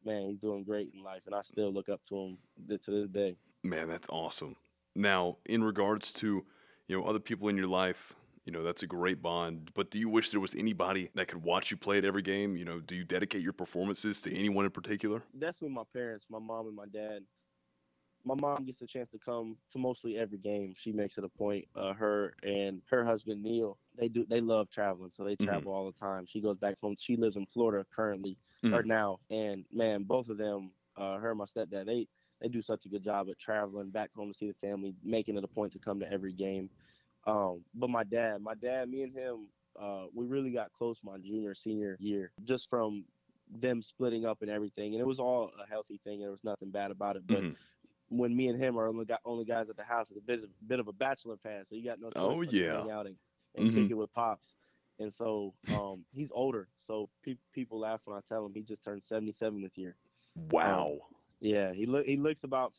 man, 0.06 0.30
he's 0.30 0.38
doing 0.40 0.64
great 0.64 0.92
in 0.94 1.02
life. 1.04 1.24
And 1.26 1.34
I 1.34 1.42
still 1.42 1.74
look 1.74 1.90
up 1.90 2.02
to 2.10 2.16
him 2.16 2.38
to 2.70 2.78
this 2.92 3.10
day. 3.10 3.36
Man, 3.64 3.88
that's 3.88 4.08
awesome. 4.10 4.56
Now, 4.96 5.38
in 5.46 5.64
regards 5.64 6.14
to, 6.14 6.46
you 6.88 6.98
know, 6.98 7.06
other 7.06 7.20
people 7.20 7.48
in 7.50 7.58
your 7.58 7.68
life, 7.68 8.16
you 8.46 8.52
know, 8.52 8.64
that's 8.64 8.84
a 8.84 8.88
great 8.88 9.22
bond. 9.22 9.72
But 9.74 9.92
do 9.92 10.00
you 10.00 10.08
wish 10.10 10.32
there 10.32 10.40
was 10.40 10.56
anybody 10.56 11.10
that 11.16 11.28
could 11.28 11.44
watch 11.44 11.72
you 11.72 11.78
play 11.78 11.98
at 11.98 12.06
every 12.06 12.22
game? 12.22 12.56
You 12.58 12.66
know, 12.66 12.80
do 12.80 12.96
you 12.96 13.04
dedicate 13.04 13.42
your 13.42 13.54
performances 13.54 14.22
to 14.22 14.34
anyone 14.34 14.66
in 14.66 14.72
particular? 14.72 15.24
definitely 15.38 15.70
my 15.76 15.84
parents, 15.94 16.26
my 16.30 16.40
mom 16.40 16.68
and 16.68 16.76
my 16.76 16.86
dad. 16.86 17.26
My 18.24 18.36
mom 18.36 18.66
gets 18.66 18.82
a 18.82 18.88
chance 18.88 19.10
to 19.12 19.20
come 19.20 19.58
to 19.70 19.78
mostly 19.78 20.18
every 20.18 20.40
game. 20.40 20.74
She 20.76 20.92
makes 20.92 21.18
it 21.18 21.24
a 21.24 21.30
point. 21.30 21.68
Uh, 21.76 21.94
her 21.94 22.36
and 22.44 22.82
her 22.90 23.06
husband 23.06 23.44
Neil, 23.44 23.78
they 23.96 24.10
do 24.10 24.26
they 24.26 24.42
love 24.42 24.70
traveling, 24.70 25.12
so 25.12 25.24
they 25.24 25.36
Mhm. 25.40 25.66
travel 25.66 25.72
all 25.72 25.86
the 25.86 25.98
time. 26.00 26.26
She 26.26 26.42
goes 26.42 26.58
back 26.58 26.80
home. 26.80 26.96
She 27.00 27.18
lives 27.18 27.36
in 27.36 27.46
Florida 27.46 27.86
currently 27.96 28.40
or 28.72 28.82
Mhm. 28.82 28.86
now, 28.86 29.20
and 29.30 29.66
man, 29.72 30.04
both 30.06 30.30
of 30.30 30.38
them, 30.38 30.74
uh, 30.98 31.18
her 31.20 31.30
and 31.32 31.38
my 31.40 31.46
stepdad, 31.46 31.86
they 31.86 32.08
they 32.46 32.50
do 32.50 32.62
such 32.62 32.86
a 32.86 32.90
good 32.90 33.04
job 33.04 33.28
at 33.30 33.40
traveling 33.40 33.90
back 33.90 34.14
home 34.14 34.32
to 34.32 34.38
see 34.38 34.48
the 34.48 34.54
family, 34.54 34.94
making 35.04 35.36
it 35.36 35.44
a 35.44 35.48
point 35.48 35.74
to 35.74 35.80
come 35.80 36.00
to 36.00 36.12
every 36.12 36.32
game. 36.32 36.70
Um, 37.26 37.66
but 37.74 37.90
my 37.90 38.04
dad, 38.04 38.40
my 38.42 38.54
dad, 38.54 38.88
me 38.88 39.02
and 39.02 39.12
him, 39.12 39.48
uh, 39.80 40.06
we 40.14 40.28
really 40.28 40.52
got 40.52 40.72
close 40.72 41.00
my 41.04 41.18
junior 41.18 41.56
senior 41.56 41.98
year, 42.00 42.32
just 42.44 42.70
from 42.70 43.04
them 43.60 43.82
splitting 43.82 44.26
up 44.26 44.44
and 44.44 44.52
everything, 44.52 44.94
and 44.94 45.02
it 45.02 45.08
was 45.08 45.20
all 45.20 45.52
a 45.60 45.68
healthy 45.68 46.00
thing. 46.04 46.20
There 46.20 46.30
was 46.30 46.44
nothing 46.44 46.70
bad 46.70 46.92
about 46.92 47.16
it. 47.16 47.28
But 47.28 47.42
Mhm. 47.42 47.56
when 48.10 48.36
me 48.36 48.48
and 48.48 48.62
him 48.62 48.78
are 48.78 48.88
only 48.88 49.06
got 49.06 49.22
only 49.26 49.44
guys 49.44 49.70
at 49.70 49.76
the 49.76 49.84
house, 49.84 50.06
it's 50.12 50.20
a 50.20 50.22
bit, 50.22 50.68
bit 50.68 50.80
of 50.80 50.88
a 50.88 50.94
bachelor 50.94 51.36
pad, 51.38 51.66
so 51.68 51.76
you 51.76 51.84
got 51.84 52.00
no 52.00 52.12
choice 52.12 52.22
Oh, 52.22 52.38
but 52.38 52.50
to 52.52 52.56
yeah. 52.56 52.82
hang 52.82 52.92
out 52.92 53.08
and, 53.08 53.18
and 53.56 53.72
Mhm. 53.72 53.74
kick 53.74 53.90
it 53.90 53.96
with 53.96 54.14
pops. 54.14 54.54
And 55.00 55.12
so 55.12 55.56
um, 55.74 56.06
he's 56.14 56.32
older, 56.32 56.70
so 56.78 57.10
pe- 57.24 57.38
people 57.52 57.80
laugh 57.80 58.02
when 58.06 58.16
I 58.16 58.22
tell 58.22 58.46
him 58.46 58.54
he 58.54 58.62
just 58.62 58.84
turned 58.84 59.02
77 59.04 59.62
this 59.62 59.78
year. 59.78 59.96
Wow. 60.36 61.02
Yeah, 61.40 61.74
he 61.74 61.86
look 61.86 62.06
he 62.06 62.18
looks 62.18 62.44
about 62.44 62.74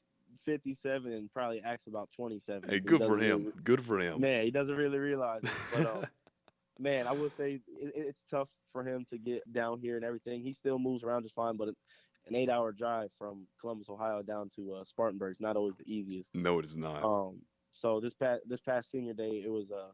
57 0.44 1.12
and 1.12 1.32
probably 1.32 1.60
acts 1.64 1.86
about 1.86 2.08
27. 2.16 2.68
Hey, 2.68 2.76
He 2.76 2.80
good 2.80 3.00
for 3.02 3.18
him. 3.18 3.44
really- 3.44 3.52
Good 3.64 3.84
for 3.84 3.98
him. 4.00 4.20
man, 4.20 4.44
he 4.44 4.50
doesn't 4.50 4.74
really 4.76 4.98
realize 4.98 5.40
it. 5.44 5.50
But 5.74 5.86
um, 5.86 6.04
man, 6.78 7.06
I 7.06 7.12
will 7.12 7.30
say 7.36 7.60
it, 7.68 7.92
it's 7.94 8.18
tough 8.30 8.48
for 8.72 8.84
him 8.84 9.04
to 9.10 9.18
get 9.18 9.50
down 9.52 9.78
here 9.80 9.96
and 9.96 10.04
everything. 10.04 10.42
He 10.42 10.52
still 10.52 10.78
moves 10.78 11.02
around 11.02 11.22
just 11.22 11.34
fine, 11.34 11.56
but 11.56 11.68
an 11.68 12.34
eight-hour 12.34 12.72
drive 12.72 13.10
from 13.18 13.46
Columbus, 13.60 13.88
Ohio, 13.88 14.20
down 14.22 14.50
to 14.56 14.74
uh, 14.74 14.84
Spartanburg 14.84 15.32
is 15.32 15.40
not 15.40 15.56
always 15.56 15.76
the 15.76 15.84
easiest. 15.90 16.34
No, 16.34 16.58
it 16.58 16.64
is 16.64 16.76
not. 16.76 17.02
Um, 17.04 17.40
so 17.72 18.00
this 18.00 18.14
past 18.14 18.42
this 18.48 18.60
past 18.60 18.90
senior 18.90 19.14
day, 19.14 19.42
it 19.44 19.50
was 19.50 19.70
uh 19.70 19.90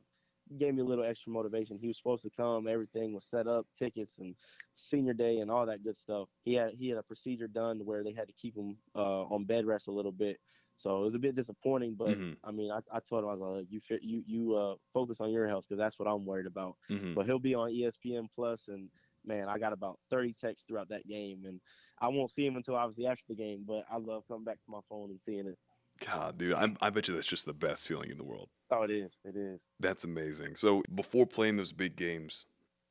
gave 0.59 0.74
me 0.74 0.83
a 0.83 0.85
little 0.85 1.05
extra 1.05 1.33
motivation. 1.33 1.78
He 1.78 1.88
was 1.88 1.96
supposed 1.96 2.22
to 2.24 2.31
come, 2.31 2.66
everything 2.68 3.12
was 3.12 3.24
set 3.26 3.46
up, 3.46 3.66
tickets 3.78 4.18
and 4.18 4.37
senior 4.74 5.14
day 5.14 5.38
and 5.38 5.50
all 5.50 5.66
that 5.66 5.83
good 5.83 5.96
stuff. 5.96 6.28
He 6.44 6.55
had 6.55 6.74
he 6.74 6.88
had 6.88 6.98
a 6.98 7.02
procedure 7.02 7.48
done 7.48 7.85
where 7.85 8.05
they 8.05 8.12
had 8.12 8.28
to 8.28 8.35
keep 8.35 8.57
him 8.57 8.78
uh, 8.94 9.22
on 9.24 9.44
bed 9.44 9.66
rest 9.66 9.88
a 9.88 9.92
little 9.92 10.12
bit. 10.12 10.40
So 10.76 11.02
it 11.02 11.05
was 11.05 11.14
a 11.14 11.18
bit 11.18 11.37
disappointing, 11.37 11.94
but 11.94 12.18
Mhm. 12.18 12.38
I 12.42 12.50
mean, 12.50 12.70
I, 12.72 12.81
I 12.90 13.00
told 13.00 13.24
him 13.24 13.31
I 13.31 13.35
was 13.35 13.40
like, 13.40 13.66
you 13.70 13.81
you 14.00 14.24
you 14.26 14.55
uh 14.57 14.76
focus 14.92 15.20
on 15.20 15.31
your 15.31 15.46
health 15.46 15.64
because 15.68 15.78
that's 15.78 15.98
what 15.98 16.09
I'm 16.09 16.24
worried 16.26 16.46
about. 16.46 16.76
Mhm. 16.90 17.14
But 17.14 17.26
he'll 17.26 17.38
be 17.38 17.55
on 17.55 17.70
ESPN 17.70 18.28
Plus, 18.35 18.68
and 18.68 18.90
man, 19.24 19.48
I 19.48 19.59
got 19.59 19.72
about 19.72 20.00
30 20.11 20.33
texts 20.33 20.66
throughout 20.66 20.88
that 20.88 21.07
game, 21.07 21.44
and 21.44 21.61
I 22.00 22.09
won't 22.09 22.31
see 22.33 22.44
him 22.46 22.57
until 22.57 22.74
obviously 22.74 23.07
after 23.07 23.24
the 23.28 23.37
game. 23.37 23.64
But 23.64 23.85
I 23.88 23.98
love 23.98 24.26
coming 24.26 24.44
back 24.44 24.61
to 24.64 24.70
my 24.70 24.81
phone 24.88 25.11
and 25.11 25.20
seeing 25.20 25.46
it. 25.46 25.59
God, 26.00 26.38
dude, 26.38 26.55
I, 26.55 26.74
I 26.81 26.90
bet 26.90 27.07
you 27.09 27.14
that's 27.14 27.26
just 27.26 27.44
the 27.46 27.55
best 27.55 27.87
feeling 27.87 28.11
in 28.11 28.18
the 28.18 28.24
world. 28.24 28.50
Oh, 28.72 28.82
it 28.82 28.90
is, 28.90 29.18
it 29.24 29.37
is. 29.37 29.66
That's 29.80 30.04
amazing. 30.04 30.56
So 30.56 30.82
before 30.94 31.26
playing 31.26 31.56
those 31.56 31.72
big 31.72 31.94
games, 31.94 32.46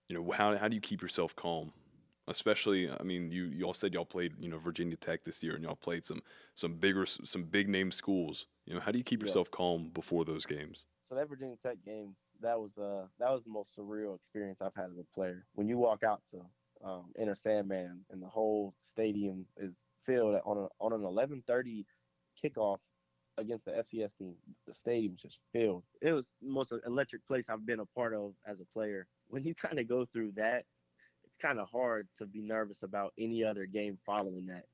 you 0.07 0.15
know, 0.15 0.31
how 0.31 0.55
how 0.55 0.67
do 0.67 0.75
you 0.75 0.81
keep 0.81 1.01
yourself 1.01 1.35
calm? 1.35 1.73
Especially, 2.27 2.89
I 2.89 3.01
mean, 3.03 3.31
you 3.31 3.45
you 3.45 3.65
all 3.65 3.73
said 3.73 3.93
y'all 3.93 4.05
played, 4.05 4.33
you 4.39 4.47
know, 4.47 4.59
Virginia 4.59 4.95
Tech 4.95 5.23
this 5.23 5.43
year, 5.43 5.55
and 5.55 5.63
y'all 5.63 5.75
played 5.75 6.05
some 6.05 6.21
some 6.53 6.75
bigger 6.75 7.05
some 7.05 7.43
big 7.43 7.67
name 7.67 7.91
schools. 7.91 8.45
You 8.67 8.75
know, 8.75 8.79
how 8.79 8.91
do 8.91 8.99
you 8.99 9.03
keep 9.03 9.21
Yeah. 9.21 9.25
yourself 9.25 9.49
calm 9.49 9.89
before 9.93 10.23
those 10.23 10.45
games? 10.45 10.85
so 11.03 11.15
that 11.15 11.27
Virginia 11.27 11.57
Tech 11.57 11.77
game, 11.83 12.15
that 12.39 12.57
was 12.59 12.77
uh 12.77 13.07
that 13.19 13.31
was 13.31 13.43
the 13.43 13.49
most 13.49 13.75
surreal 13.75 14.15
experience 14.15 14.61
I've 14.61 14.75
had 14.75 14.91
as 14.91 14.97
a 14.99 15.03
player. 15.15 15.45
When 15.55 15.67
you 15.67 15.77
walk 15.77 16.03
out 16.03 16.21
to 16.31 16.41
um, 16.87 17.11
Enter 17.19 17.35
Sandman 17.35 18.05
and 18.11 18.21
the 18.21 18.27
whole 18.27 18.73
stadium 18.77 19.45
is 19.57 19.83
filled 20.05 20.39
on 20.45 20.57
a, 20.57 20.67
on 20.79 20.93
an 20.93 21.01
11:30 21.01 21.85
kickoff 22.41 22.77
against 23.41 23.65
the 23.65 23.71
FCS 23.71 24.17
team, 24.17 24.36
the 24.67 24.73
stadium 24.73 25.15
just 25.17 25.39
filled. 25.51 25.84
It 26.01 26.13
was 26.13 26.32
the 26.41 26.49
most 26.49 26.73
electric 26.86 27.25
place 27.27 27.49
I've 27.49 27.65
been 27.65 27.80
a 27.80 27.86
part 27.86 28.13
of 28.13 28.34
as 28.45 28.62
a 28.62 28.65
player. 28.73 29.08
When 29.30 29.43
you 29.43 29.54
kind 29.56 29.80
of 29.80 29.88
go 29.88 30.06
through 30.06 30.34
that, 30.38 30.65
it's 31.25 31.36
kind 31.41 31.60
of 31.60 31.67
hard 31.69 32.08
to 32.17 32.25
be 32.25 32.41
nervous 32.41 32.84
about 32.84 33.13
any 33.17 33.43
other 33.43 33.65
game 33.65 33.97
following 34.06 34.47
that. 34.47 34.65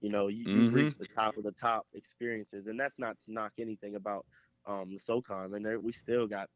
You 0.00 0.10
know, 0.10 0.28
you, 0.28 0.44
you've 0.44 0.70
Mhm. 0.70 0.74
reached 0.74 0.98
the 0.98 1.06
top 1.06 1.36
of 1.36 1.44
the 1.44 1.52
top 1.52 1.86
experiences, 1.94 2.66
and 2.66 2.78
that's 2.78 2.98
not 2.98 3.18
to 3.26 3.32
knock 3.32 3.52
anything 3.58 3.96
about 3.96 4.24
um, 4.66 4.90
the 4.90 4.98
SoCon. 4.98 5.52
And 5.54 5.64
there, 5.64 5.80
we 5.80 5.92
still 5.92 6.26
got, 6.26 6.48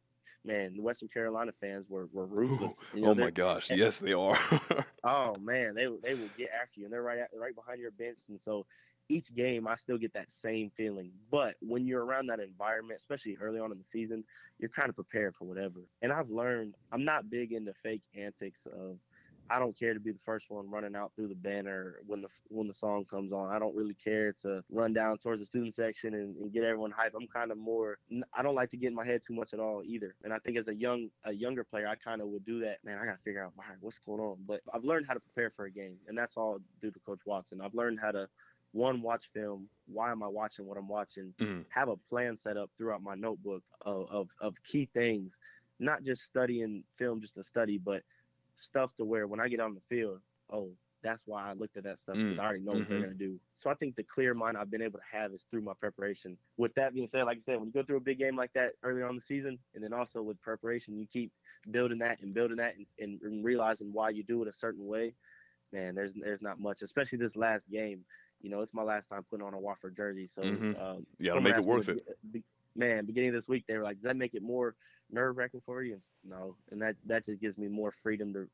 man, 0.44 0.76
the 0.76 0.82
Western 0.82 1.08
Carolina 1.08 1.52
fans 1.52 1.88
were, 1.88 2.06
were 2.12 2.26
ruthless. 2.26 2.80
You 2.94 3.02
know, 3.02 3.08
oh 3.10 3.14
my 3.14 3.30
gosh, 3.30 3.70
yes 3.70 3.98
they 3.98 4.12
are. 4.12 4.38
Oh 5.06 5.36
man, 5.36 5.74
they 5.74 5.86
they 6.02 6.14
will 6.14 6.30
get 6.30 6.48
after 6.50 6.80
you, 6.80 6.86
and 6.86 6.92
they're 6.92 7.02
right 7.02 7.18
at, 7.18 7.28
right 7.38 7.54
behind 7.54 7.78
your 7.78 7.90
bench, 7.90 8.20
and 8.30 8.40
so 8.40 8.64
each 9.08 9.34
game 9.34 9.66
I 9.66 9.74
still 9.74 9.98
get 9.98 10.12
that 10.14 10.32
same 10.32 10.70
feeling. 10.76 11.10
But 11.30 11.56
when 11.60 11.86
you're 11.86 12.04
around 12.04 12.26
that 12.28 12.40
environment, 12.40 12.98
especially 12.98 13.36
early 13.40 13.60
on 13.60 13.72
in 13.72 13.78
the 13.78 13.84
season, 13.84 14.24
you're 14.58 14.70
kind 14.70 14.88
of 14.88 14.94
prepared 14.94 15.34
for 15.34 15.44
whatever. 15.44 15.80
And 16.02 16.12
I've 16.12 16.30
learned 16.30 16.74
I'm 16.92 17.04
not 17.04 17.30
big 17.30 17.52
into 17.52 17.74
fake 17.82 18.02
antics 18.16 18.66
of 18.66 18.98
I 19.50 19.58
don't 19.58 19.78
care 19.78 19.92
to 19.92 20.00
be 20.00 20.10
the 20.10 20.18
first 20.24 20.50
one 20.50 20.70
running 20.70 20.96
out 20.96 21.12
through 21.14 21.28
the 21.28 21.34
banner 21.34 21.96
when 22.06 22.22
the 22.22 22.28
when 22.48 22.66
the 22.66 22.74
song 22.74 23.04
comes 23.04 23.32
on. 23.32 23.54
I 23.54 23.58
don't 23.58 23.76
really 23.76 23.94
care 23.94 24.32
to 24.42 24.64
run 24.70 24.94
down 24.94 25.18
towards 25.18 25.40
the 25.40 25.46
student 25.46 25.74
section 25.74 26.14
and, 26.14 26.36
and 26.36 26.52
get 26.52 26.64
everyone 26.64 26.92
hyped. 26.92 27.14
I'm 27.14 27.28
kind 27.28 27.52
of 27.52 27.58
more. 27.58 27.98
I 28.32 28.42
don't 28.42 28.54
like 28.54 28.70
to 28.70 28.76
get 28.76 28.88
in 28.88 28.94
my 28.94 29.04
head 29.04 29.20
too 29.26 29.34
much 29.34 29.52
at 29.52 29.60
all 29.60 29.82
either. 29.84 30.14
And 30.24 30.32
I 30.32 30.38
think 30.38 30.56
as 30.56 30.68
a 30.68 30.74
young 30.74 31.10
a 31.24 31.32
younger 31.32 31.62
player, 31.62 31.86
I 31.86 31.96
kind 31.96 32.22
of 32.22 32.28
would 32.28 32.46
do 32.46 32.60
that. 32.60 32.78
Man, 32.84 32.98
I 32.98 33.04
got 33.04 33.12
to 33.12 33.22
figure 33.22 33.44
out 33.44 33.52
right, 33.58 33.76
what's 33.80 33.98
going 33.98 34.20
on. 34.20 34.38
But 34.46 34.60
I've 34.72 34.84
learned 34.84 35.06
how 35.06 35.14
to 35.14 35.20
prepare 35.20 35.50
for 35.50 35.66
a 35.66 35.70
game, 35.70 35.96
and 36.08 36.16
that's 36.16 36.36
all 36.36 36.58
due 36.80 36.90
to 36.90 36.98
Coach 37.00 37.20
Watson. 37.26 37.60
I've 37.60 37.74
learned 37.74 37.98
how 38.00 38.12
to 38.12 38.28
one 38.74 39.00
watch 39.00 39.30
film 39.32 39.68
why 39.86 40.10
am 40.10 40.22
i 40.22 40.26
watching 40.26 40.66
what 40.66 40.76
i'm 40.76 40.88
watching 40.88 41.32
mm-hmm. 41.40 41.60
have 41.68 41.88
a 41.88 41.96
plan 41.96 42.36
set 42.36 42.56
up 42.56 42.68
throughout 42.76 43.02
my 43.02 43.14
notebook 43.14 43.62
of, 43.82 44.06
of, 44.10 44.28
of 44.40 44.54
key 44.64 44.88
things 44.92 45.38
not 45.78 46.02
just 46.02 46.22
studying 46.22 46.82
film 46.98 47.20
just 47.20 47.36
to 47.36 47.44
study 47.44 47.78
but 47.78 48.02
stuff 48.58 48.94
to 48.96 49.04
where 49.04 49.28
when 49.28 49.40
i 49.40 49.46
get 49.46 49.60
on 49.60 49.74
the 49.74 49.80
field 49.88 50.18
oh 50.52 50.68
that's 51.04 51.22
why 51.24 51.48
i 51.48 51.52
looked 51.52 51.76
at 51.76 51.84
that 51.84 52.00
stuff 52.00 52.16
because 52.16 52.36
mm. 52.36 52.40
i 52.40 52.44
already 52.44 52.64
know 52.64 52.72
mm-hmm. 52.72 52.80
what 52.80 52.88
they're 52.88 52.98
mm-hmm. 52.98 53.06
going 53.06 53.18
to 53.18 53.24
do 53.24 53.38
so 53.52 53.70
i 53.70 53.74
think 53.74 53.94
the 53.94 54.02
clear 54.02 54.34
mind 54.34 54.56
i've 54.56 54.70
been 54.70 54.82
able 54.82 54.98
to 54.98 55.16
have 55.16 55.32
is 55.32 55.46
through 55.48 55.62
my 55.62 55.74
preparation 55.78 56.36
with 56.56 56.74
that 56.74 56.94
being 56.94 57.06
said 57.06 57.24
like 57.24 57.36
i 57.36 57.40
said 57.40 57.56
when 57.56 57.66
you 57.66 57.72
go 57.72 57.82
through 57.84 57.98
a 57.98 58.00
big 58.00 58.18
game 58.18 58.34
like 58.34 58.52
that 58.54 58.72
earlier 58.82 59.06
on 59.06 59.14
the 59.14 59.20
season 59.20 59.56
and 59.76 59.84
then 59.84 59.92
also 59.92 60.20
with 60.20 60.40
preparation 60.42 60.98
you 60.98 61.06
keep 61.06 61.30
building 61.70 61.98
that 61.98 62.20
and 62.22 62.34
building 62.34 62.56
that 62.56 62.74
and, 62.76 62.86
and, 62.98 63.20
and 63.22 63.44
realizing 63.44 63.92
why 63.92 64.10
you 64.10 64.24
do 64.24 64.42
it 64.42 64.48
a 64.48 64.52
certain 64.52 64.84
way 64.84 65.14
man, 65.74 65.94
there's 65.94 66.12
there's 66.14 66.40
not 66.40 66.60
much, 66.60 66.80
especially 66.80 67.18
this 67.18 67.36
last 67.36 67.70
game 67.70 68.04
you 68.44 68.50
know, 68.50 68.60
it's 68.60 68.74
my 68.74 68.82
last 68.82 69.08
time 69.08 69.24
putting 69.30 69.44
on 69.44 69.54
a 69.54 69.56
Wofford 69.56 69.96
jersey. 69.96 70.26
So 70.26 70.42
mm-hmm. 70.42 70.80
um, 70.80 71.06
got 71.22 71.34
to 71.36 71.40
make 71.40 71.56
it 71.56 71.64
worth 71.64 71.88
it. 71.88 72.06
Be, 72.30 72.42
man, 72.76 73.06
beginning 73.06 73.30
of 73.30 73.34
this 73.34 73.48
week, 73.48 73.64
they 73.66 73.78
were 73.78 73.82
like, 73.82 73.96
"Does 73.96 74.04
that 74.04 74.16
make 74.16 74.34
it 74.34 74.42
more 74.42 74.74
nerve 75.10 75.38
wracking 75.38 75.62
for 75.64 75.82
you?" 75.82 75.98
No, 76.22 76.54
and 76.70 76.80
that 76.82 76.96
that 77.06 77.24
just 77.24 77.40
gives 77.40 77.56
me 77.56 77.68
more 77.68 77.90
freedom 77.90 78.34
to, 78.34 78.46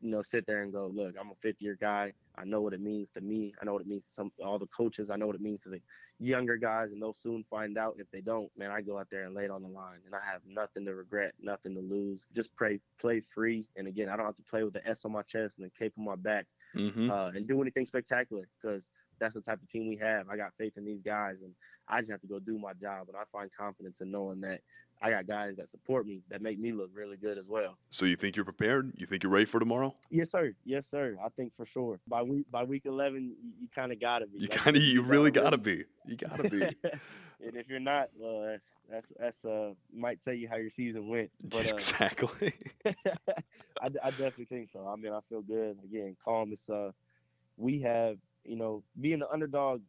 you 0.00 0.10
know, 0.10 0.22
sit 0.22 0.46
there 0.46 0.62
and 0.62 0.72
go, 0.72 0.92
"Look, 0.94 1.16
I'm 1.20 1.30
a 1.30 1.34
fifth 1.42 1.60
year 1.60 1.76
guy. 1.78 2.12
I 2.38 2.44
know 2.44 2.60
what 2.60 2.72
it 2.72 2.80
means 2.80 3.10
to 3.12 3.20
me. 3.20 3.52
I 3.60 3.64
know 3.64 3.72
what 3.72 3.82
it 3.82 3.88
means 3.88 4.06
to 4.06 4.12
some 4.12 4.30
all 4.44 4.60
the 4.60 4.66
coaches. 4.66 5.10
I 5.10 5.16
know 5.16 5.26
what 5.26 5.34
it 5.34 5.42
means 5.42 5.64
to 5.64 5.70
the 5.70 5.80
younger 6.20 6.56
guys, 6.56 6.92
and 6.92 7.02
they'll 7.02 7.12
soon 7.12 7.44
find 7.50 7.76
out. 7.76 7.96
If 7.98 8.08
they 8.12 8.20
don't, 8.20 8.48
man, 8.56 8.70
I 8.70 8.80
go 8.80 8.96
out 8.96 9.08
there 9.10 9.24
and 9.24 9.34
lay 9.34 9.46
it 9.46 9.50
on 9.50 9.62
the 9.62 9.68
line, 9.68 9.98
and 10.06 10.14
I 10.14 10.20
have 10.24 10.42
nothing 10.46 10.84
to 10.84 10.94
regret, 10.94 11.32
nothing 11.42 11.74
to 11.74 11.80
lose. 11.80 12.26
Just 12.32 12.56
play 12.56 12.78
play 13.00 13.18
free, 13.20 13.66
and 13.76 13.88
again, 13.88 14.08
I 14.08 14.16
don't 14.16 14.26
have 14.26 14.36
to 14.36 14.44
play 14.44 14.62
with 14.62 14.74
the 14.74 14.86
S 14.86 15.04
on 15.04 15.10
my 15.10 15.22
chest 15.22 15.58
and 15.58 15.66
the 15.66 15.70
cape 15.70 15.94
on 15.98 16.04
my 16.04 16.14
back, 16.14 16.46
mm-hmm. 16.76 17.10
uh, 17.10 17.30
and 17.30 17.48
do 17.48 17.60
anything 17.60 17.86
spectacular 17.86 18.46
because." 18.62 18.88
That's 19.18 19.34
the 19.34 19.40
type 19.40 19.62
of 19.62 19.70
team 19.70 19.88
we 19.88 19.96
have. 19.96 20.28
I 20.28 20.36
got 20.36 20.52
faith 20.58 20.74
in 20.76 20.84
these 20.84 21.00
guys, 21.02 21.36
and 21.42 21.52
I 21.88 22.00
just 22.00 22.10
have 22.10 22.20
to 22.20 22.26
go 22.26 22.38
do 22.38 22.58
my 22.58 22.72
job. 22.74 23.08
And 23.08 23.16
I 23.16 23.22
find 23.32 23.50
confidence 23.56 24.00
in 24.00 24.10
knowing 24.10 24.40
that 24.42 24.60
I 25.00 25.10
got 25.10 25.26
guys 25.26 25.56
that 25.56 25.68
support 25.68 26.06
me 26.06 26.22
that 26.30 26.40
make 26.40 26.58
me 26.58 26.72
look 26.72 26.90
really 26.94 27.16
good 27.16 27.38
as 27.38 27.46
well. 27.46 27.76
So 27.90 28.06
you 28.06 28.16
think 28.16 28.36
you're 28.36 28.44
prepared? 28.44 28.92
You 28.96 29.06
think 29.06 29.22
you're 29.22 29.32
ready 29.32 29.44
for 29.44 29.60
tomorrow? 29.60 29.94
Yes, 30.10 30.30
sir. 30.30 30.52
Yes, 30.64 30.86
sir. 30.86 31.16
I 31.22 31.28
think 31.30 31.54
for 31.56 31.66
sure. 31.66 32.00
By 32.08 32.22
week 32.22 32.46
by 32.50 32.64
week 32.64 32.86
eleven, 32.86 33.24
you, 33.24 33.52
you 33.60 33.68
kind 33.74 33.92
of 33.92 34.00
gotta 34.00 34.26
be. 34.26 34.38
You 34.38 34.48
kind 34.48 34.76
of, 34.76 34.82
you, 34.82 34.94
you 34.94 35.02
really 35.02 35.30
gotta 35.30 35.58
be. 35.58 35.84
You 36.06 36.16
gotta 36.16 36.48
be. 36.48 36.62
and 37.44 37.56
if 37.56 37.68
you're 37.68 37.80
not, 37.80 38.08
well, 38.18 38.46
that's 38.46 38.62
that's 38.90 39.12
that's 39.18 39.44
uh 39.44 39.72
might 39.94 40.22
tell 40.22 40.34
you 40.34 40.48
how 40.48 40.56
your 40.56 40.70
season 40.70 41.08
went. 41.08 41.30
But 41.48 41.66
uh, 41.66 41.74
exactly. 41.74 42.54
I, 42.86 43.86
I 44.02 44.10
definitely 44.10 44.46
think 44.46 44.70
so. 44.72 44.86
I 44.86 44.96
mean, 44.96 45.12
I 45.12 45.20
feel 45.28 45.42
good. 45.42 45.76
Again, 45.84 46.16
calm. 46.24 46.52
It's 46.52 46.70
uh, 46.70 46.92
we 47.58 47.80
have 47.80 48.16
you 48.48 48.56
know, 48.56 48.82
being 49.00 49.20
the 49.20 49.30
underdog 49.30 49.82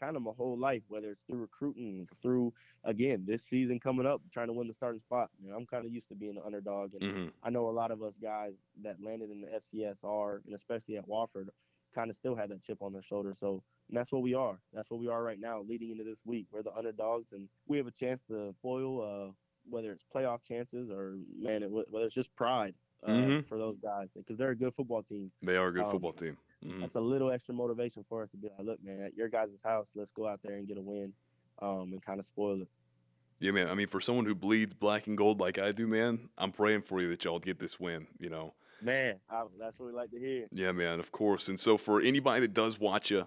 kind 0.00 0.16
of 0.16 0.22
my 0.22 0.32
whole 0.36 0.58
life, 0.58 0.82
whether 0.88 1.10
it's 1.10 1.22
through 1.22 1.40
recruiting, 1.40 2.08
through 2.20 2.52
again 2.84 3.24
this 3.26 3.42
season 3.42 3.80
coming 3.80 4.06
up, 4.06 4.20
trying 4.32 4.48
to 4.48 4.52
win 4.52 4.68
the 4.68 4.74
starting 4.74 5.00
spot. 5.00 5.30
You 5.42 5.50
know, 5.50 5.56
I'm 5.56 5.66
kind 5.66 5.86
of 5.86 5.92
used 5.92 6.08
to 6.08 6.14
being 6.14 6.34
the 6.34 6.44
underdog, 6.44 6.92
and 6.94 7.02
mm-hmm. 7.02 7.28
I 7.42 7.50
know 7.50 7.68
a 7.68 7.70
lot 7.70 7.90
of 7.90 8.02
us 8.02 8.18
guys 8.20 8.52
that 8.82 8.96
landed 9.02 9.30
in 9.30 9.40
the 9.40 9.48
FCSR 9.48 10.40
and 10.46 10.54
especially 10.54 10.96
at 10.96 11.08
Wofford 11.08 11.48
kind 11.94 12.10
of 12.10 12.16
still 12.16 12.34
had 12.34 12.50
that 12.50 12.62
chip 12.62 12.78
on 12.80 12.92
their 12.92 13.02
shoulder. 13.02 13.32
So 13.34 13.62
that's 13.90 14.10
what 14.10 14.22
we 14.22 14.34
are. 14.34 14.58
That's 14.72 14.90
what 14.90 14.98
we 14.98 15.08
are 15.08 15.22
right 15.22 15.38
now, 15.38 15.62
leading 15.62 15.90
into 15.90 16.04
this 16.04 16.22
week. 16.24 16.46
We're 16.50 16.62
the 16.62 16.74
underdogs, 16.74 17.32
and 17.32 17.48
we 17.68 17.76
have 17.76 17.86
a 17.86 17.92
chance 17.92 18.22
to 18.24 18.54
foil 18.60 19.28
uh, 19.28 19.32
whether 19.68 19.92
it's 19.92 20.04
playoff 20.14 20.40
chances 20.46 20.90
or 20.90 21.16
man, 21.38 21.62
it, 21.62 21.70
whether 21.70 22.06
it's 22.06 22.14
just 22.14 22.34
pride 22.36 22.74
uh, 23.06 23.10
mm-hmm. 23.10 23.48
for 23.48 23.58
those 23.58 23.78
guys 23.78 24.10
because 24.14 24.36
they're 24.36 24.50
a 24.50 24.56
good 24.56 24.74
football 24.74 25.02
team. 25.02 25.30
They 25.42 25.56
are 25.56 25.68
a 25.68 25.72
good 25.72 25.84
um, 25.84 25.90
football 25.90 26.12
team. 26.12 26.36
Mm-hmm. 26.64 26.80
That's 26.80 26.96
a 26.96 27.00
little 27.00 27.30
extra 27.30 27.54
motivation 27.54 28.04
for 28.08 28.22
us 28.22 28.30
to 28.30 28.36
be 28.36 28.48
like, 28.56 28.66
look, 28.66 28.82
man, 28.82 29.02
at 29.02 29.14
your 29.14 29.28
guys' 29.28 29.60
house, 29.62 29.88
let's 29.94 30.10
go 30.10 30.26
out 30.26 30.40
there 30.42 30.56
and 30.56 30.66
get 30.66 30.78
a 30.78 30.82
win, 30.82 31.12
um, 31.60 31.90
and 31.92 32.02
kind 32.02 32.18
of 32.18 32.26
spoil 32.26 32.62
it. 32.62 32.68
Yeah, 33.40 33.50
man. 33.50 33.68
I 33.68 33.74
mean, 33.74 33.88
for 33.88 34.00
someone 34.00 34.24
who 34.24 34.34
bleeds 34.34 34.72
black 34.72 35.06
and 35.06 35.16
gold 35.18 35.40
like 35.40 35.58
I 35.58 35.72
do, 35.72 35.86
man, 35.86 36.30
I'm 36.38 36.52
praying 36.52 36.82
for 36.82 37.00
you 37.00 37.08
that 37.08 37.24
y'all 37.24 37.38
get 37.38 37.58
this 37.58 37.78
win. 37.78 38.06
You 38.18 38.30
know. 38.30 38.54
Man, 38.80 39.16
I, 39.30 39.44
that's 39.58 39.78
what 39.78 39.86
we 39.86 39.92
like 39.92 40.10
to 40.10 40.18
hear. 40.18 40.46
Yeah, 40.50 40.72
man. 40.72 41.00
Of 41.00 41.12
course. 41.12 41.48
And 41.48 41.58
so, 41.58 41.76
for 41.76 42.00
anybody 42.00 42.40
that 42.40 42.54
does 42.54 42.78
watch 42.78 43.10
you, 43.10 43.26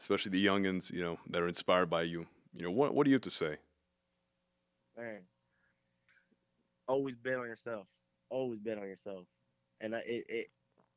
especially 0.00 0.30
the 0.30 0.46
youngins, 0.46 0.92
you 0.92 1.02
know, 1.02 1.18
that 1.30 1.42
are 1.42 1.48
inspired 1.48 1.90
by 1.90 2.02
you, 2.02 2.26
you 2.54 2.62
know, 2.62 2.70
what 2.70 2.94
what 2.94 3.04
do 3.04 3.10
you 3.10 3.14
have 3.14 3.22
to 3.22 3.30
say? 3.30 3.56
Man, 4.96 5.20
always 6.86 7.16
bet 7.16 7.36
on 7.36 7.46
yourself. 7.46 7.86
Always 8.30 8.60
bet 8.60 8.78
on 8.78 8.84
yourself. 8.84 9.24
And 9.80 9.94
I, 9.94 9.98
it, 9.98 10.24
it 10.28 10.46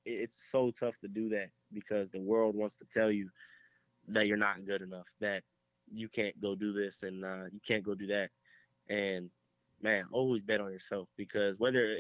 it's 0.06 0.50
so 0.52 0.72
tough 0.72 0.98
to 1.00 1.08
do 1.08 1.30
that 1.30 1.50
because 1.74 2.10
the 2.10 2.20
world 2.20 2.56
wants 2.56 2.76
to 2.78 2.86
tell 2.94 3.12
you 3.12 3.30
that 4.08 4.28
you're 4.28 4.38
not 4.38 4.66
good 4.66 4.82
enough, 4.82 5.08
that 5.20 5.44
you 5.94 6.10
can't 6.10 6.40
go 6.42 6.56
do 6.56 6.74
this 6.74 7.04
and 7.04 7.24
uh, 7.24 7.46
you 7.52 7.60
can't 7.66 7.84
go 7.84 7.96
do 7.96 8.08
that. 8.08 8.30
And 8.90 9.30
man, 9.82 10.06
always 10.12 10.42
bet 10.42 10.62
on 10.62 10.72
yourself 10.72 11.08
because 11.18 11.60
whether, 11.60 11.96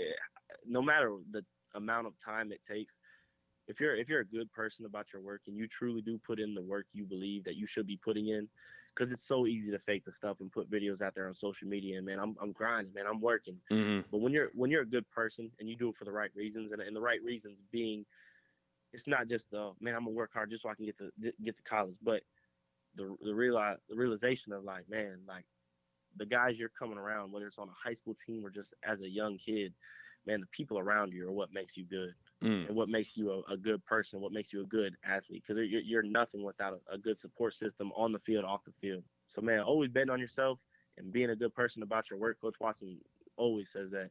no 0.65 0.81
matter 0.81 1.15
the 1.31 1.43
amount 1.75 2.07
of 2.07 2.13
time 2.23 2.51
it 2.51 2.61
takes, 2.67 2.97
if 3.67 3.79
you're 3.79 3.95
if 3.95 4.09
you're 4.09 4.21
a 4.21 4.25
good 4.25 4.51
person 4.51 4.85
about 4.85 5.07
your 5.13 5.21
work 5.21 5.41
and 5.47 5.55
you 5.55 5.67
truly 5.67 6.01
do 6.01 6.19
put 6.25 6.39
in 6.39 6.53
the 6.53 6.61
work 6.61 6.87
you 6.93 7.05
believe 7.05 7.43
that 7.45 7.55
you 7.55 7.67
should 7.67 7.87
be 7.87 7.97
putting 8.03 8.27
in, 8.27 8.47
because 8.93 9.11
it's 9.11 9.23
so 9.23 9.47
easy 9.47 9.71
to 9.71 9.79
fake 9.79 10.03
the 10.05 10.11
stuff 10.11 10.37
and 10.41 10.51
put 10.51 10.69
videos 10.69 11.01
out 11.01 11.15
there 11.15 11.27
on 11.27 11.33
social 11.33 11.67
media. 11.67 11.97
And 11.97 12.05
man, 12.05 12.19
I'm 12.19 12.35
I'm 12.41 12.51
grinding, 12.51 12.93
man, 12.93 13.05
I'm 13.07 13.21
working. 13.21 13.57
Mm-hmm. 13.71 14.07
But 14.11 14.19
when 14.19 14.33
you're 14.33 14.49
when 14.53 14.69
you're 14.69 14.81
a 14.81 14.87
good 14.87 15.09
person 15.09 15.51
and 15.59 15.69
you 15.69 15.75
do 15.75 15.89
it 15.89 15.95
for 15.95 16.05
the 16.05 16.11
right 16.11 16.31
reasons, 16.35 16.71
and, 16.71 16.81
and 16.81 16.95
the 16.95 17.01
right 17.01 17.23
reasons 17.23 17.57
being, 17.71 18.05
it's 18.93 19.07
not 19.07 19.27
just 19.27 19.49
the 19.51 19.71
man, 19.79 19.95
I'm 19.95 20.03
gonna 20.03 20.15
work 20.15 20.31
hard 20.33 20.49
just 20.49 20.63
so 20.63 20.69
I 20.69 20.75
can 20.75 20.85
get 20.85 20.97
to 20.97 21.11
get 21.43 21.55
to 21.55 21.63
college, 21.63 21.95
but 22.01 22.21
the 22.95 23.15
the 23.21 23.33
real 23.33 23.55
the 23.89 23.95
realization 23.95 24.51
of 24.53 24.63
like, 24.63 24.89
man, 24.89 25.19
like 25.27 25.45
the 26.17 26.25
guys 26.25 26.59
you're 26.59 26.69
coming 26.69 26.97
around, 26.97 27.31
whether 27.31 27.47
it's 27.47 27.57
on 27.57 27.69
a 27.69 27.87
high 27.87 27.93
school 27.93 28.15
team 28.25 28.45
or 28.45 28.49
just 28.49 28.73
as 28.83 29.01
a 29.01 29.09
young 29.09 29.37
kid, 29.37 29.73
man, 30.25 30.41
the 30.41 30.47
people 30.47 30.77
around 30.77 31.13
you 31.13 31.27
are 31.27 31.31
what 31.31 31.53
makes 31.53 31.77
you 31.77 31.85
good 31.85 32.13
mm. 32.43 32.67
and 32.67 32.75
what 32.75 32.89
makes 32.89 33.15
you 33.15 33.31
a, 33.31 33.53
a, 33.53 33.57
good 33.57 33.83
person, 33.85 34.21
what 34.21 34.31
makes 34.31 34.51
you 34.53 34.61
a 34.61 34.65
good 34.65 34.95
athlete. 35.03 35.43
Because 35.45 35.63
you're, 35.69 35.81
you're 35.81 36.03
nothing 36.03 36.43
without 36.43 36.79
a, 36.89 36.95
a, 36.95 36.97
good 36.97 37.17
support 37.17 37.53
system 37.53 37.91
on 37.95 38.11
the 38.11 38.19
field, 38.19 38.45
off 38.45 38.63
the 38.63 38.71
field. 38.71 39.03
So, 39.27 39.41
man, 39.41 39.61
always 39.61 39.89
betting 39.89 40.09
on 40.09 40.19
yourself 40.19 40.59
and 40.97 41.11
being 41.11 41.29
a 41.29 41.35
good 41.35 41.53
person 41.53 41.83
about 41.83 42.09
your 42.09 42.19
work. 42.19 42.39
Coach 42.41 42.55
Watson 42.59 42.97
always 43.37 43.71
says 43.71 43.91
that. 43.91 44.09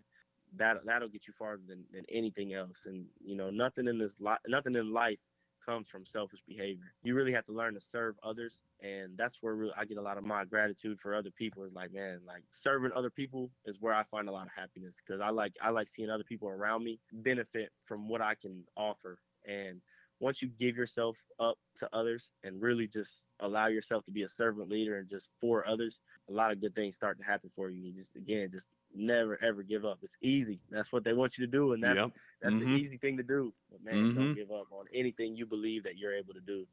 That 0.56 0.78
that'll 0.84 1.08
get 1.08 1.28
you 1.28 1.32
farther 1.38 1.62
than, 1.68 1.84
than 1.92 2.02
anything 2.10 2.54
else, 2.54 2.86
and 2.86 3.06
you 3.24 3.36
know 3.36 3.50
nothing 3.50 3.86
in 3.86 3.98
this 3.98 4.16
li- 4.18 4.34
nothing 4.48 4.74
in 4.74 4.92
life 4.92 5.20
comes 5.70 5.88
from 5.88 6.04
selfish 6.04 6.40
behavior. 6.48 6.92
You 7.04 7.14
really 7.14 7.32
have 7.32 7.46
to 7.46 7.52
learn 7.52 7.74
to 7.74 7.80
serve 7.80 8.16
others, 8.24 8.60
and 8.82 9.16
that's 9.16 9.38
where 9.40 9.68
I 9.78 9.84
get 9.84 9.98
a 9.98 10.02
lot 10.02 10.18
of 10.18 10.24
my 10.24 10.44
gratitude 10.44 10.98
for 11.00 11.14
other 11.14 11.30
people. 11.30 11.62
Is 11.62 11.72
like, 11.72 11.92
man, 11.92 12.20
like 12.26 12.42
serving 12.50 12.90
other 12.96 13.10
people 13.10 13.50
is 13.66 13.76
where 13.80 13.94
I 13.94 14.02
find 14.10 14.28
a 14.28 14.32
lot 14.32 14.46
of 14.46 14.52
happiness 14.56 14.96
because 15.04 15.20
I 15.20 15.30
like 15.30 15.52
I 15.62 15.70
like 15.70 15.86
seeing 15.86 16.10
other 16.10 16.24
people 16.24 16.48
around 16.48 16.82
me 16.82 16.98
benefit 17.12 17.70
from 17.84 18.08
what 18.08 18.20
I 18.20 18.34
can 18.34 18.64
offer. 18.76 19.20
And 19.46 19.80
once 20.18 20.42
you 20.42 20.50
give 20.58 20.76
yourself 20.76 21.16
up 21.38 21.56
to 21.78 21.88
others 21.92 22.30
and 22.42 22.60
really 22.60 22.86
just 22.86 23.24
allow 23.40 23.68
yourself 23.68 24.04
to 24.04 24.10
be 24.10 24.22
a 24.22 24.28
servant 24.28 24.68
leader 24.68 24.98
and 24.98 25.08
just 25.08 25.30
for 25.40 25.66
others, 25.66 26.02
a 26.28 26.32
lot 26.32 26.50
of 26.50 26.60
good 26.60 26.74
things 26.74 26.96
start 26.96 27.16
to 27.18 27.24
happen 27.24 27.50
for 27.54 27.70
you. 27.70 27.80
You 27.80 27.92
just 27.92 28.16
again 28.16 28.48
just 28.52 28.66
never 28.94 29.42
ever 29.42 29.62
give 29.62 29.84
up. 29.84 29.98
It's 30.02 30.16
easy. 30.22 30.60
That's 30.70 30.92
what 30.92 31.04
they 31.04 31.12
want 31.12 31.38
you 31.38 31.46
to 31.46 31.50
do, 31.50 31.72
and 31.72 31.82
that's 31.82 31.96
yep. 31.96 32.10
that's 32.42 32.54
mm-hmm. 32.54 32.74
the 32.74 32.80
easy 32.80 32.96
thing 32.96 33.16
to 33.16 33.22
do. 33.22 33.52
But 33.70 33.84
man, 33.84 33.94
mm-hmm. 33.94 34.18
don't 34.18 34.34
give 34.34 34.50
up 34.50 34.66
on 34.72 34.86
anything 34.94 35.36
you 35.36 35.46
believe 35.46 35.84
that 35.84 35.96
you're 35.96 36.14
able 36.14 36.34
to 36.34 36.40
do. 36.40 36.66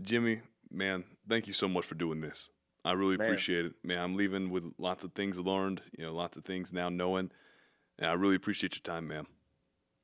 Jimmy, 0.00 0.40
man, 0.70 1.04
thank 1.28 1.46
you 1.46 1.52
so 1.52 1.68
much 1.68 1.84
for 1.84 1.94
doing 1.94 2.20
this. 2.20 2.50
I 2.84 2.92
really 2.92 3.16
man. 3.16 3.28
appreciate 3.28 3.66
it, 3.66 3.74
man. 3.84 3.98
I'm 3.98 4.16
leaving 4.16 4.50
with 4.50 4.64
lots 4.78 5.04
of 5.04 5.12
things 5.12 5.38
learned, 5.38 5.82
you 5.96 6.04
know, 6.04 6.12
lots 6.12 6.36
of 6.36 6.44
things 6.44 6.72
now 6.72 6.88
knowing, 6.88 7.30
and 7.98 8.10
I 8.10 8.14
really 8.14 8.36
appreciate 8.36 8.74
your 8.74 8.82
time, 8.82 9.06
man. 9.08 9.26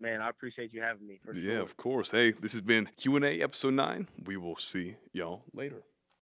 Man, 0.00 0.20
I 0.20 0.28
appreciate 0.28 0.72
you 0.72 0.80
having 0.80 1.08
me. 1.08 1.18
yeah, 1.34 1.54
sure. 1.54 1.62
of 1.62 1.76
course. 1.76 2.12
Hey, 2.12 2.30
this 2.30 2.52
has 2.52 2.60
been 2.60 2.88
Q 2.96 3.16
and 3.16 3.24
A 3.24 3.40
episode 3.40 3.74
nine. 3.74 4.08
We 4.24 4.36
will 4.36 4.56
see 4.56 4.96
y'all 5.12 5.42
later. 5.52 5.82